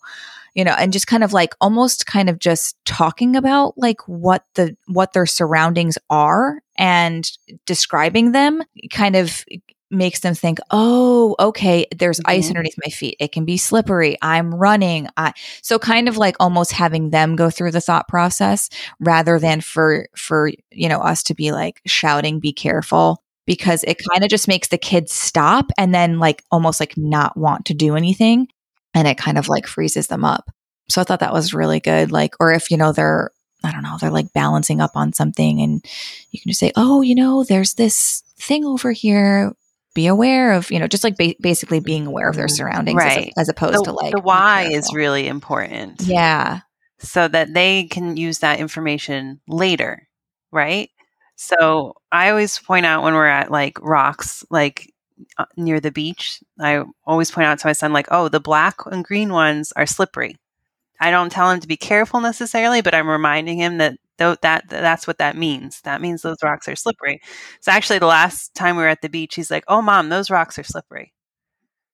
you 0.55 0.65
know, 0.65 0.75
and 0.79 0.93
just 0.93 1.07
kind 1.07 1.25
of 1.25 1.33
like 1.33 1.55
almost 1.61 2.07
kind 2.07 2.29
of 2.29 2.39
just 2.39 2.77
talking 2.85 3.37
about 3.37 3.77
like 3.79 4.01
what 4.09 4.45
the 4.55 4.77
what 4.87 5.13
their 5.13 5.27
surroundings 5.27 5.99
are 6.11 6.63
and 6.77 7.31
describing 7.67 8.33
them 8.33 8.63
kind 8.93 9.17
of 9.17 9.45
makes 9.93 10.21
them 10.21 10.35
think, 10.35 10.59
oh, 10.71 11.37
okay, 11.39 11.87
there's 11.95 12.19
mm-hmm. 12.19 12.31
ice 12.31 12.49
underneath 12.49 12.77
my 12.85 12.91
feet. 12.91 13.17
It 13.21 13.33
can 13.33 13.45
be 13.45 13.57
slippery. 13.57 14.17
I'm 14.23 14.55
running. 14.55 15.09
I, 15.17 15.33
so 15.61 15.79
kind 15.79 16.09
of 16.09 16.17
like 16.17 16.37
almost 16.41 16.73
having 16.73 17.11
them 17.11 17.37
go 17.37 17.51
through 17.51 17.73
the 17.73 17.81
thought 17.81 18.09
process 18.09 18.71
rather 18.99 19.39
than 19.39 19.61
for, 19.61 20.09
for, 20.17 20.51
you 20.71 20.89
know, 20.89 21.01
us 21.01 21.23
to 21.25 21.35
be 21.35 21.53
like 21.53 21.81
shouting, 21.87 22.41
be 22.41 22.53
careful 22.53 23.23
because 23.47 23.85
it 23.85 24.01
kind 24.11 24.25
of 24.25 24.31
just 24.31 24.49
makes 24.49 24.69
the 24.69 24.79
kids 24.79 25.13
stop 25.13 25.71
and 25.77 25.95
then 25.95 26.19
like 26.19 26.43
almost 26.51 26.81
like 26.81 26.97
not 26.97 27.37
want 27.37 27.67
to 27.67 27.75
do 27.75 27.97
anything. 27.97 28.49
And 28.95 29.07
it 29.07 29.19
kind 29.19 29.39
of 29.39 29.49
like 29.49 29.67
freezes 29.67 30.07
them 30.07 30.25
up. 30.25 30.51
So 30.89 31.01
I 31.01 31.05
thought 31.05 31.21
that 31.21 31.33
was 31.33 31.55
really 31.55 31.81
good. 31.81 32.13
Like, 32.13 32.35
or 32.41 32.53
if, 32.53 32.71
you 32.71 32.77
know, 32.77 32.93
they're, 32.93 33.31
I 33.65 33.73
don't 33.73 33.83
know, 33.83 33.97
they're 34.01 34.11
like 34.11 34.33
balancing 34.33 34.81
up 34.81 34.93
on 34.97 35.13
something 35.13 35.61
and 35.61 35.85
you 36.31 36.41
can 36.41 36.51
just 36.51 36.61
say, 36.61 36.73
oh, 36.77 37.01
you 37.03 37.15
know, 37.15 37.45
there's 37.45 37.75
this 37.75 38.23
thing 38.39 38.65
over 38.65 38.93
here 38.93 39.53
be 39.95 40.07
aware 40.07 40.53
of, 40.53 40.71
you 40.71 40.79
know, 40.79 40.87
just 40.87 41.05
like 41.05 41.17
ba- 41.17 41.35
basically 41.41 41.81
being 41.81 42.07
aware 42.07 42.29
of 42.29 42.37
their 42.37 42.47
mm-hmm. 42.47 42.55
surroundings 42.55 42.97
right. 42.97 43.33
as, 43.37 43.43
as 43.43 43.49
opposed 43.49 43.81
the, 43.81 43.85
to 43.85 43.93
like 43.93 44.13
the 44.13 44.21
why 44.21 44.65
is 44.65 44.93
really 44.95 45.29
important. 45.29 46.03
Yeah. 46.03 46.61
So 46.99 47.29
that 47.29 47.53
they 47.53 47.85
can 47.85 48.17
use 48.17 48.39
that 48.39 48.61
information 48.61 49.41
later, 49.49 50.09
right? 50.51 50.91
So 51.37 51.95
I 52.13 52.31
always 52.31 52.59
point 52.59 52.87
out 52.87 53.03
when 53.03 53.15
we're 53.15 53.27
at 53.27 53.51
like 53.51 53.81
rocks, 53.83 54.45
like 54.51 54.93
uh, 55.39 55.47
near 55.57 55.81
the 55.81 55.91
beach, 55.91 56.41
I 56.61 56.85
always 57.05 57.31
point 57.31 57.47
out 57.47 57.59
to 57.59 57.67
my 57.67 57.73
son, 57.73 57.93
like, 57.93 58.07
oh, 58.11 58.29
the 58.29 58.41
black 58.41 58.77
and 58.87 59.05
green 59.05 59.33
ones 59.33 59.73
are 59.73 59.87
slippery. 59.87 60.37
I 61.01 61.11
don't 61.11 61.33
tell 61.33 61.51
him 61.51 61.59
to 61.61 61.69
be 61.69 61.77
careful 61.77 62.21
necessarily, 62.21 62.81
but 62.81 62.95
I'm 62.95 63.09
reminding 63.09 63.59
him 63.59 63.79
that 63.79 63.99
th- 64.19 64.39
that 64.43 64.69
that's 64.69 65.07
what 65.07 65.19
that 65.19 65.37
means. 65.37 65.81
That 65.83 66.01
means 66.01 66.23
those 66.23 66.43
rocks 66.43 66.69
are 66.69 66.77
slippery. 66.77 67.21
So 67.61 67.73
actually, 67.73 67.99
the 67.99 68.07
last 68.07 68.55
time 68.55 68.77
we 68.77 68.83
were 68.83 68.89
at 68.89 69.03
the 69.03 69.09
beach, 69.09 69.35
he's 69.35 69.51
like, 69.51 69.65
"Oh, 69.69 69.83
mom, 69.83 70.09
those 70.09 70.31
rocks 70.31 70.59
are 70.59 70.65
slippery." 70.65 71.13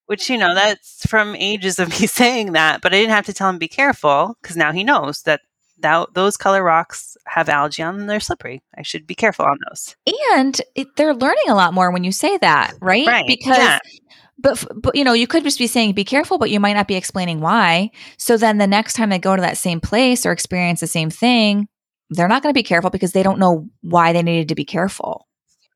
Which 0.05 0.29
you 0.29 0.37
know, 0.37 0.55
that's 0.55 1.05
from 1.07 1.35
ages 1.35 1.79
of 1.79 1.89
me 1.99 2.07
saying 2.07 2.53
that, 2.53 2.81
but 2.81 2.93
I 2.93 2.97
didn't 2.97 3.11
have 3.15 3.25
to 3.27 3.33
tell 3.33 3.49
him 3.49 3.57
be 3.57 3.67
careful 3.67 4.35
because 4.41 4.57
now 4.57 4.71
he 4.71 4.83
knows 4.83 5.23
that 5.23 5.41
that 5.81 6.13
those 6.13 6.35
color 6.35 6.61
rocks 6.61 7.15
have 7.25 7.49
algae 7.49 7.83
on 7.83 7.97
them; 7.97 8.07
they're 8.07 8.19
slippery. 8.19 8.61
I 8.77 8.83
should 8.83 9.07
be 9.07 9.15
careful 9.15 9.45
on 9.45 9.57
those. 9.69 9.95
And 10.33 10.59
it, 10.75 10.87
they're 10.95 11.13
learning 11.13 11.49
a 11.49 11.55
lot 11.55 11.73
more 11.73 11.91
when 11.91 12.03
you 12.03 12.11
say 12.11 12.37
that, 12.37 12.73
right? 12.81 13.07
Right. 13.07 13.27
Because. 13.27 13.57
Yeah 13.57 13.79
but 14.41 14.65
but 14.75 14.95
you 14.95 15.03
know 15.03 15.13
you 15.13 15.27
could 15.27 15.43
just 15.43 15.59
be 15.59 15.67
saying 15.67 15.93
be 15.93 16.03
careful 16.03 16.37
but 16.37 16.49
you 16.49 16.59
might 16.59 16.73
not 16.73 16.87
be 16.87 16.95
explaining 16.95 17.41
why 17.41 17.89
so 18.17 18.37
then 18.37 18.57
the 18.57 18.67
next 18.67 18.93
time 18.93 19.09
they 19.09 19.19
go 19.19 19.35
to 19.35 19.41
that 19.41 19.57
same 19.57 19.79
place 19.79 20.25
or 20.25 20.31
experience 20.31 20.79
the 20.79 20.87
same 20.87 21.09
thing 21.09 21.67
they're 22.09 22.27
not 22.27 22.43
going 22.43 22.53
to 22.53 22.57
be 22.57 22.63
careful 22.63 22.89
because 22.89 23.11
they 23.11 23.23
don't 23.23 23.39
know 23.39 23.67
why 23.81 24.13
they 24.13 24.23
needed 24.23 24.49
to 24.49 24.55
be 24.55 24.65
careful. 24.65 25.27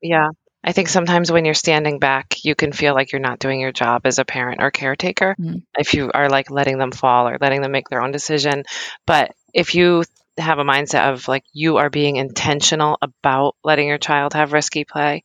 Yeah. 0.02 0.30
I 0.62 0.72
think 0.72 0.88
sometimes 0.88 1.30
when 1.30 1.44
you're 1.44 1.54
standing 1.54 1.98
back, 1.98 2.44
you 2.44 2.54
can 2.54 2.72
feel 2.72 2.94
like 2.94 3.12
you're 3.12 3.20
not 3.20 3.38
doing 3.38 3.60
your 3.60 3.72
job 3.72 4.02
as 4.06 4.18
a 4.18 4.24
parent 4.24 4.62
or 4.62 4.70
caretaker 4.70 5.36
mm-hmm. 5.38 5.58
if 5.78 5.92
you 5.92 6.10
are 6.12 6.30
like 6.30 6.50
letting 6.50 6.78
them 6.78 6.90
fall 6.90 7.28
or 7.28 7.36
letting 7.38 7.60
them 7.60 7.72
make 7.72 7.88
their 7.88 8.02
own 8.02 8.12
decision. 8.12 8.64
But 9.06 9.32
if 9.52 9.74
you 9.74 10.04
have 10.38 10.58
a 10.58 10.64
mindset 10.64 11.12
of 11.12 11.28
like 11.28 11.44
you 11.52 11.76
are 11.76 11.90
being 11.90 12.16
intentional 12.16 12.98
about 13.02 13.56
letting 13.62 13.88
your 13.88 13.98
child 13.98 14.34
have 14.34 14.52
risky 14.52 14.84
play 14.84 15.22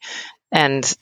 and 0.52 0.96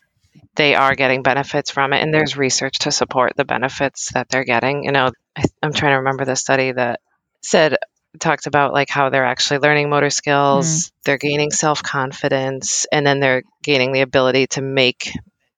they 0.55 0.75
are 0.75 0.95
getting 0.95 1.23
benefits 1.23 1.71
from 1.71 1.93
it 1.93 2.01
and 2.01 2.13
there's 2.13 2.37
research 2.37 2.79
to 2.79 2.91
support 2.91 3.33
the 3.35 3.45
benefits 3.45 4.11
that 4.13 4.29
they're 4.29 4.45
getting 4.45 4.85
you 4.85 4.91
know 4.91 5.11
I, 5.35 5.43
am 5.61 5.73
trying 5.73 5.91
to 5.91 5.97
remember 5.97 6.25
the 6.25 6.35
study 6.35 6.71
that 6.71 7.01
said 7.41 7.77
talked 8.19 8.47
about 8.47 8.73
like 8.73 8.89
how 8.89 9.09
they're 9.09 9.25
actually 9.25 9.59
learning 9.59 9.89
motor 9.89 10.09
skills, 10.09 10.67
mm. 10.67 10.91
they're 11.05 11.17
gaining 11.17 11.51
self 11.51 11.83
confidence, 11.83 12.85
and 12.91 13.05
then 13.05 13.19
they're 13.19 13.43
gaining 13.63 13.91
the 13.91 14.01
ability 14.01 14.47
to 14.47 14.61
make 14.61 15.11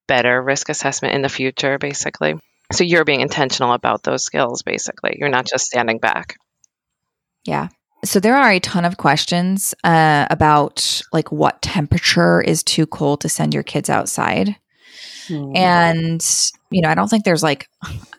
better 0.06 0.42
risk 0.42 0.68
assessment 0.68 1.14
in 1.14 1.22
the 1.22 1.28
future, 1.28 1.78
basically. 1.78 2.34
So 2.72 2.84
you're 2.84 3.04
being 3.04 3.20
intentional 3.20 3.72
about 3.72 4.02
those 4.02 4.24
skills, 4.24 4.62
basically. 4.62 5.16
You're 5.18 5.28
not 5.28 5.46
just 5.46 5.66
standing 5.66 5.98
back. 5.98 6.36
Yeah. 7.44 7.68
So 8.04 8.18
there 8.18 8.36
are 8.36 8.50
a 8.50 8.60
ton 8.60 8.84
of 8.84 8.96
questions 8.96 9.74
uh, 9.84 10.26
about 10.30 11.02
like 11.12 11.30
what 11.30 11.60
temperature 11.62 12.40
is 12.40 12.62
too 12.62 12.86
cold 12.86 13.20
to 13.20 13.28
send 13.28 13.52
your 13.52 13.62
kids 13.62 13.90
outside. 13.90 14.56
Mm. 15.28 15.56
And, 15.56 16.52
you 16.70 16.80
know, 16.82 16.88
I 16.88 16.94
don't 16.94 17.08
think 17.08 17.24
there's 17.24 17.42
like, 17.42 17.68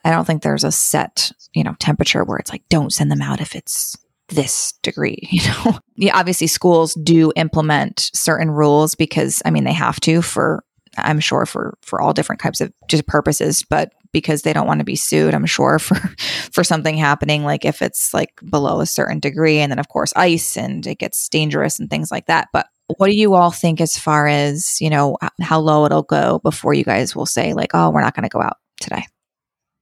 I 0.05 0.11
don't 0.11 0.25
think 0.25 0.43
there's 0.43 0.63
a 0.63 0.71
set, 0.71 1.31
you 1.53 1.63
know, 1.63 1.75
temperature 1.79 2.23
where 2.23 2.37
it's 2.37 2.51
like, 2.51 2.63
don't 2.69 2.93
send 2.93 3.11
them 3.11 3.21
out 3.21 3.41
if 3.41 3.55
it's 3.55 3.97
this 4.31 4.73
degree 4.81 5.19
you 5.31 5.41
know? 5.47 5.79
Yeah 5.95 6.17
obviously 6.17 6.47
schools 6.47 6.93
do 6.95 7.31
implement 7.35 8.09
certain 8.13 8.49
rules 8.49 8.95
because 8.95 9.41
i 9.45 9.51
mean 9.51 9.63
they 9.63 9.73
have 9.73 9.99
to 10.01 10.21
for 10.21 10.63
i'm 10.97 11.19
sure 11.19 11.45
for 11.45 11.77
for 11.81 12.01
all 12.01 12.13
different 12.13 12.41
types 12.41 12.61
of 12.61 12.71
just 12.87 13.05
purposes 13.07 13.63
but 13.69 13.91
because 14.11 14.41
they 14.41 14.51
don't 14.51 14.67
want 14.67 14.79
to 14.79 14.85
be 14.85 14.95
sued 14.95 15.33
i'm 15.33 15.45
sure 15.45 15.79
for 15.79 15.95
for 16.51 16.63
something 16.63 16.97
happening 16.97 17.43
like 17.43 17.65
if 17.65 17.81
it's 17.81 18.13
like 18.13 18.31
below 18.49 18.81
a 18.81 18.85
certain 18.85 19.19
degree 19.19 19.59
and 19.59 19.71
then 19.71 19.79
of 19.79 19.89
course 19.89 20.13
ice 20.15 20.57
and 20.57 20.87
it 20.87 20.97
gets 20.97 21.29
dangerous 21.29 21.79
and 21.79 21.89
things 21.89 22.11
like 22.11 22.25
that 22.25 22.47
but 22.51 22.67
what 22.97 23.07
do 23.07 23.15
you 23.15 23.35
all 23.35 23.51
think 23.51 23.79
as 23.79 23.97
far 23.97 24.27
as 24.27 24.79
you 24.81 24.89
know 24.89 25.17
how 25.41 25.59
low 25.59 25.85
it'll 25.85 26.03
go 26.03 26.39
before 26.39 26.73
you 26.73 26.83
guys 26.83 27.15
will 27.15 27.25
say 27.25 27.53
like 27.53 27.71
oh 27.73 27.89
we're 27.89 28.01
not 28.01 28.15
going 28.15 28.27
to 28.27 28.29
go 28.29 28.41
out 28.41 28.57
today 28.79 29.05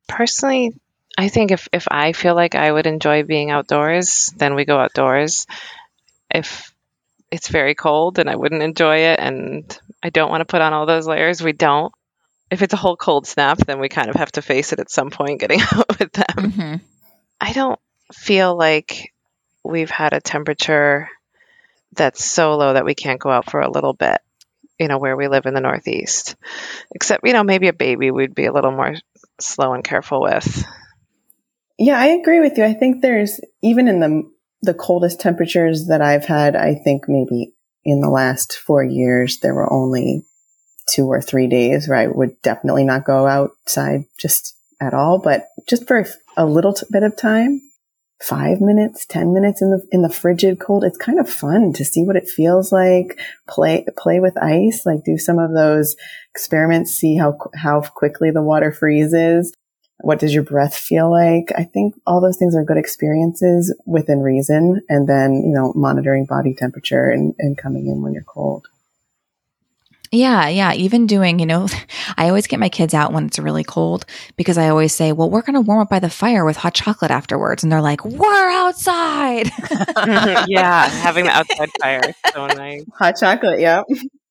personally 0.07 0.73
I 1.19 1.27
think 1.27 1.51
if, 1.51 1.67
if 1.73 1.85
I 1.91 2.13
feel 2.13 2.33
like 2.33 2.55
I 2.55 2.71
would 2.71 2.87
enjoy 2.87 3.23
being 3.23 3.51
outdoors, 3.51 4.33
then 4.37 4.55
we 4.55 4.63
go 4.63 4.79
outdoors. 4.79 5.47
If 6.33 6.73
it's 7.29 7.49
very 7.49 7.75
cold 7.75 8.19
and 8.19 8.29
I 8.29 8.37
wouldn't 8.37 8.61
enjoy 8.61 8.99
it 8.99 9.19
and 9.19 9.79
I 10.01 10.11
don't 10.11 10.29
want 10.29 10.39
to 10.39 10.45
put 10.45 10.61
on 10.61 10.71
all 10.71 10.85
those 10.85 11.05
layers, 11.05 11.43
we 11.43 11.51
don't. 11.51 11.93
If 12.49 12.61
it's 12.61 12.73
a 12.73 12.77
whole 12.77 12.95
cold 12.95 13.27
snap, 13.27 13.57
then 13.57 13.81
we 13.81 13.89
kind 13.89 14.09
of 14.09 14.15
have 14.15 14.31
to 14.31 14.41
face 14.41 14.71
it 14.71 14.79
at 14.79 14.89
some 14.89 15.09
point 15.09 15.41
getting 15.41 15.59
out 15.73 15.99
with 15.99 16.13
them. 16.13 16.25
Mm-hmm. 16.37 16.75
I 17.41 17.51
don't 17.51 17.81
feel 18.13 18.57
like 18.57 19.13
we've 19.61 19.91
had 19.91 20.13
a 20.13 20.21
temperature 20.21 21.09
that's 21.97 22.23
so 22.23 22.55
low 22.55 22.71
that 22.75 22.85
we 22.85 22.95
can't 22.95 23.19
go 23.19 23.29
out 23.29 23.51
for 23.51 23.59
a 23.59 23.69
little 23.69 23.93
bit, 23.93 24.19
you 24.79 24.87
know, 24.87 24.99
where 24.99 25.17
we 25.17 25.27
live 25.27 25.47
in 25.47 25.53
the 25.53 25.59
Northeast. 25.59 26.37
Except, 26.95 27.27
you 27.27 27.33
know, 27.33 27.43
maybe 27.43 27.67
a 27.67 27.73
baby 27.73 28.09
we'd 28.09 28.33
be 28.33 28.45
a 28.45 28.53
little 28.53 28.71
more 28.71 28.95
slow 29.41 29.73
and 29.73 29.83
careful 29.83 30.21
with. 30.21 30.65
Yeah, 31.79 31.97
I 31.97 32.07
agree 32.07 32.41
with 32.41 32.57
you. 32.57 32.65
I 32.65 32.73
think 32.73 33.01
there's 33.01 33.39
even 33.63 33.87
in 33.87 34.01
the 34.01 34.29
the 34.61 34.73
coldest 34.73 35.21
temperatures 35.21 35.87
that 35.87 36.01
I've 36.01 36.25
had, 36.25 36.53
I 36.57 36.75
think 36.75 37.07
maybe 37.07 37.53
in 37.85 38.01
the 38.01 38.09
last 38.09 38.57
4 38.57 38.83
years 38.83 39.39
there 39.39 39.55
were 39.55 39.71
only 39.71 40.25
2 40.89 41.07
or 41.07 41.21
3 41.21 41.47
days 41.47 41.87
where 41.87 41.97
I 41.97 42.07
would 42.07 42.41
definitely 42.43 42.83
not 42.83 43.05
go 43.05 43.25
outside 43.25 44.03
just 44.19 44.57
at 44.81 44.93
all, 44.93 45.19
but 45.19 45.47
just 45.69 45.87
for 45.87 46.05
a 46.35 46.45
little 46.45 46.73
t- 46.73 46.85
bit 46.91 47.03
of 47.03 47.15
time, 47.15 47.61
5 48.21 48.59
minutes, 48.59 49.05
10 49.05 49.33
minutes 49.33 49.61
in 49.61 49.69
the 49.69 49.87
in 49.93 50.01
the 50.01 50.09
frigid 50.09 50.59
cold, 50.59 50.83
it's 50.83 50.97
kind 50.97 51.17
of 51.17 51.29
fun 51.29 51.71
to 51.73 51.85
see 51.85 52.03
what 52.03 52.17
it 52.17 52.27
feels 52.27 52.73
like, 52.73 53.17
play 53.47 53.85
play 53.97 54.19
with 54.19 54.37
ice, 54.37 54.85
like 54.85 55.05
do 55.05 55.17
some 55.17 55.39
of 55.39 55.53
those 55.53 55.95
experiments, 56.35 56.91
see 56.91 57.15
how 57.15 57.37
how 57.55 57.79
quickly 57.79 58.31
the 58.31 58.43
water 58.43 58.73
freezes 58.73 59.53
what 60.01 60.19
does 60.19 60.33
your 60.33 60.43
breath 60.43 60.75
feel 60.75 61.11
like? 61.11 61.51
I 61.57 61.63
think 61.63 61.95
all 62.07 62.21
those 62.21 62.37
things 62.37 62.55
are 62.55 62.63
good 62.63 62.77
experiences 62.77 63.75
within 63.85 64.19
reason. 64.19 64.81
And 64.87 65.07
then, 65.07 65.43
you 65.43 65.53
know, 65.53 65.73
monitoring 65.75 66.25
body 66.25 66.53
temperature 66.53 67.09
and, 67.09 67.35
and 67.37 67.57
coming 67.57 67.87
in 67.87 68.01
when 68.01 68.13
you're 68.13 68.23
cold. 68.23 68.67
Yeah, 70.11 70.47
yeah. 70.47 70.73
Even 70.73 71.05
doing, 71.05 71.39
you 71.39 71.45
know, 71.45 71.67
I 72.17 72.29
always 72.29 72.47
get 72.47 72.59
my 72.59 72.69
kids 72.69 72.93
out 72.93 73.13
when 73.13 73.25
it's 73.25 73.37
really 73.39 73.63
cold 73.63 74.05
because 74.37 74.57
I 74.57 74.69
always 74.69 74.93
say, 74.93 75.11
well, 75.11 75.29
we're 75.29 75.41
going 75.41 75.55
to 75.55 75.61
warm 75.61 75.81
up 75.81 75.89
by 75.89 75.99
the 75.99 76.09
fire 76.09 76.45
with 76.45 76.57
hot 76.57 76.73
chocolate 76.73 77.11
afterwards. 77.11 77.63
And 77.63 77.71
they're 77.71 77.81
like, 77.81 78.03
we're 78.05 78.51
outside. 78.51 79.51
yeah, 80.47 80.87
having 80.87 81.25
the 81.25 81.31
outside 81.31 81.69
fire. 81.79 82.13
So 82.33 82.47
nice. 82.47 82.85
Hot 82.97 83.15
chocolate. 83.19 83.59
Yeah. 83.59 83.83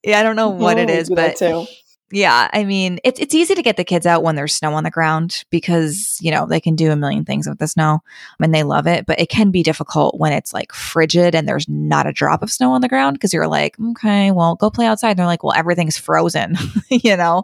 Yeah, 0.03 0.21
I 0.21 0.23
don't 0.23 0.37
know 0.37 0.51
what 0.51 0.79
oh, 0.79 0.83
it 0.83 0.91
is, 0.91 1.11
but 1.11 1.37
too. 1.37 1.67
Yeah, 2.11 2.49
I 2.53 2.65
mean, 2.65 3.01
it's 3.05 3.21
it's 3.21 3.35
easy 3.35 3.55
to 3.55 3.63
get 3.63 3.77
the 3.77 3.85
kids 3.85 4.07
out 4.07 4.23
when 4.23 4.35
there's 4.35 4.55
snow 4.55 4.73
on 4.75 4.85
the 4.85 4.91
ground 4.91 5.45
because, 5.51 6.17
you 6.23 6.31
know, 6.31 6.47
they 6.47 6.61
can 6.61 6.75
do 6.75 6.91
a 6.91 6.97
million 6.97 7.25
things 7.25 7.47
with 7.47 7.59
the 7.59 7.69
snow 7.69 8.01
and 8.41 8.55
they 8.55 8.63
love 8.63 8.87
it, 8.87 9.05
but 9.05 9.21
it 9.21 9.29
can 9.29 9.51
be 9.51 9.63
difficult 9.63 10.19
when 10.19 10.33
it's 10.33 10.55
like 10.55 10.73
frigid 10.73 11.35
and 11.35 11.47
there's 11.47 11.69
not 11.69 12.07
a 12.07 12.13
drop 12.13 12.43
of 12.43 12.51
snow 12.51 12.73
on 12.73 12.81
the 12.81 12.89
ground 12.89 13.15
because 13.15 13.35
you're 13.35 13.47
like, 13.47 13.77
okay, 13.91 14.31
well, 14.31 14.55
go 14.55 14.71
play 14.71 14.87
outside. 14.87 15.11
And 15.11 15.19
they're 15.19 15.27
like, 15.27 15.43
well, 15.43 15.53
everything's 15.55 15.99
frozen, 15.99 16.57
you 16.89 17.17
know. 17.17 17.43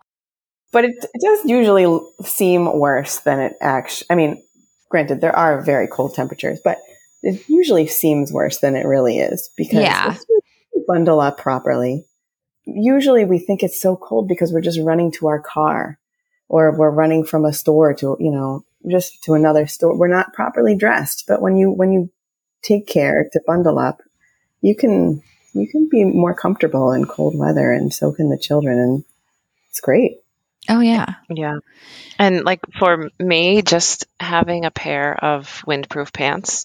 But 0.73 0.87
it, 0.87 0.95
it 1.12 1.21
does 1.21 1.45
usually 1.45 1.87
seem 2.23 2.79
worse 2.79 3.21
than 3.21 3.41
it 3.41 3.53
actually 3.61 4.07
I 4.11 4.15
mean, 4.15 4.43
granted, 4.89 5.21
there 5.21 5.37
are 5.37 5.62
very 5.62 5.87
cold 5.89 6.15
temperatures, 6.15 6.59
but 6.65 6.79
it 7.23 7.47
usually 7.49 7.87
seems 7.87 8.33
worse 8.33 8.59
than 8.59 8.77
it 8.77 8.87
really 8.87 9.19
is 9.19 9.51
because 9.57 9.83
Yeah. 9.83 10.12
if 10.12 10.21
you 10.75 10.85
bundle 10.89 11.21
up 11.21 11.37
properly. 11.39 12.07
Usually 12.67 13.25
we 13.25 13.39
think 13.39 13.62
it's 13.62 13.81
so 13.81 13.97
cold 13.97 14.29
because 14.29 14.53
we're 14.53 14.61
just 14.61 14.81
running 14.81 15.12
to 15.12 15.29
our 15.29 15.41
car 15.41 15.99
or 16.49 16.77
we're 16.77 16.91
running 16.91 17.25
from 17.25 17.45
a 17.45 17.53
store 17.53 17.95
to, 17.95 18.17
you 18.21 18.31
know, 18.31 18.65
just 18.91 19.23
to 19.25 19.35
another 19.35 19.67
store. 19.67 19.97
We're 19.97 20.09
not 20.09 20.33
properly 20.33 20.77
dressed. 20.77 21.25
But 21.27 21.43
when 21.43 21.57
you, 21.57 21.71
when 21.71 21.93
you 21.93 22.11
take 22.62 22.87
care 22.87 23.29
to 23.33 23.41
bundle 23.47 23.79
up, 23.79 24.01
you 24.61 24.75
can, 24.75 25.23
you 25.53 25.69
can 25.69 25.89
be 25.91 26.05
more 26.05 26.35
comfortable 26.35 26.93
in 26.93 27.07
cold 27.07 27.37
weather 27.37 27.73
and 27.73 27.93
so 27.93 28.12
can 28.12 28.31
the 28.31 28.39
children. 28.39 28.79
And 28.79 29.05
it's 29.69 29.81
great. 29.81 30.19
Oh 30.69 30.81
yeah. 30.81 31.15
Yeah. 31.29 31.59
And 32.19 32.45
like 32.45 32.61
for 32.79 33.11
me, 33.19 33.62
just 33.62 34.07
having 34.19 34.65
a 34.65 34.71
pair 34.71 35.15
of 35.15 35.62
windproof 35.67 36.12
pants, 36.12 36.65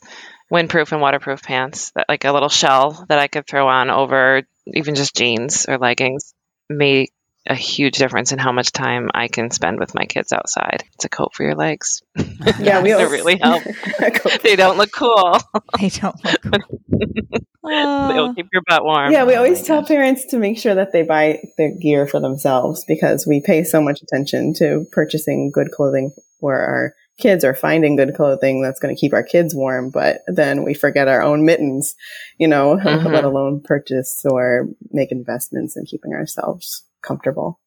windproof 0.51 0.91
and 0.91 1.01
waterproof 1.01 1.43
pants, 1.43 1.91
that 1.91 2.07
like 2.07 2.25
a 2.25 2.31
little 2.31 2.49
shell 2.49 3.05
that 3.09 3.19
I 3.19 3.27
could 3.27 3.45
throw 3.45 3.67
on 3.67 3.89
over 3.89 4.43
even 4.73 4.95
just 4.95 5.15
jeans 5.15 5.65
or 5.67 5.77
leggings 5.77 6.33
make 6.69 7.11
a 7.47 7.55
huge 7.55 7.97
difference 7.97 8.31
in 8.31 8.37
how 8.37 8.51
much 8.51 8.71
time 8.71 9.09
I 9.13 9.27
can 9.27 9.49
spend 9.49 9.79
with 9.79 9.95
my 9.95 10.05
kids 10.05 10.31
outside. 10.33 10.83
It's 10.93 11.05
a 11.05 11.09
coat 11.09 11.33
for 11.33 11.43
your 11.43 11.55
legs. 11.55 12.01
Yeah, 12.59 12.81
we 12.81 12.91
It 12.91 12.95
always 12.95 13.11
really 13.11 13.37
help. 13.37 13.63
they 14.43 14.55
don't 14.55 14.77
look 14.77 14.91
cool. 14.91 15.37
They 15.79 15.89
don't 15.89 16.15
look 16.23 16.41
cool. 16.41 16.59
They'll 17.63 17.71
Oh. 17.71 18.33
keep 18.35 18.47
your 18.51 18.61
butt 18.67 18.83
warm. 18.83 19.11
Yeah, 19.11 19.25
we 19.25 19.33
Oh 19.35 19.37
always 19.37 19.61
my 19.61 19.67
tell 19.67 19.81
gosh. 19.81 19.87
parents 19.89 20.25
to 20.27 20.37
make 20.37 20.57
sure 20.57 20.75
that 20.75 20.91
they 20.91 21.03
buy 21.03 21.39
the 21.57 21.77
gear 21.79 22.07
for 22.07 22.19
themselves 22.19 22.83
because 22.87 23.27
we 23.27 23.41
pay 23.41 23.63
so 23.63 23.81
much 23.81 24.01
attention 24.01 24.53
to 24.55 24.85
purchasing 24.91 25.51
good 25.51 25.71
clothing 25.71 26.11
for 26.39 26.55
our 26.55 26.93
kids 27.19 27.43
or 27.43 27.53
finding 27.53 27.95
good 27.95 28.15
clothing 28.15 28.61
that's 28.61 28.79
going 28.79 28.95
to 28.95 28.99
keep 28.99 29.13
our 29.13 29.23
kids 29.23 29.53
warm. 29.53 29.89
But 29.89 30.21
then 30.27 30.63
we 30.63 30.73
forget 30.73 31.07
our 31.07 31.21
own 31.21 31.45
mittens, 31.45 31.95
you 32.37 32.47
know, 32.47 32.75
Mhm. 32.81 33.11
let 33.11 33.23
alone 33.23 33.61
purchase 33.61 34.25
or 34.25 34.67
make 34.91 35.11
investments 35.11 35.77
in 35.77 35.85
keeping 35.85 36.13
ourselves 36.13 36.83
comfortable. 37.01 37.59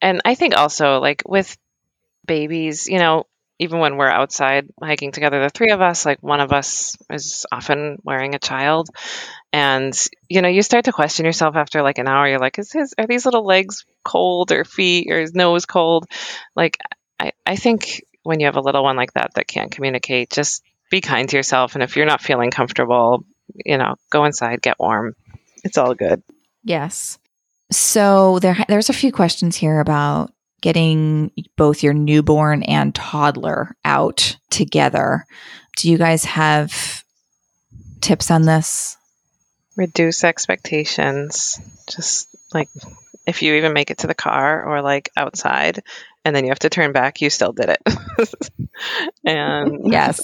And 0.00 0.22
I 0.24 0.34
think 0.34 0.56
also, 0.56 0.98
like 1.00 1.22
with 1.26 1.56
babies, 2.26 2.86
you 2.88 2.98
know, 2.98 3.24
even 3.58 3.80
when 3.80 3.96
we're 3.96 4.08
outside 4.08 4.68
hiking 4.80 5.10
together, 5.10 5.40
the 5.42 5.50
three 5.50 5.72
of 5.72 5.80
us, 5.80 6.06
like 6.06 6.22
one 6.22 6.40
of 6.40 6.52
us 6.52 6.94
is 7.10 7.44
often 7.50 7.98
wearing 8.04 8.34
a 8.36 8.38
child. 8.38 8.88
And, 9.52 9.92
you 10.28 10.42
know, 10.42 10.48
you 10.48 10.62
start 10.62 10.84
to 10.84 10.92
question 10.92 11.26
yourself 11.26 11.56
after 11.56 11.82
like 11.82 11.98
an 11.98 12.06
hour. 12.06 12.28
You're 12.28 12.38
like, 12.38 12.58
is 12.58 12.70
his, 12.70 12.94
are 12.96 13.06
these 13.06 13.24
little 13.24 13.44
legs 13.44 13.84
cold 14.04 14.52
or 14.52 14.64
feet 14.64 15.10
or 15.10 15.18
his 15.18 15.34
nose 15.34 15.66
cold? 15.66 16.06
Like, 16.54 16.78
I, 17.18 17.32
I 17.44 17.56
think 17.56 18.04
when 18.28 18.40
you 18.40 18.46
have 18.46 18.56
a 18.56 18.60
little 18.60 18.82
one 18.82 18.96
like 18.96 19.14
that 19.14 19.32
that 19.34 19.48
can't 19.48 19.70
communicate, 19.70 20.30
just 20.30 20.62
be 20.90 21.00
kind 21.00 21.28
to 21.28 21.36
yourself. 21.36 21.74
And 21.74 21.82
if 21.82 21.96
you're 21.96 22.06
not 22.06 22.20
feeling 22.20 22.50
comfortable, 22.50 23.24
you 23.64 23.78
know, 23.78 23.94
go 24.10 24.24
inside, 24.24 24.62
get 24.62 24.78
warm. 24.78 25.14
It's 25.64 25.78
all 25.78 25.94
good. 25.94 26.22
Yes. 26.62 27.18
So 27.70 28.38
there 28.38 28.56
there's 28.68 28.90
a 28.90 28.94
few 28.94 29.12
questions 29.12 29.56
here 29.56 29.80
about 29.80 30.32
getting 30.60 31.30
both 31.56 31.82
your 31.82 31.94
newborn 31.94 32.62
and 32.64 32.94
toddler 32.94 33.76
out 33.84 34.36
together. 34.50 35.24
Do 35.76 35.90
you 35.90 35.98
guys 35.98 36.24
have 36.24 37.04
tips 38.00 38.30
on 38.30 38.42
this? 38.42 38.98
reduce 39.78 40.24
expectations. 40.24 41.58
Just 41.88 42.28
like 42.52 42.68
if 43.26 43.42
you 43.42 43.54
even 43.54 43.72
make 43.72 43.90
it 43.90 43.98
to 43.98 44.06
the 44.06 44.14
car 44.14 44.64
or 44.64 44.82
like 44.82 45.10
outside 45.16 45.82
and 46.28 46.36
then 46.36 46.44
you 46.44 46.50
have 46.50 46.60
to 46.60 46.70
turn 46.70 46.92
back, 46.92 47.22
you 47.22 47.30
still 47.30 47.52
did 47.52 47.70
it. 47.70 47.82
and 49.24 49.80
Yes. 49.90 50.20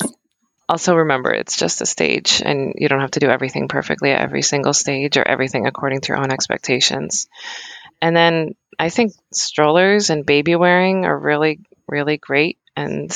also 0.68 0.94
remember 0.94 1.32
it's 1.32 1.56
just 1.58 1.82
a 1.82 1.86
stage 1.86 2.42
and 2.44 2.74
you 2.76 2.88
don't 2.88 3.00
have 3.00 3.12
to 3.12 3.20
do 3.20 3.28
everything 3.28 3.68
perfectly 3.68 4.12
at 4.12 4.20
every 4.20 4.42
single 4.42 4.72
stage 4.72 5.16
or 5.16 5.26
everything 5.26 5.66
according 5.66 6.00
to 6.02 6.08
your 6.08 6.18
own 6.18 6.32
expectations. 6.32 7.26
And 8.00 8.16
then 8.16 8.54
I 8.78 8.90
think 8.90 9.12
strollers 9.32 10.10
and 10.10 10.26
baby 10.26 10.56
wearing 10.56 11.04
are 11.06 11.18
really, 11.18 11.60
really 11.88 12.18
great. 12.18 12.58
And 12.76 13.10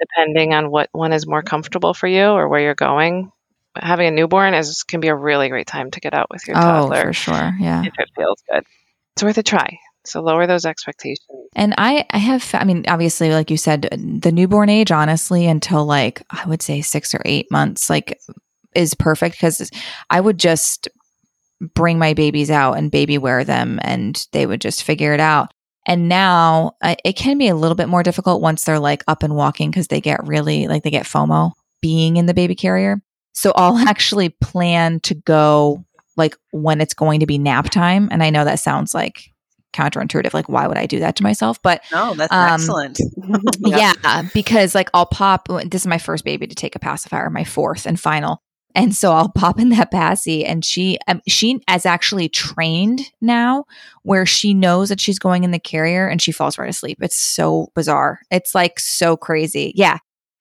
depending 0.00 0.54
on 0.54 0.70
what 0.70 0.88
one 0.92 1.12
is 1.12 1.26
more 1.26 1.42
comfortable 1.42 1.94
for 1.94 2.06
you 2.06 2.24
or 2.26 2.48
where 2.48 2.60
you're 2.60 2.74
going, 2.74 3.32
having 3.76 4.08
a 4.08 4.10
newborn 4.10 4.54
is 4.54 4.82
can 4.84 5.00
be 5.00 5.08
a 5.08 5.14
really 5.14 5.48
great 5.48 5.66
time 5.66 5.90
to 5.92 6.00
get 6.00 6.14
out 6.14 6.28
with 6.30 6.46
your 6.46 6.56
Oh, 6.56 6.60
toddler 6.60 7.02
for 7.02 7.12
sure. 7.12 7.56
Yeah. 7.60 7.82
if 7.84 7.94
it 7.98 8.08
feels 8.16 8.42
good. 8.50 8.64
It's 9.16 9.22
worth 9.22 9.38
a 9.38 9.42
try. 9.42 9.78
So 10.06 10.22
lower 10.22 10.46
those 10.46 10.64
expectations. 10.64 11.48
And 11.54 11.74
I, 11.78 12.04
I 12.10 12.18
have, 12.18 12.48
I 12.54 12.64
mean, 12.64 12.84
obviously, 12.88 13.30
like 13.30 13.50
you 13.50 13.56
said, 13.56 13.88
the 13.92 14.32
newborn 14.32 14.68
age, 14.68 14.92
honestly, 14.92 15.46
until 15.46 15.84
like, 15.84 16.22
I 16.30 16.46
would 16.46 16.62
say 16.62 16.80
six 16.80 17.14
or 17.14 17.22
eight 17.24 17.50
months, 17.50 17.90
like, 17.90 18.18
is 18.74 18.94
perfect 18.94 19.36
because 19.36 19.70
I 20.10 20.20
would 20.20 20.38
just 20.38 20.88
bring 21.74 21.98
my 21.98 22.12
babies 22.12 22.50
out 22.50 22.74
and 22.74 22.90
baby 22.90 23.16
wear 23.16 23.42
them 23.42 23.78
and 23.82 24.26
they 24.32 24.46
would 24.46 24.60
just 24.60 24.82
figure 24.82 25.14
it 25.14 25.20
out. 25.20 25.52
And 25.86 26.08
now 26.08 26.72
uh, 26.82 26.96
it 27.04 27.14
can 27.14 27.38
be 27.38 27.48
a 27.48 27.54
little 27.54 27.76
bit 27.76 27.88
more 27.88 28.02
difficult 28.02 28.42
once 28.42 28.64
they're 28.64 28.80
like 28.80 29.04
up 29.06 29.22
and 29.22 29.34
walking 29.34 29.70
because 29.70 29.88
they 29.88 30.00
get 30.00 30.26
really, 30.26 30.68
like, 30.68 30.82
they 30.82 30.90
get 30.90 31.06
FOMO 31.06 31.52
being 31.80 32.16
in 32.16 32.26
the 32.26 32.34
baby 32.34 32.54
carrier. 32.54 33.00
So 33.32 33.52
I'll 33.54 33.78
actually 33.88 34.28
plan 34.28 35.00
to 35.00 35.14
go 35.14 35.84
like 36.16 36.36
when 36.50 36.80
it's 36.80 36.94
going 36.94 37.20
to 37.20 37.26
be 37.26 37.38
nap 37.38 37.70
time. 37.70 38.08
And 38.10 38.22
I 38.22 38.30
know 38.30 38.44
that 38.44 38.60
sounds 38.60 38.94
like 38.94 39.30
counterintuitive. 39.76 40.32
Like, 40.34 40.48
why 40.48 40.66
would 40.66 40.78
I 40.78 40.86
do 40.86 40.98
that 41.00 41.16
to 41.16 41.22
myself? 41.22 41.60
But 41.62 41.82
No, 41.92 42.14
that's 42.14 42.32
Um, 42.32 42.48
excellent. 42.54 42.98
yeah. 43.60 44.22
because 44.34 44.74
like 44.74 44.88
I'll 44.94 45.06
pop, 45.06 45.48
this 45.48 45.82
is 45.82 45.86
my 45.86 45.98
first 45.98 46.24
baby 46.24 46.46
to 46.46 46.54
take 46.54 46.74
a 46.74 46.78
pacifier, 46.80 47.28
my 47.30 47.44
fourth 47.44 47.86
and 47.86 47.98
final. 48.00 48.42
And 48.74 48.94
so 48.94 49.12
I'll 49.12 49.30
pop 49.30 49.58
in 49.58 49.70
that 49.70 49.90
passy 49.90 50.44
and 50.44 50.62
she, 50.62 50.98
um, 51.08 51.22
she 51.26 51.60
is 51.72 51.86
actually 51.86 52.28
trained 52.28 53.00
now 53.22 53.64
where 54.02 54.26
she 54.26 54.52
knows 54.52 54.90
that 54.90 55.00
she's 55.00 55.18
going 55.18 55.44
in 55.44 55.50
the 55.50 55.58
carrier 55.58 56.06
and 56.06 56.20
she 56.20 56.30
falls 56.30 56.58
right 56.58 56.68
asleep. 56.68 56.98
It's 57.00 57.16
so 57.16 57.68
bizarre. 57.74 58.20
It's 58.30 58.54
like 58.54 58.78
so 58.78 59.16
crazy. 59.16 59.72
Yeah. 59.76 59.96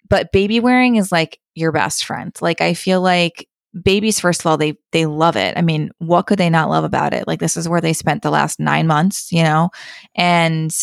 But 0.09 0.33
baby 0.33 0.59
wearing 0.59 0.97
is 0.97 1.13
like 1.13 1.39
your 1.55 1.71
best 1.71 2.03
friend. 2.03 2.35
Like 2.41 2.59
I 2.59 2.73
feel 2.73 2.99
like 2.99 3.47
babies 3.81 4.19
first 4.19 4.41
of 4.41 4.45
all 4.45 4.57
they 4.57 4.77
they 4.91 5.05
love 5.05 5.35
it. 5.35 5.57
I 5.57 5.61
mean 5.61 5.91
what 5.97 6.27
could 6.27 6.39
they 6.39 6.49
not 6.49 6.69
love 6.69 6.83
about 6.83 7.13
it? 7.13 7.27
Like 7.27 7.39
this 7.39 7.57
is 7.57 7.67
where 7.67 7.81
they 7.81 7.93
spent 7.93 8.23
the 8.23 8.31
last 8.31 8.59
nine 8.59 8.87
months 8.87 9.31
you 9.31 9.43
know? 9.43 9.69
And 10.15 10.75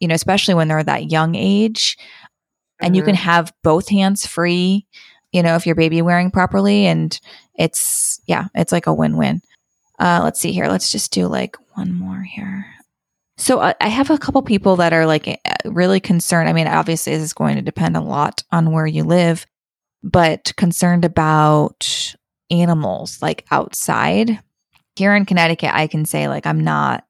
you 0.00 0.08
know 0.08 0.14
especially 0.14 0.54
when 0.54 0.68
they're 0.68 0.84
that 0.84 1.10
young 1.10 1.34
age 1.34 1.96
and 2.80 2.94
you 2.94 3.02
can 3.02 3.14
have 3.14 3.52
both 3.62 3.88
hands 3.88 4.26
free 4.26 4.86
you 5.32 5.42
know 5.42 5.56
if 5.56 5.66
you're 5.66 5.74
baby 5.74 6.02
wearing 6.02 6.30
properly 6.30 6.86
and 6.86 7.18
it's 7.54 8.20
yeah 8.26 8.46
it's 8.54 8.72
like 8.72 8.86
a 8.86 8.94
win-win. 8.94 9.40
Uh 9.98 10.20
let's 10.22 10.40
see 10.40 10.52
here. 10.52 10.68
Let's 10.68 10.90
just 10.90 11.12
do 11.12 11.26
like 11.26 11.56
one 11.74 11.92
more 11.92 12.22
here. 12.22 12.66
So 13.38 13.58
uh, 13.58 13.74
i 13.80 13.88
have 13.88 14.10
a 14.10 14.18
couple 14.18 14.40
people 14.42 14.76
that 14.76 14.92
are 14.92 15.06
like 15.06 15.28
uh, 15.28 15.54
really 15.64 16.00
concerned. 16.00 16.48
I 16.48 16.52
mean 16.52 16.68
obviously 16.68 17.14
this 17.14 17.22
is 17.22 17.32
going 17.32 17.56
to 17.56 17.62
depend 17.62 17.96
a 17.96 18.00
lot 18.00 18.44
on 18.52 18.72
where 18.72 18.86
you 18.86 19.02
live 19.02 19.46
but 20.02 20.52
concerned 20.56 21.04
about 21.04 22.14
animals 22.50 23.20
like 23.22 23.44
outside. 23.50 24.40
Here 24.96 25.14
in 25.14 25.26
Connecticut, 25.26 25.70
I 25.74 25.86
can 25.88 26.04
say 26.04 26.28
like 26.28 26.46
I'm 26.46 26.64
not 26.64 27.04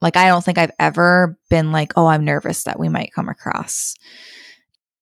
like 0.00 0.16
I 0.16 0.28
don't 0.28 0.44
think 0.44 0.58
I've 0.58 0.72
ever 0.78 1.38
been 1.48 1.72
like, 1.72 1.92
oh, 1.96 2.06
I'm 2.06 2.24
nervous 2.24 2.64
that 2.64 2.78
we 2.78 2.88
might 2.88 3.12
come 3.14 3.28
across. 3.28 3.94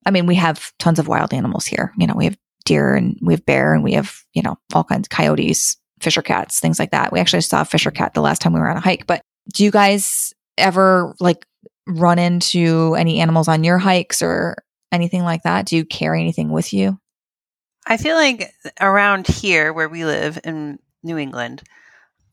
I 0.04 0.10
mean, 0.10 0.26
we 0.26 0.34
have 0.36 0.72
tons 0.78 0.98
of 0.98 1.08
wild 1.08 1.32
animals 1.32 1.66
here. 1.66 1.92
You 1.96 2.06
know, 2.06 2.14
we 2.16 2.24
have 2.24 2.38
deer 2.64 2.94
and 2.94 3.18
we 3.22 3.34
have 3.34 3.46
bear 3.46 3.74
and 3.74 3.82
we 3.82 3.92
have, 3.92 4.22
you 4.34 4.42
know, 4.42 4.56
all 4.74 4.84
kinds 4.84 5.06
of 5.06 5.10
coyotes, 5.10 5.76
fisher 6.00 6.22
cats, 6.22 6.60
things 6.60 6.78
like 6.78 6.90
that. 6.90 7.12
We 7.12 7.20
actually 7.20 7.42
saw 7.42 7.62
a 7.62 7.64
fisher 7.64 7.90
cat 7.90 8.14
the 8.14 8.20
last 8.20 8.40
time 8.40 8.52
we 8.52 8.60
were 8.60 8.70
on 8.70 8.76
a 8.76 8.80
hike. 8.80 9.06
But 9.06 9.22
do 9.52 9.64
you 9.64 9.70
guys 9.70 10.32
ever 10.56 11.14
like 11.20 11.46
run 11.86 12.18
into 12.18 12.94
any 12.98 13.20
animals 13.20 13.48
on 13.48 13.64
your 13.64 13.78
hikes 13.78 14.20
or 14.22 14.56
anything 14.92 15.22
like 15.22 15.42
that? 15.42 15.66
Do 15.66 15.76
you 15.76 15.84
carry 15.84 16.20
anything 16.20 16.50
with 16.50 16.72
you? 16.72 16.98
I 17.88 17.96
feel 17.96 18.16
like 18.16 18.52
around 18.80 19.26
here 19.26 19.72
where 19.72 19.88
we 19.88 20.04
live 20.04 20.38
in 20.44 20.78
New 21.02 21.16
England, 21.16 21.62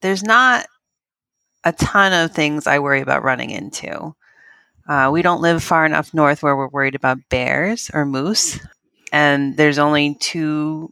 there's 0.01 0.21
not 0.21 0.65
a 1.63 1.71
ton 1.71 2.11
of 2.11 2.33
things 2.33 2.67
I 2.67 2.79
worry 2.79 2.99
about 2.99 3.23
running 3.23 3.51
into. 3.51 4.13
Uh, 4.87 5.09
we 5.11 5.21
don't 5.21 5.41
live 5.41 5.63
far 5.63 5.85
enough 5.85 6.13
north 6.13 6.43
where 6.43 6.57
we're 6.57 6.67
worried 6.67 6.93
about 6.93 7.29
bears 7.29 7.89
or 7.93 8.05
moose, 8.05 8.59
and 9.13 9.55
there's 9.55 9.79
only 9.79 10.15
two 10.15 10.91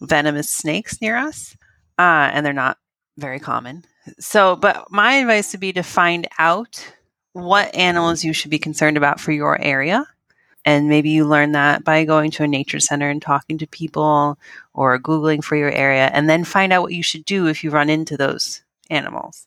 venomous 0.00 0.50
snakes 0.50 1.00
near 1.02 1.16
us, 1.16 1.54
uh, 1.98 2.30
and 2.32 2.44
they're 2.44 2.54
not 2.54 2.78
very 3.18 3.38
common. 3.38 3.84
So, 4.18 4.56
but 4.56 4.90
my 4.90 5.16
advice 5.16 5.52
would 5.52 5.60
be 5.60 5.74
to 5.74 5.82
find 5.82 6.26
out 6.38 6.90
what 7.34 7.72
animals 7.74 8.24
you 8.24 8.32
should 8.32 8.50
be 8.50 8.58
concerned 8.58 8.96
about 8.96 9.20
for 9.20 9.30
your 9.30 9.60
area 9.60 10.06
and 10.64 10.88
maybe 10.88 11.10
you 11.10 11.24
learn 11.24 11.52
that 11.52 11.84
by 11.84 12.04
going 12.04 12.30
to 12.32 12.42
a 12.42 12.48
nature 12.48 12.80
center 12.80 13.08
and 13.08 13.22
talking 13.22 13.58
to 13.58 13.66
people 13.66 14.38
or 14.74 14.98
Googling 14.98 15.42
for 15.42 15.56
your 15.56 15.70
area 15.70 16.10
and 16.12 16.28
then 16.28 16.44
find 16.44 16.72
out 16.72 16.82
what 16.82 16.92
you 16.92 17.02
should 17.02 17.24
do 17.24 17.46
if 17.46 17.64
you 17.64 17.70
run 17.70 17.88
into 17.88 18.16
those 18.16 18.62
animals. 18.90 19.46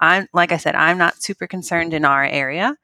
I'm, 0.00 0.28
like 0.32 0.52
I 0.52 0.56
said, 0.56 0.74
I'm 0.74 0.98
not 0.98 1.22
super 1.22 1.46
concerned 1.46 1.94
in 1.94 2.04
our 2.04 2.24
area, 2.24 2.76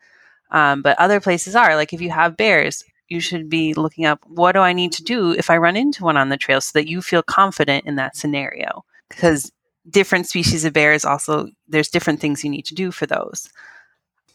um, 0.51 0.83
but 0.83 0.99
other 0.99 1.21
places 1.21 1.57
are. 1.57 1.77
Like 1.77 1.93
if 1.93 2.01
you 2.01 2.11
have 2.11 2.37
bears, 2.37 2.85
you 3.09 3.21
should 3.21 3.49
be 3.49 3.75
looking 3.75 4.07
up 4.07 4.21
what 4.27 4.53
do 4.53 4.61
I 4.61 4.73
need 4.73 4.93
to 4.93 5.05
do 5.05 5.33
if 5.33 5.51
I 5.51 5.57
run 5.57 5.77
into 5.77 6.05
one 6.05 6.17
on 6.17 6.29
the 6.29 6.37
trail 6.37 6.61
so 6.61 6.79
that 6.79 6.89
you 6.89 7.03
feel 7.03 7.23
confident 7.23 7.87
in 7.87 7.97
that 7.97 8.17
scenario. 8.17 8.85
Because 9.09 9.53
different 9.91 10.27
species 10.27 10.65
of 10.65 10.73
bears 10.73 11.05
also, 11.05 11.49
there's 11.69 11.89
different 11.89 12.21
things 12.21 12.43
you 12.43 12.51
need 12.51 12.65
to 12.67 12.75
do 12.75 12.91
for 12.91 13.07
those. 13.07 13.49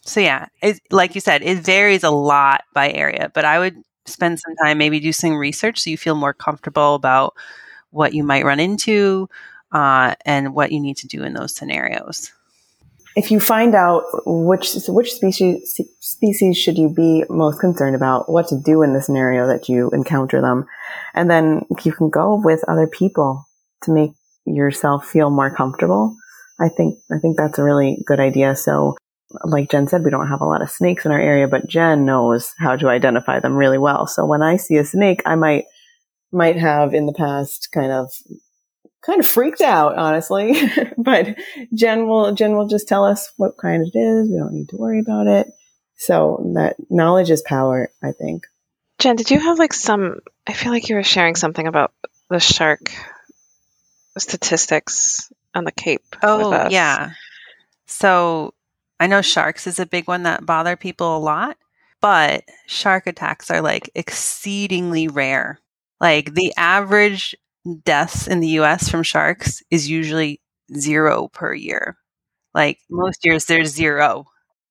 So, 0.02 0.20
yeah, 0.20 0.48
it, 0.62 0.80
like 0.92 1.16
you 1.16 1.22
said, 1.22 1.42
it 1.44 1.60
varies 1.60 2.04
a 2.04 2.10
lot 2.10 2.64
by 2.74 2.92
area, 2.92 3.32
but 3.34 3.46
I 3.46 3.60
would 3.60 3.76
spend 4.06 4.40
some 4.40 4.56
time 4.64 4.78
maybe 4.78 5.00
do 5.00 5.12
some 5.12 5.36
research 5.36 5.80
so 5.80 5.90
you 5.90 5.98
feel 5.98 6.16
more 6.16 6.34
comfortable 6.34 6.96
about 6.96 7.36
what 7.92 8.14
you 8.14 8.24
might 8.24 8.46
run 8.46 8.60
into 8.60 9.30
uh, 9.72 10.16
and 10.26 10.56
what 10.56 10.72
you 10.72 10.80
need 10.80 10.98
to 10.98 11.08
do 11.08 11.24
in 11.24 11.34
those 11.34 11.56
scenarios 11.56 12.32
if 13.16 13.32
you 13.32 13.40
find 13.40 13.76
out 13.76 14.04
which 14.26 14.76
which 14.88 15.14
species 15.14 15.80
species 16.00 16.58
should 16.58 16.78
you 16.78 16.90
be 16.90 17.26
most 17.30 17.60
concerned 17.60 17.96
about, 17.96 18.32
what 18.32 18.48
to 18.48 18.58
do 18.58 18.82
in 18.82 18.94
the 18.94 19.02
scenario 19.02 19.48
that 19.48 19.68
you 19.68 19.90
encounter 19.92 20.42
them, 20.42 20.66
and 21.14 21.30
then 21.30 21.66
you 21.84 21.92
can 21.92 22.10
go 22.10 22.40
with 22.42 22.64
other 22.68 22.88
people 22.88 23.46
to 23.84 23.92
make 23.92 24.12
yourself 24.46 25.06
feel 25.06 25.30
more 25.30 25.54
comfortable. 25.54 26.16
I 26.60 26.70
think 26.70 27.00
I 27.12 27.18
think 27.18 27.38
that's 27.38 27.60
a 27.60 27.64
really 27.64 28.02
good 28.06 28.20
idea. 28.20 28.56
So, 28.56 28.96
like 29.44 29.70
Jen 29.70 29.88
said, 29.88 30.04
we 30.04 30.12
don't 30.12 30.28
have 30.28 30.42
a 30.42 30.46
lot 30.46 30.62
of 30.62 30.72
snakes 30.72 31.06
in 31.06 31.12
our 31.12 31.20
area, 31.20 31.48
but 31.48 31.68
Jen 31.68 32.06
knows 32.06 32.54
how 32.58 32.76
to 32.76 32.90
identify 32.90 33.40
them 33.40 33.56
really 33.56 33.78
well. 33.78 34.08
So 34.08 34.26
when 34.26 34.42
I 34.42 34.58
see 34.58 34.78
a 34.78 34.86
snake, 34.86 35.22
I 35.26 35.36
might 35.36 35.66
might 36.32 36.58
have 36.58 36.94
in 36.94 37.06
the 37.06 37.14
past 37.14 37.70
kind 37.72 37.92
of 37.92 38.12
kind 39.02 39.20
of 39.20 39.28
freaked 39.28 39.62
out, 39.62 39.98
honestly. 39.98 40.60
but 40.98 41.38
Jen 41.74 42.08
will 42.08 42.34
Jen 42.34 42.56
will 42.56 42.68
just 42.68 42.88
tell 42.88 43.06
us 43.06 43.32
what 43.38 43.58
kind 43.58 43.84
it 43.84 43.98
is. 43.98 44.30
We 44.30 44.38
don't 44.38 44.54
need 44.54 44.70
to 44.70 44.78
worry 44.78 45.00
about 45.00 45.28
it. 45.28 45.48
So 45.96 46.52
that 46.56 46.78
knowledge 46.90 47.30
is 47.30 47.42
power, 47.42 47.92
I 48.02 48.14
think. 48.14 48.46
Jen, 49.00 49.16
did 49.16 49.32
you 49.32 49.40
have 49.40 49.60
like 49.60 49.74
some? 49.74 50.20
I 50.48 50.54
feel 50.54 50.72
like 50.72 50.90
you 50.90 50.96
were 50.96 51.04
sharing 51.04 51.36
something 51.36 51.68
about 51.68 51.94
the 52.30 52.40
shark 52.40 52.92
statistics 54.18 55.32
on 55.54 55.64
the 55.64 55.72
Cape. 55.72 56.16
Oh 56.24 56.70
yeah. 56.70 57.12
So 57.86 58.54
I 59.00 59.08
know 59.08 59.22
sharks 59.22 59.68
is 59.68 59.80
a 59.80 59.86
big 59.86 60.08
one 60.08 60.24
that 60.24 60.46
bother 60.46 60.76
people 60.76 61.16
a 61.16 61.20
lot, 61.20 61.58
but 62.02 62.44
shark 62.68 63.08
attacks 63.08 63.50
are 63.50 63.62
like 63.62 63.90
exceedingly 63.96 65.08
rare. 65.08 65.60
Like 66.00 66.34
the 66.34 66.54
average 66.58 67.36
deaths 67.84 68.28
in 68.28 68.40
the 68.40 68.60
US 68.60 68.90
from 68.90 69.04
sharks 69.04 69.62
is 69.70 69.90
usually 69.90 70.42
zero 70.76 71.30
per 71.30 71.54
year. 71.54 71.98
Like 72.54 72.80
most 72.90 73.26
years, 73.26 73.46
there's 73.46 73.70
zero. 73.70 74.26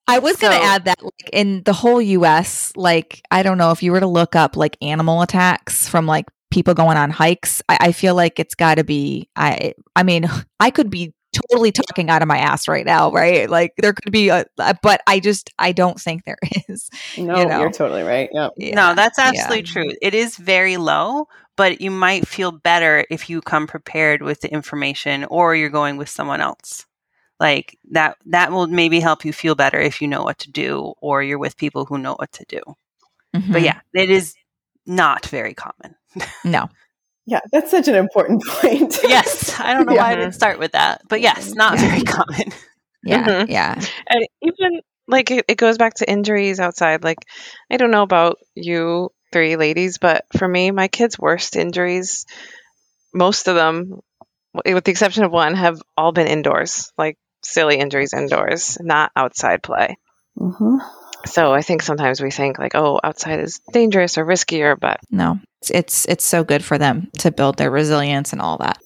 I 0.07 0.19
was 0.21 0.39
so, 0.39 0.49
going 0.49 0.59
to 0.61 0.67
add 0.67 0.85
that 0.87 1.03
like 1.03 1.31
in 1.33 1.63
the 1.65 1.75
whole 1.75 2.01
US, 2.01 2.73
like, 2.77 3.23
I 3.31 3.43
don't 3.43 3.59
know 3.59 3.71
if 3.73 3.83
you 3.83 3.93
were 3.93 4.01
to 4.01 4.07
look 4.07 4.35
up 4.35 4.57
like 4.57 4.77
animal 4.81 5.23
attacks 5.23 5.87
from 5.87 6.07
like 6.07 6.27
people 6.51 6.75
going 6.75 6.97
on 6.97 7.11
hikes, 7.11 7.63
I, 7.69 7.79
I 7.81 7.93
feel 7.93 8.15
like 8.15 8.39
it's 8.39 8.55
got 8.55 8.77
to 8.77 8.85
be, 8.85 9.29
I, 9.37 9.75
I 9.95 10.03
mean, 10.03 10.27
I 10.61 10.71
could 10.71 10.91
be 10.91 11.15
totally 11.51 11.73
talking 11.73 12.11
out 12.11 12.23
of 12.23 12.29
my 12.29 12.39
ass 12.39 12.69
right 12.69 12.87
now, 12.87 13.11
right? 13.11 13.49
Like 13.49 13.75
there 13.79 13.93
could 13.93 14.13
be 14.13 14.29
a, 14.29 14.45
but 14.83 15.01
I 15.07 15.21
just 15.21 15.51
I 15.59 15.73
don't 15.73 16.01
think 16.01 16.25
there 16.25 16.39
is. 16.69 16.91
No, 17.17 17.39
you 17.39 17.47
know? 17.47 17.61
you're 17.61 17.71
totally 17.71 18.03
right. 18.03 18.29
Yep. 18.33 18.53
Yeah. 18.57 18.75
No, 18.75 18.95
that's 18.95 19.19
absolutely 19.19 19.59
yeah. 19.59 19.73
true. 19.73 19.93
It 20.03 20.15
is 20.15 20.37
very 20.37 20.77
low, 20.77 21.29
but 21.57 21.81
you 21.81 21.91
might 21.91 22.27
feel 22.27 22.53
better 22.53 23.05
if 23.11 23.29
you 23.31 23.41
come 23.41 23.67
prepared 23.67 24.23
with 24.23 24.41
the 24.41 24.53
information 24.53 25.25
or 25.25 25.55
you're 25.55 25.71
going 25.71 25.97
with 25.97 26.09
someone 26.09 26.41
else 26.41 26.87
like 27.41 27.79
that 27.91 28.17
that 28.27 28.53
will 28.53 28.67
maybe 28.67 29.01
help 29.01 29.25
you 29.25 29.33
feel 29.33 29.55
better 29.55 29.79
if 29.81 30.03
you 30.03 30.09
know 30.09 30.23
what 30.23 30.39
to 30.39 30.51
do 30.51 30.95
or 31.01 31.23
you're 31.23 31.39
with 31.39 31.57
people 31.57 31.85
who 31.85 31.99
know 31.99 32.15
what 32.15 32.33
to 32.33 32.45
do 32.49 32.61
mm-hmm. 33.35 33.53
but 33.53 33.63
yeah 33.63 33.81
it 33.95 34.11
is 34.11 34.35
not 34.87 35.27
very 35.27 35.55
common 35.55 35.95
no 36.45 36.69
yeah 37.29 37.41
that's 37.53 37.71
such 37.71 37.89
an 37.89 37.95
important 37.95 38.43
point 38.49 38.99
yes 39.05 39.59
i 39.61 39.73
don't 39.73 39.87
know 39.87 39.95
yeah. 39.95 40.03
why 40.03 40.13
i 40.13 40.15
didn't 40.15 40.33
start 40.33 40.59
with 40.59 40.73
that 40.73 41.03
but 41.09 41.21
yes 41.21 41.55
not 41.55 41.79
yeah. 41.79 41.89
very 41.89 42.03
common 42.03 42.53
yeah 43.05 43.25
mm-hmm. 43.25 43.51
yeah 43.51 43.81
and 44.09 44.27
even 44.43 44.81
like 45.07 45.31
it, 45.31 45.45
it 45.49 45.57
goes 45.57 45.79
back 45.79 45.95
to 45.95 46.11
injuries 46.11 46.61
outside 46.61 47.05
like 47.05 47.19
i 47.71 47.77
don't 47.77 47.91
know 47.91 48.03
about 48.03 48.39
you 48.55 49.11
three 49.33 49.57
ladies, 49.57 49.99
but 49.99 50.25
for 50.37 50.47
me, 50.47 50.71
my 50.71 50.89
kids' 50.89 51.19
worst 51.19 51.57
injuries, 51.57 52.25
most 53.15 53.49
of 53.49 53.55
them, 53.55 54.01
with 54.65 54.85
the 54.85 54.91
exception 54.91 55.25
of 55.25 55.33
one, 55.33 55.55
have 55.55 55.81
all 55.97 56.13
been 56.13 56.27
indoors, 56.27 56.93
like 56.97 57.17
silly 57.43 57.77
injuries 57.77 58.13
indoors, 58.13 58.79
not 58.81 59.13
outside 59.15 59.63
play. 59.63 59.97
Mm-hmm. 60.39 60.77
So 61.27 61.53
I 61.53 61.63
think 61.63 61.83
sometimes 61.83 62.21
we 62.21 62.31
think 62.31 62.59
like, 62.59 62.75
oh, 62.75 63.01
outside 63.03 63.41
is 63.41 63.61
dangerous 63.73 64.19
or 64.19 64.25
riskier, 64.25 64.79
but 64.79 65.01
no, 65.11 65.41
it's 65.71 66.07
it's 66.07 66.25
so 66.25 66.45
good 66.45 66.65
for 66.65 66.79
them 66.79 67.11
to 67.19 67.31
build 67.31 67.57
their 67.57 67.71
resilience 67.71 68.33
and 68.33 68.41
all 68.41 68.59
that. 68.59 68.79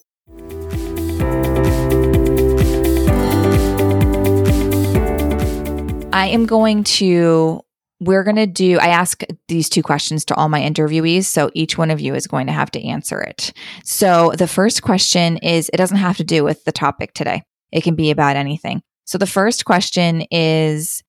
I 6.14 6.26
am 6.26 6.47
going 6.47 6.85
to 6.85 7.62
we're 8.03 8.24
going 8.24 8.37
to 8.37 8.47
do, 8.47 8.80
I 8.80 8.89
ask 8.89 9.22
these 9.47 9.68
two 9.68 9.83
questions 9.83 10.24
to 10.24 10.35
all 10.35 10.49
my 10.49 10.61
interviewees. 10.61 11.26
So 11.26 11.53
each 11.55 11.78
one 11.78 11.89
of 11.89 12.01
you 12.01 12.16
is 12.16 12.26
going 12.26 12.49
to 12.49 12.53
have 12.53 12.70
to 12.72 12.83
answer 12.83 13.20
it. 13.20 13.53
So 13.85 14.33
the 14.37 14.49
first 14.49 14.83
question 14.83 15.37
is, 15.37 15.70
it 15.72 15.76
doesn't 15.76 15.99
have 15.99 16.16
to 16.16 16.24
do 16.24 16.43
with 16.43 16.64
the 16.64 16.72
topic 16.72 17.14
today. 17.14 17.45
It 17.70 17.85
can 17.85 17.95
be 17.95 18.11
about 18.11 18.35
anything. 18.35 18.83
So 19.05 19.18
the 19.18 19.26
first 19.26 19.64
question 19.64 20.22
is, 20.33 21.05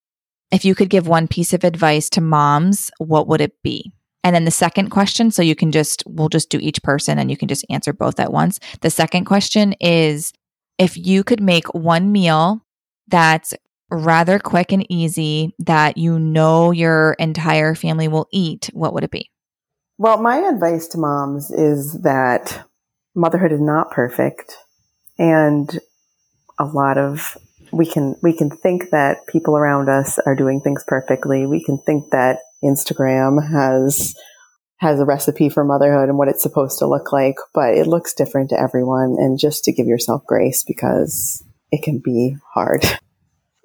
if 0.54 0.64
you 0.64 0.76
could 0.76 0.89
give 0.89 1.08
one 1.08 1.28
piece 1.28 1.51
of 1.51 1.64
advice 1.64 2.10
to 2.12 2.22
moms, 2.22 2.91
what 2.99 3.28
would 3.28 3.41
it 3.41 3.62
be? 3.64 3.91
And 4.24 4.36
then 4.36 4.45
the 4.45 4.51
second 4.51 4.89
question, 4.89 5.32
so 5.32 5.41
you 5.41 5.56
can 5.56 5.72
just, 5.72 6.04
we'll 6.06 6.30
just 6.30 6.49
do 6.49 6.60
each 6.60 6.82
person 6.84 7.18
and 7.18 7.30
you 7.30 7.36
can 7.36 7.47
just 7.47 7.66
answer 7.70 7.91
both 7.91 8.20
at 8.20 8.32
once. 8.32 8.60
The 8.82 8.91
second 8.91 9.26
question 9.26 9.74
is, 9.82 10.32
if 10.78 10.95
you 10.95 11.24
could 11.24 11.41
make 11.41 11.68
one 11.74 12.12
meal 12.12 12.66
that's 13.08 13.54
rather 13.89 14.39
quick 14.39 14.72
and 14.72 14.89
easy 14.89 15.54
that 15.60 15.97
you 15.97 16.20
know 16.20 16.72
your 16.72 17.14
entire 17.14 17.76
family 17.76 18.08
will 18.08 18.28
eat, 18.32 18.70
what 18.74 18.93
would 18.93 19.04
it 19.04 19.12
be? 19.12 19.30
Well, 19.97 20.22
my 20.22 20.38
advice 20.38 20.88
to 20.89 20.99
moms 20.99 21.51
is 21.51 22.01
that 22.04 22.66
motherhood 23.16 23.51
is 23.51 23.62
not 23.62 23.91
perfect 23.91 24.56
and 25.18 25.80
a 26.60 26.66
lot 26.66 26.97
of 26.97 27.38
we 27.74 27.86
can 27.86 28.15
we 28.21 28.34
can 28.34 28.49
think 28.49 28.91
that 28.91 29.26
people 29.28 29.57
around 29.57 29.89
us 29.89 30.19
are 30.19 30.36
doing 30.36 30.61
things 30.61 30.84
perfectly. 30.88 31.45
We 31.45 31.63
can 31.63 31.80
think 31.80 32.11
that 32.11 32.39
Instagram 32.63 33.45
has 33.51 34.15
has 34.78 34.99
a 34.99 35.05
recipe 35.05 35.49
for 35.49 35.63
motherhood 35.63 36.09
and 36.09 36.17
what 36.17 36.28
it's 36.28 36.43
supposed 36.43 36.80
to 36.80 36.88
look 36.88 37.11
like, 37.11 37.36
but 37.53 37.74
it 37.74 37.88
looks 37.88 38.13
different 38.13 38.49
to 38.49 38.59
everyone 38.59 39.15
and 39.17 39.39
just 39.39 39.63
to 39.63 39.71
give 39.71 39.88
yourself 39.88 40.26
grace 40.28 40.63
because 40.63 41.43
it 41.71 41.84
can 41.84 41.99
be 42.03 42.36
hard. 42.53 42.86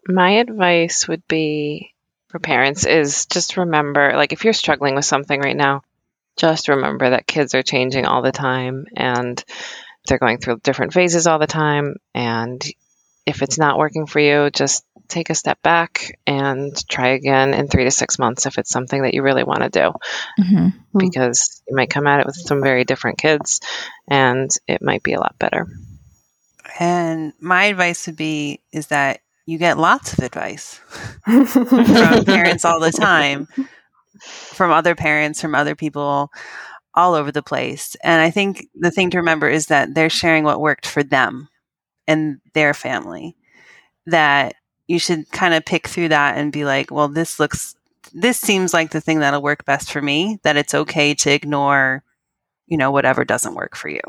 My 0.06 0.32
advice 0.38 1.06
would 1.06 1.26
be 1.28 1.92
for 2.28 2.38
parents 2.38 2.86
is 2.86 3.26
just 3.26 3.56
remember 3.56 4.12
like 4.14 4.32
if 4.32 4.44
you're 4.44 4.52
struggling 4.52 4.94
with 4.94 5.04
something 5.04 5.40
right 5.40 5.56
now, 5.56 5.82
just 6.38 6.68
remember 6.68 7.10
that 7.10 7.26
kids 7.26 7.54
are 7.54 7.62
changing 7.62 8.06
all 8.06 8.22
the 8.22 8.32
time 8.32 8.86
and 8.96 9.44
they're 10.06 10.18
going 10.18 10.38
through 10.38 10.60
different 10.62 10.94
phases 10.94 11.26
all 11.26 11.38
the 11.38 11.46
time 11.46 11.96
and 12.14 12.64
if 13.28 13.42
it's 13.42 13.58
not 13.58 13.78
working 13.78 14.06
for 14.06 14.20
you, 14.20 14.48
just 14.50 14.84
take 15.06 15.28
a 15.28 15.34
step 15.34 15.60
back 15.62 16.18
and 16.26 16.74
try 16.88 17.08
again 17.08 17.52
in 17.52 17.68
three 17.68 17.84
to 17.84 17.90
six 17.90 18.18
months 18.18 18.46
if 18.46 18.56
it's 18.56 18.70
something 18.70 19.02
that 19.02 19.12
you 19.12 19.22
really 19.22 19.44
want 19.44 19.62
to 19.62 19.68
do. 19.68 19.92
Mm-hmm. 20.42 20.98
Because 20.98 21.62
you 21.68 21.76
might 21.76 21.90
come 21.90 22.06
at 22.06 22.20
it 22.20 22.26
with 22.26 22.36
some 22.36 22.62
very 22.62 22.84
different 22.84 23.18
kids 23.18 23.60
and 24.08 24.50
it 24.66 24.80
might 24.80 25.02
be 25.02 25.12
a 25.12 25.20
lot 25.20 25.38
better. 25.38 25.66
And 26.80 27.34
my 27.38 27.64
advice 27.64 28.06
would 28.06 28.16
be 28.16 28.60
is 28.72 28.86
that 28.86 29.20
you 29.44 29.58
get 29.58 29.76
lots 29.76 30.14
of 30.14 30.20
advice 30.20 30.74
from 31.24 32.24
parents 32.24 32.64
all 32.64 32.80
the 32.80 32.92
time, 32.92 33.46
from 34.20 34.72
other 34.72 34.94
parents, 34.94 35.40
from 35.40 35.54
other 35.54 35.74
people 35.74 36.30
all 36.94 37.14
over 37.14 37.30
the 37.30 37.42
place. 37.42 37.94
And 38.02 38.22
I 38.22 38.30
think 38.30 38.68
the 38.74 38.90
thing 38.90 39.10
to 39.10 39.18
remember 39.18 39.50
is 39.50 39.66
that 39.66 39.94
they're 39.94 40.10
sharing 40.10 40.44
what 40.44 40.60
worked 40.60 40.86
for 40.86 41.02
them 41.02 41.48
and 42.08 42.40
their 42.54 42.74
family. 42.74 43.36
That 44.06 44.54
you 44.88 44.98
should 44.98 45.30
kind 45.30 45.54
of 45.54 45.64
pick 45.64 45.86
through 45.86 46.08
that 46.08 46.36
and 46.36 46.50
be 46.50 46.64
like, 46.64 46.90
well, 46.90 47.08
this 47.08 47.38
looks, 47.38 47.76
this 48.12 48.40
seems 48.40 48.72
like 48.72 48.90
the 48.90 49.00
thing 49.00 49.20
that'll 49.20 49.42
work 49.42 49.64
best 49.66 49.92
for 49.92 50.02
me, 50.02 50.40
that 50.42 50.56
it's 50.56 50.74
okay 50.74 51.14
to 51.14 51.30
ignore, 51.30 52.02
you 52.66 52.78
know, 52.78 52.90
whatever 52.90 53.24
doesn't 53.24 53.54
work 53.54 53.76
for 53.76 53.88
you. 53.90 54.00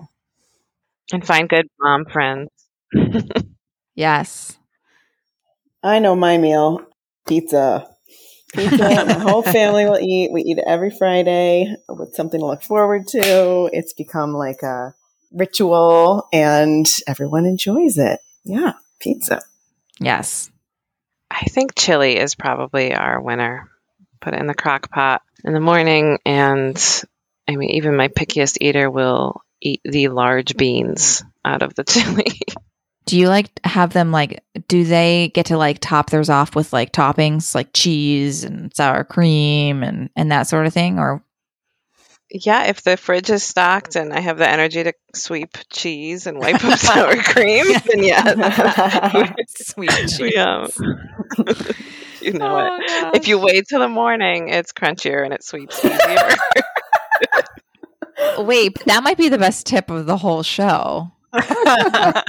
And 1.11 1.25
find 1.25 1.49
good 1.49 1.67
mom 1.79 2.05
friends. 2.05 2.49
yes. 3.95 4.57
I 5.83 5.99
know 5.99 6.15
my 6.15 6.37
meal 6.37 6.81
pizza. 7.27 7.87
Pizza, 8.53 8.77
my 9.05 9.13
whole 9.13 9.43
family 9.43 9.85
will 9.85 9.99
eat. 9.99 10.31
We 10.31 10.41
eat 10.41 10.57
it 10.57 10.63
every 10.65 10.89
Friday 10.91 11.75
with 11.87 12.15
something 12.15 12.39
to 12.39 12.45
look 12.45 12.63
forward 12.63 13.07
to. 13.09 13.69
It's 13.73 13.93
become 13.93 14.33
like 14.33 14.63
a 14.63 14.95
ritual 15.31 16.27
and 16.33 16.89
everyone 17.07 17.45
enjoys 17.45 17.97
it. 17.97 18.19
Yeah, 18.43 18.73
pizza. 18.99 19.41
Yes. 19.99 20.49
I 21.29 21.45
think 21.45 21.75
chili 21.75 22.17
is 22.17 22.35
probably 22.35 22.93
our 22.93 23.21
winner. 23.21 23.69
put 24.21 24.33
it 24.33 24.39
in 24.39 24.47
the 24.47 24.53
crock 24.53 24.89
pot 24.89 25.21
in 25.43 25.53
the 25.53 25.59
morning. 25.59 26.19
And 26.25 27.03
I 27.47 27.55
mean, 27.55 27.71
even 27.71 27.95
my 27.95 28.07
pickiest 28.07 28.57
eater 28.61 28.89
will 28.89 29.41
eat 29.61 29.81
the 29.83 30.07
large 30.07 30.57
beans 30.57 31.23
out 31.45 31.61
of 31.61 31.75
the 31.75 31.83
chili. 31.87 32.39
Do 33.05 33.17
you 33.17 33.27
like 33.27 33.49
have 33.63 33.91
them 33.91 34.11
like 34.11 34.43
do 34.67 34.83
they 34.83 35.31
get 35.33 35.47
to 35.47 35.57
like 35.57 35.79
top 35.79 36.11
theirs 36.11 36.29
off 36.29 36.55
with 36.55 36.71
like 36.71 36.91
toppings 36.91 37.55
like 37.55 37.71
cheese 37.73 38.43
and 38.43 38.75
sour 38.75 39.03
cream 39.03 39.81
and 39.81 40.11
and 40.15 40.31
that 40.31 40.43
sort 40.43 40.67
of 40.67 40.73
thing 40.73 40.99
or 40.99 41.23
yeah, 42.31 42.65
if 42.65 42.81
the 42.83 42.97
fridge 42.97 43.29
is 43.29 43.43
stocked 43.43 43.95
and 43.95 44.13
I 44.13 44.19
have 44.19 44.37
the 44.37 44.47
energy 44.49 44.83
to 44.83 44.93
sweep 45.15 45.57
cheese 45.71 46.27
and 46.27 46.37
wipe 46.37 46.63
up 46.63 46.77
sour 46.79 47.15
cream, 47.17 47.65
then 47.85 48.03
yeah. 48.03 49.33
Sweet 49.47 49.89
cheese. 49.91 50.19
Yeah. 50.35 50.67
you 52.21 52.33
know 52.33 52.57
Oh, 52.69 52.77
it. 52.79 53.15
If 53.17 53.27
you 53.27 53.39
wait 53.39 53.65
till 53.67 53.79
the 53.79 53.89
morning, 53.89 54.49
it's 54.49 54.71
crunchier 54.73 55.23
and 55.23 55.33
it 55.33 55.43
sweeps 55.43 55.83
easier. 55.83 56.35
Wait, 58.37 58.77
that 58.85 59.03
might 59.03 59.17
be 59.17 59.29
the 59.29 59.37
best 59.37 59.65
tip 59.65 59.89
of 59.89 60.05
the 60.05 60.17
whole 60.17 60.43
show. 60.43 61.11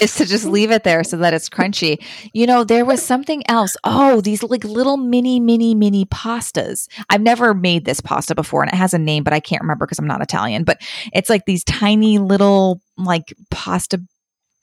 is 0.00 0.14
to 0.16 0.26
just 0.26 0.44
leave 0.44 0.70
it 0.70 0.84
there 0.84 1.04
so 1.04 1.16
that 1.18 1.34
it's 1.34 1.48
crunchy. 1.48 2.02
You 2.32 2.46
know, 2.46 2.64
there 2.64 2.84
was 2.84 3.02
something 3.02 3.42
else. 3.48 3.76
Oh, 3.84 4.20
these 4.20 4.42
like 4.42 4.64
little 4.64 4.96
mini, 4.96 5.40
mini, 5.40 5.74
mini 5.74 6.04
pastas. 6.06 6.88
I've 7.10 7.22
never 7.22 7.54
made 7.54 7.84
this 7.84 8.00
pasta 8.00 8.34
before 8.34 8.62
and 8.62 8.72
it 8.72 8.76
has 8.76 8.94
a 8.94 8.98
name, 8.98 9.24
but 9.24 9.32
I 9.32 9.40
can't 9.40 9.62
remember 9.62 9.86
because 9.86 9.98
I'm 9.98 10.06
not 10.06 10.22
Italian. 10.22 10.64
But 10.64 10.80
it's 11.12 11.30
like 11.30 11.44
these 11.46 11.64
tiny 11.64 12.18
little 12.18 12.80
like 12.96 13.34
pasta 13.50 14.00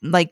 like 0.01 0.31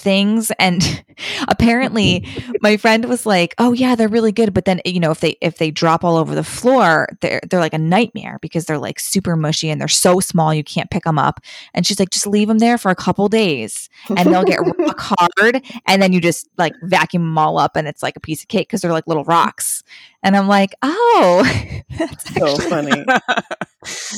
things. 0.00 0.50
And 0.58 1.04
apparently 1.48 2.26
my 2.60 2.76
friend 2.76 3.04
was 3.04 3.26
like 3.26 3.54
oh 3.58 3.72
yeah 3.72 3.94
they're 3.94 4.08
really 4.08 4.32
good. 4.32 4.52
But 4.54 4.64
then 4.64 4.80
you 4.84 5.00
know 5.00 5.10
if 5.10 5.20
they 5.20 5.36
if 5.40 5.58
they 5.58 5.70
drop 5.70 6.04
all 6.04 6.16
over 6.16 6.34
the 6.34 6.44
floor 6.44 7.08
they're 7.20 7.40
they're 7.48 7.60
like 7.60 7.74
a 7.74 7.78
nightmare 7.78 8.38
because 8.40 8.64
they're 8.64 8.78
like 8.78 8.98
super 8.98 9.36
mushy 9.36 9.70
and 9.70 9.80
they're 9.80 9.88
so 9.88 10.20
small 10.20 10.52
you 10.52 10.64
can't 10.64 10.90
pick 10.90 11.04
them 11.04 11.18
up. 11.18 11.40
And 11.74 11.86
she's 11.86 12.00
like 12.00 12.10
just 12.10 12.26
leave 12.26 12.48
them 12.48 12.58
there 12.58 12.78
for 12.78 12.90
a 12.90 12.96
couple 12.96 13.28
days 13.28 13.88
and 14.16 14.32
they'll 14.32 14.44
get 14.44 14.60
rock 14.78 14.98
hard. 15.30 15.62
And 15.86 16.02
then 16.02 16.12
you 16.12 16.20
just 16.20 16.48
like 16.58 16.74
vacuum 16.82 17.22
them 17.22 17.38
all 17.38 17.58
up 17.58 17.76
and 17.76 17.86
it's 17.86 18.02
like 18.02 18.16
a 18.16 18.20
piece 18.20 18.42
of 18.42 18.48
cake 18.48 18.68
because 18.68 18.80
they're 18.80 18.92
like 18.92 19.06
little 19.06 19.24
rocks 19.24 19.79
and 20.22 20.36
i'm 20.36 20.46
like 20.48 20.74
oh 20.82 21.42
that's 21.98 22.34
so 22.34 22.46
actually 22.46 22.66
funny. 22.70 23.04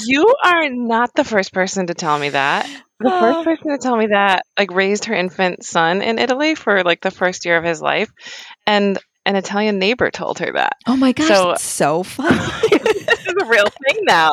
you 0.06 0.34
are 0.44 0.68
not 0.70 1.14
the 1.14 1.24
first 1.24 1.52
person 1.52 1.86
to 1.88 1.94
tell 1.94 2.18
me 2.18 2.30
that. 2.30 2.68
The 3.00 3.10
first 3.10 3.44
person 3.44 3.70
to 3.72 3.78
tell 3.78 3.96
me 3.96 4.06
that 4.08 4.44
like 4.58 4.70
raised 4.72 5.06
her 5.06 5.14
infant 5.14 5.64
son 5.64 6.02
in 6.02 6.18
Italy 6.20 6.54
for 6.54 6.84
like 6.84 7.00
the 7.00 7.10
first 7.10 7.44
year 7.44 7.56
of 7.56 7.64
his 7.64 7.80
life, 7.82 8.10
and 8.66 8.96
an 9.26 9.34
Italian 9.36 9.78
neighbor 9.80 10.10
told 10.10 10.38
her 10.38 10.52
that. 10.52 10.74
oh 10.86 10.96
my 10.96 11.10
gosh 11.12 11.26
So- 11.28 11.48
that's 11.48 11.62
so 11.64 12.02
funny 12.04 12.36
this 12.70 13.26
is 13.26 13.34
a 13.40 13.46
real 13.46 13.66
thing 13.66 14.04
now. 14.04 14.32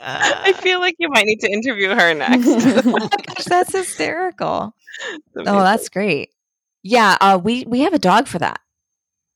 I 0.00 0.52
feel 0.58 0.80
like 0.80 0.96
you 0.98 1.08
might 1.10 1.26
need 1.26 1.40
to 1.40 1.50
interview 1.50 1.90
her 1.90 2.14
next. 2.14 2.46
oh 2.48 2.82
my 2.90 2.98
gosh 3.08 3.44
that's 3.46 3.72
hysterical 3.72 4.74
Oh, 5.36 5.42
that's 5.62 5.88
great. 5.90 6.30
Yeah, 6.82 7.16
uh, 7.20 7.38
we 7.42 7.64
we 7.66 7.80
have 7.80 7.92
a 7.92 7.98
dog 7.98 8.26
for 8.26 8.38
that. 8.38 8.60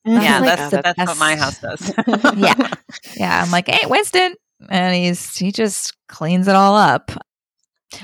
Yeah, 0.05 0.39
like 0.39 0.57
that's 0.57 0.71
the 0.71 0.81
that's 0.81 0.97
what 0.97 1.17
my 1.17 1.35
house 1.35 1.59
does. 1.59 1.93
Yeah, 2.37 2.73
yeah. 3.15 3.43
I'm 3.43 3.51
like, 3.51 3.67
hey, 3.67 3.87
Winston, 3.87 4.33
and 4.69 4.95
he's 4.95 5.37
he 5.37 5.51
just 5.51 5.93
cleans 6.07 6.47
it 6.47 6.55
all 6.55 6.75
up. 6.75 7.11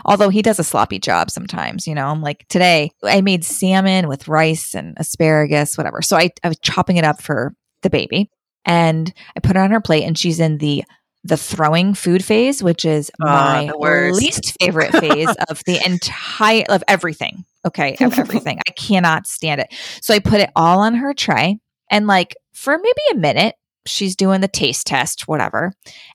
Although 0.06 0.30
he 0.30 0.42
does 0.42 0.60
a 0.60 0.64
sloppy 0.66 1.00
job 1.00 1.32
sometimes, 1.32 1.88
you 1.88 1.96
know. 1.96 2.08
I'm 2.08 2.22
like, 2.22 2.46
today 2.50 2.92
I 3.04 3.22
made 3.22 3.46
salmon 3.46 4.08
with 4.08 4.28
rice 4.28 4.76
and 4.76 4.96
asparagus, 4.98 5.78
whatever. 5.78 6.02
So 6.02 6.18
I 6.18 6.30
I 6.44 6.50
was 6.50 6.60
chopping 6.60 6.98
it 6.98 7.04
up 7.06 7.22
for 7.22 7.54
the 7.84 7.90
baby, 7.90 8.30
and 8.66 9.12
I 9.36 9.40
put 9.40 9.56
it 9.56 9.60
on 9.60 9.72
her 9.72 9.82
plate, 9.82 10.04
and 10.04 10.18
she's 10.18 10.40
in 10.40 10.58
the 10.58 10.84
the 11.24 11.38
throwing 11.38 11.94
food 11.94 12.24
phase, 12.24 12.62
which 12.64 12.86
is 12.86 13.12
Oh, 13.22 13.26
my 13.26 13.72
least 14.12 14.56
favorite 14.62 14.92
phase 14.92 15.34
of 15.50 15.62
the 15.66 15.84
entire 15.86 16.66
of 16.70 16.84
everything. 16.88 17.44
Okay, 17.66 17.98
of 18.02 18.18
everything. 18.20 18.60
I 18.68 18.72
cannot 18.72 19.28
stand 19.28 19.62
it. 19.62 19.74
So 20.02 20.14
I 20.14 20.20
put 20.20 20.40
it 20.42 20.52
all 20.56 20.80
on 20.80 20.96
her 20.96 21.14
tray, 21.14 21.60
and 21.90 22.08
like 22.08 22.36
for 22.54 22.78
maybe 22.78 23.02
a 23.12 23.16
minute, 23.16 23.56
she's 23.86 24.16
doing 24.16 24.42
the 24.42 24.48
taste 24.48 24.88
test, 24.88 25.28
whatever, 25.28 25.74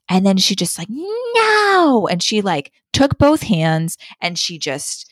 and 0.09 0.27
then 0.27 0.37
she 0.37 0.55
just 0.55 0.79
like 0.79 0.89
no, 0.91 2.09
and 2.11 2.23
she 2.23 2.43
like 2.43 2.73
took 2.93 3.19
both 3.19 3.43
hands 3.43 3.97
and 4.21 4.39
she 4.39 4.59
just. 4.59 5.11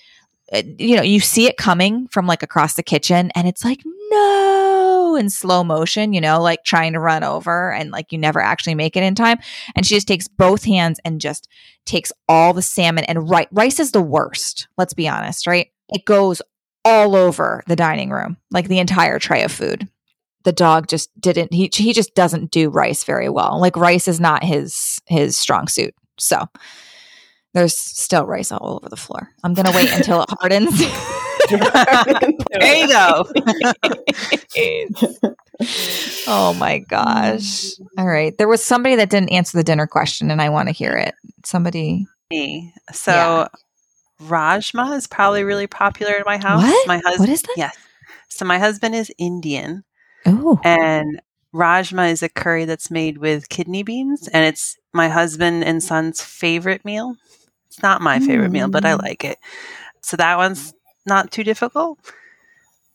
uh, 0.53 0.63
You 0.79 0.97
know, 0.97 1.03
you 1.03 1.21
see 1.21 1.47
it 1.47 1.57
coming 1.57 2.09
from 2.09 2.27
like 2.27 2.43
across 2.43 2.75
the 2.75 2.83
kitchen, 2.83 3.31
and 3.35 3.47
it's 3.49 3.65
like, 3.65 3.81
no, 4.11 5.17
in 5.19 5.31
slow 5.31 5.63
motion, 5.65 6.13
you 6.13 6.21
know, 6.21 6.41
like 6.43 6.65
trying 6.65 6.93
to 6.95 7.01
run 7.01 7.23
over, 7.25 7.73
and 7.73 7.91
like 7.91 8.13
you 8.13 8.19
never 8.19 8.41
actually 8.41 8.75
make 8.75 8.97
it 8.97 9.03
in 9.05 9.15
time. 9.15 9.39
And 9.75 9.87
she 9.87 9.95
just 9.95 10.09
takes 10.09 10.29
both 10.29 10.65
hands 10.65 11.01
and 11.05 11.21
just 11.21 11.49
takes 11.87 12.13
all 12.29 12.53
the 12.53 12.63
salmon 12.63 13.05
and 13.05 13.31
ri- 13.31 13.47
rice 13.53 13.81
is 13.81 13.93
the 13.93 14.03
worst. 14.03 14.69
Let's 14.77 14.95
be 14.95 15.09
honest, 15.09 15.47
right? 15.47 15.69
It 15.89 16.05
goes 16.05 16.43
all 16.85 17.15
over 17.17 17.63
the 17.67 17.77
dining 17.77 18.11
room, 18.11 18.37
like 18.51 18.69
the 18.69 18.79
entire 18.81 19.19
tray 19.19 19.43
of 19.45 19.53
food. 19.53 19.89
The 20.45 20.53
dog 20.53 20.89
just 20.89 21.11
didn't. 21.21 21.53
He 21.53 21.71
he 21.73 21.93
just 21.93 22.15
doesn't 22.15 22.51
do 22.51 22.71
rice 22.71 23.05
very 23.05 23.29
well. 23.29 23.61
Like 23.61 23.77
rice 23.77 24.09
is 24.09 24.21
not 24.21 24.43
his 24.43 25.01
his 25.07 25.37
strong 25.37 25.69
suit. 25.69 25.95
So 26.19 26.47
there's 27.53 27.77
still 27.77 28.27
rice 28.27 28.53
all 28.53 28.77
over 28.77 28.89
the 28.89 28.97
floor. 28.97 29.29
I'm 29.45 29.55
gonna 29.55 29.73
wait 29.73 29.93
until 29.93 30.23
it 30.23 30.31
hardens. 30.41 30.79
there 31.51 32.77
you 32.77 32.89
go. 32.89 33.27
oh 36.27 36.55
my 36.55 36.79
gosh! 36.79 37.73
All 37.99 38.07
right, 38.07 38.37
there 38.39 38.49
was 38.49 38.65
somebody 38.65 38.97
that 38.97 39.11
didn't 39.11 39.31
answer 39.31 39.59
the 39.59 39.65
dinner 39.65 39.87
question, 39.87 40.31
and 40.31 40.41
I 40.41 40.49
want 40.49 40.69
to 40.69 40.73
hear 40.73 40.93
it. 40.93 41.15
Somebody. 41.45 42.07
Me. 42.31 42.73
So 42.93 43.13
Yeah. 43.13 43.49
Rajma 44.23 44.97
is 44.97 45.07
probably 45.07 45.45
really 45.45 45.67
popular 45.67 46.15
in 46.15 46.23
my 46.27 46.37
house. 46.37 46.63
What? 46.63 46.87
My 46.87 46.99
husband 46.99 47.21
What 47.21 47.29
is 47.29 47.43
that? 47.43 47.55
Yes. 47.57 47.77
So 48.29 48.45
my 48.45 48.59
husband 48.59 48.95
is 48.95 49.11
Indian 49.19 49.83
Oh, 50.27 50.61
and 50.65 51.21
Rajma 51.55 52.11
is 52.13 52.23
a 52.23 52.29
curry 52.29 52.65
that's 52.65 52.91
made 52.91 53.19
with 53.19 53.49
kidney 53.49 53.83
beans 53.83 54.29
and 54.29 54.45
it's 54.45 54.77
my 54.93 55.09
husband 55.09 55.65
and 55.65 55.83
son's 55.83 56.21
favorite 56.23 56.85
meal. 56.85 57.17
It's 57.69 57.83
not 57.83 58.01
my 58.03 58.19
favorite 58.21 58.51
meal, 58.53 58.69
but 58.69 58.85
I 58.85 58.93
Mm. 58.95 59.03
like 59.03 59.25
it. 59.25 59.39
So 60.03 60.17
that 60.17 60.37
one's 60.37 60.75
not 61.07 61.31
too 61.31 61.45
difficult. 61.45 61.99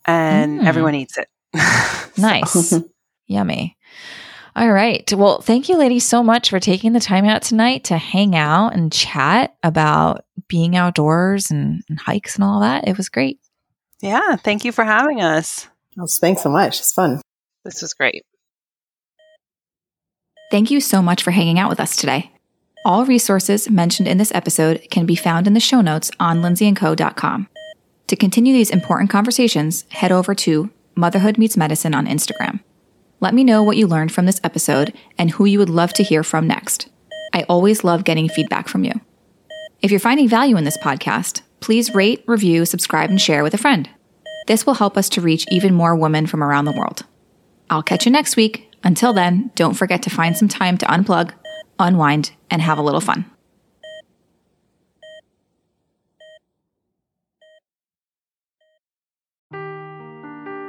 And 0.06 0.62
Mm. 0.62 0.68
everyone 0.68 0.96
eats 0.96 1.18
it. 1.18 1.30
Nice. 2.18 2.74
Yummy. 3.28 3.78
All 4.56 4.72
right. 4.72 5.12
Well, 5.14 5.42
thank 5.42 5.68
you, 5.68 5.76
ladies, 5.78 6.06
so 6.06 6.24
much 6.24 6.50
for 6.50 6.62
taking 6.62 6.94
the 6.94 7.00
time 7.02 7.26
out 7.26 7.42
tonight 7.42 7.84
to 7.86 7.98
hang 7.98 8.36
out 8.38 8.74
and 8.74 8.90
chat 8.92 9.56
about 9.64 10.24
being 10.48 10.78
outdoors 10.78 11.52
and, 11.52 11.84
and 11.90 12.00
hikes 12.00 12.36
and 12.36 12.44
all 12.46 12.62
that. 12.62 12.88
It 12.88 12.96
was 12.96 13.10
great. 13.10 13.40
Yeah, 14.02 14.38
thank 14.38 14.64
you 14.64 14.72
for 14.72 14.86
having 14.86 15.22
us. 15.22 15.68
Well, 15.96 16.08
thanks 16.08 16.44
so 16.44 16.50
much. 16.50 16.80
It's 16.80 16.94
fun. 16.94 17.22
This 17.64 17.82
was 17.82 17.94
great. 17.94 18.24
Thank 20.52 20.70
you 20.70 20.80
so 20.80 21.02
much 21.02 21.24
for 21.24 21.32
hanging 21.32 21.58
out 21.58 21.70
with 21.70 21.80
us 21.80 21.96
today. 21.96 22.32
All 22.86 23.06
resources 23.06 23.70
mentioned 23.70 24.08
in 24.08 24.20
this 24.20 24.32
episode 24.36 24.86
can 24.92 25.06
be 25.06 25.16
found 25.16 25.48
in 25.48 25.54
the 25.54 25.60
show 25.60 25.82
notes 25.82 26.12
on 26.20 26.42
lindsayandco.com. 26.42 27.48
To 28.08 28.16
continue 28.16 28.54
these 28.54 28.70
important 28.70 29.10
conversations, 29.10 29.86
head 29.90 30.12
over 30.12 30.36
to 30.36 30.70
Motherhood 30.94 31.40
Meets 31.40 31.58
Medicine 31.58 31.96
on 31.96 32.06
Instagram. 32.06 32.60
Let 33.20 33.34
me 33.34 33.44
know 33.44 33.64
what 33.64 33.78
you 33.78 33.88
learned 33.88 34.12
from 34.12 34.28
this 34.28 34.40
episode 34.44 34.94
and 35.18 35.32
who 35.32 35.46
you 35.46 35.58
would 35.58 35.70
love 35.70 35.94
to 35.94 36.04
hear 36.04 36.24
from 36.24 36.48
next. 36.48 36.90
I 37.34 37.44
always 37.50 37.84
love 37.84 38.04
getting 38.04 38.30
feedback 38.30 38.68
from 38.68 38.84
you. 38.84 38.94
If 39.82 39.90
you're 39.90 40.00
finding 40.00 40.30
value 40.30 40.56
in 40.58 40.64
this 40.64 40.78
podcast, 40.78 41.42
please 41.60 41.96
rate, 41.96 42.24
review, 42.28 42.66
subscribe, 42.66 43.10
and 43.10 43.20
share 43.20 43.42
with 43.42 43.56
a 43.56 43.58
friend. 43.58 43.90
This 44.48 44.66
will 44.66 44.76
help 44.76 44.98
us 44.98 45.10
to 45.10 45.22
reach 45.22 45.46
even 45.50 45.74
more 45.74 45.96
women 45.96 46.28
from 46.28 46.44
around 46.44 46.66
the 46.66 46.72
world. 46.72 47.04
I'll 47.70 47.84
catch 47.84 48.06
you 48.06 48.12
next 48.12 48.36
week. 48.36 48.72
Until 48.84 49.14
then, 49.14 49.52
don't 49.56 49.74
forget 49.74 50.04
to 50.04 50.12
find 50.12 50.38
some 50.38 50.48
time 50.48 50.78
to 50.78 50.86
unplug, 50.86 51.32
unwind, 51.80 52.32
and 52.52 52.62
have 52.62 52.78
a 52.78 52.84
little 52.84 53.02
fun. 53.02 53.26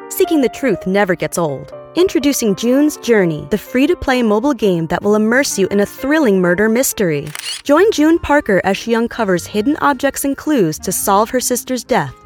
Seeking 0.08 0.40
the 0.40 0.48
truth 0.48 0.86
never 0.86 1.14
gets 1.14 1.36
old. 1.36 1.74
Introducing 1.94 2.56
June's 2.56 2.96
Journey, 2.98 3.46
the 3.50 3.58
free 3.58 3.86
to 3.86 3.96
play 3.96 4.22
mobile 4.22 4.54
game 4.54 4.86
that 4.86 5.02
will 5.02 5.14
immerse 5.14 5.58
you 5.58 5.66
in 5.68 5.80
a 5.80 5.86
thrilling 5.86 6.40
murder 6.40 6.70
mystery. 6.70 7.28
Join 7.64 7.90
June 7.92 8.18
Parker 8.18 8.62
as 8.64 8.78
she 8.78 8.94
uncovers 8.94 9.46
hidden 9.46 9.76
objects 9.82 10.24
and 10.24 10.36
clues 10.36 10.78
to 10.80 10.92
solve 10.92 11.28
her 11.30 11.40
sister's 11.40 11.84
death 11.84 12.25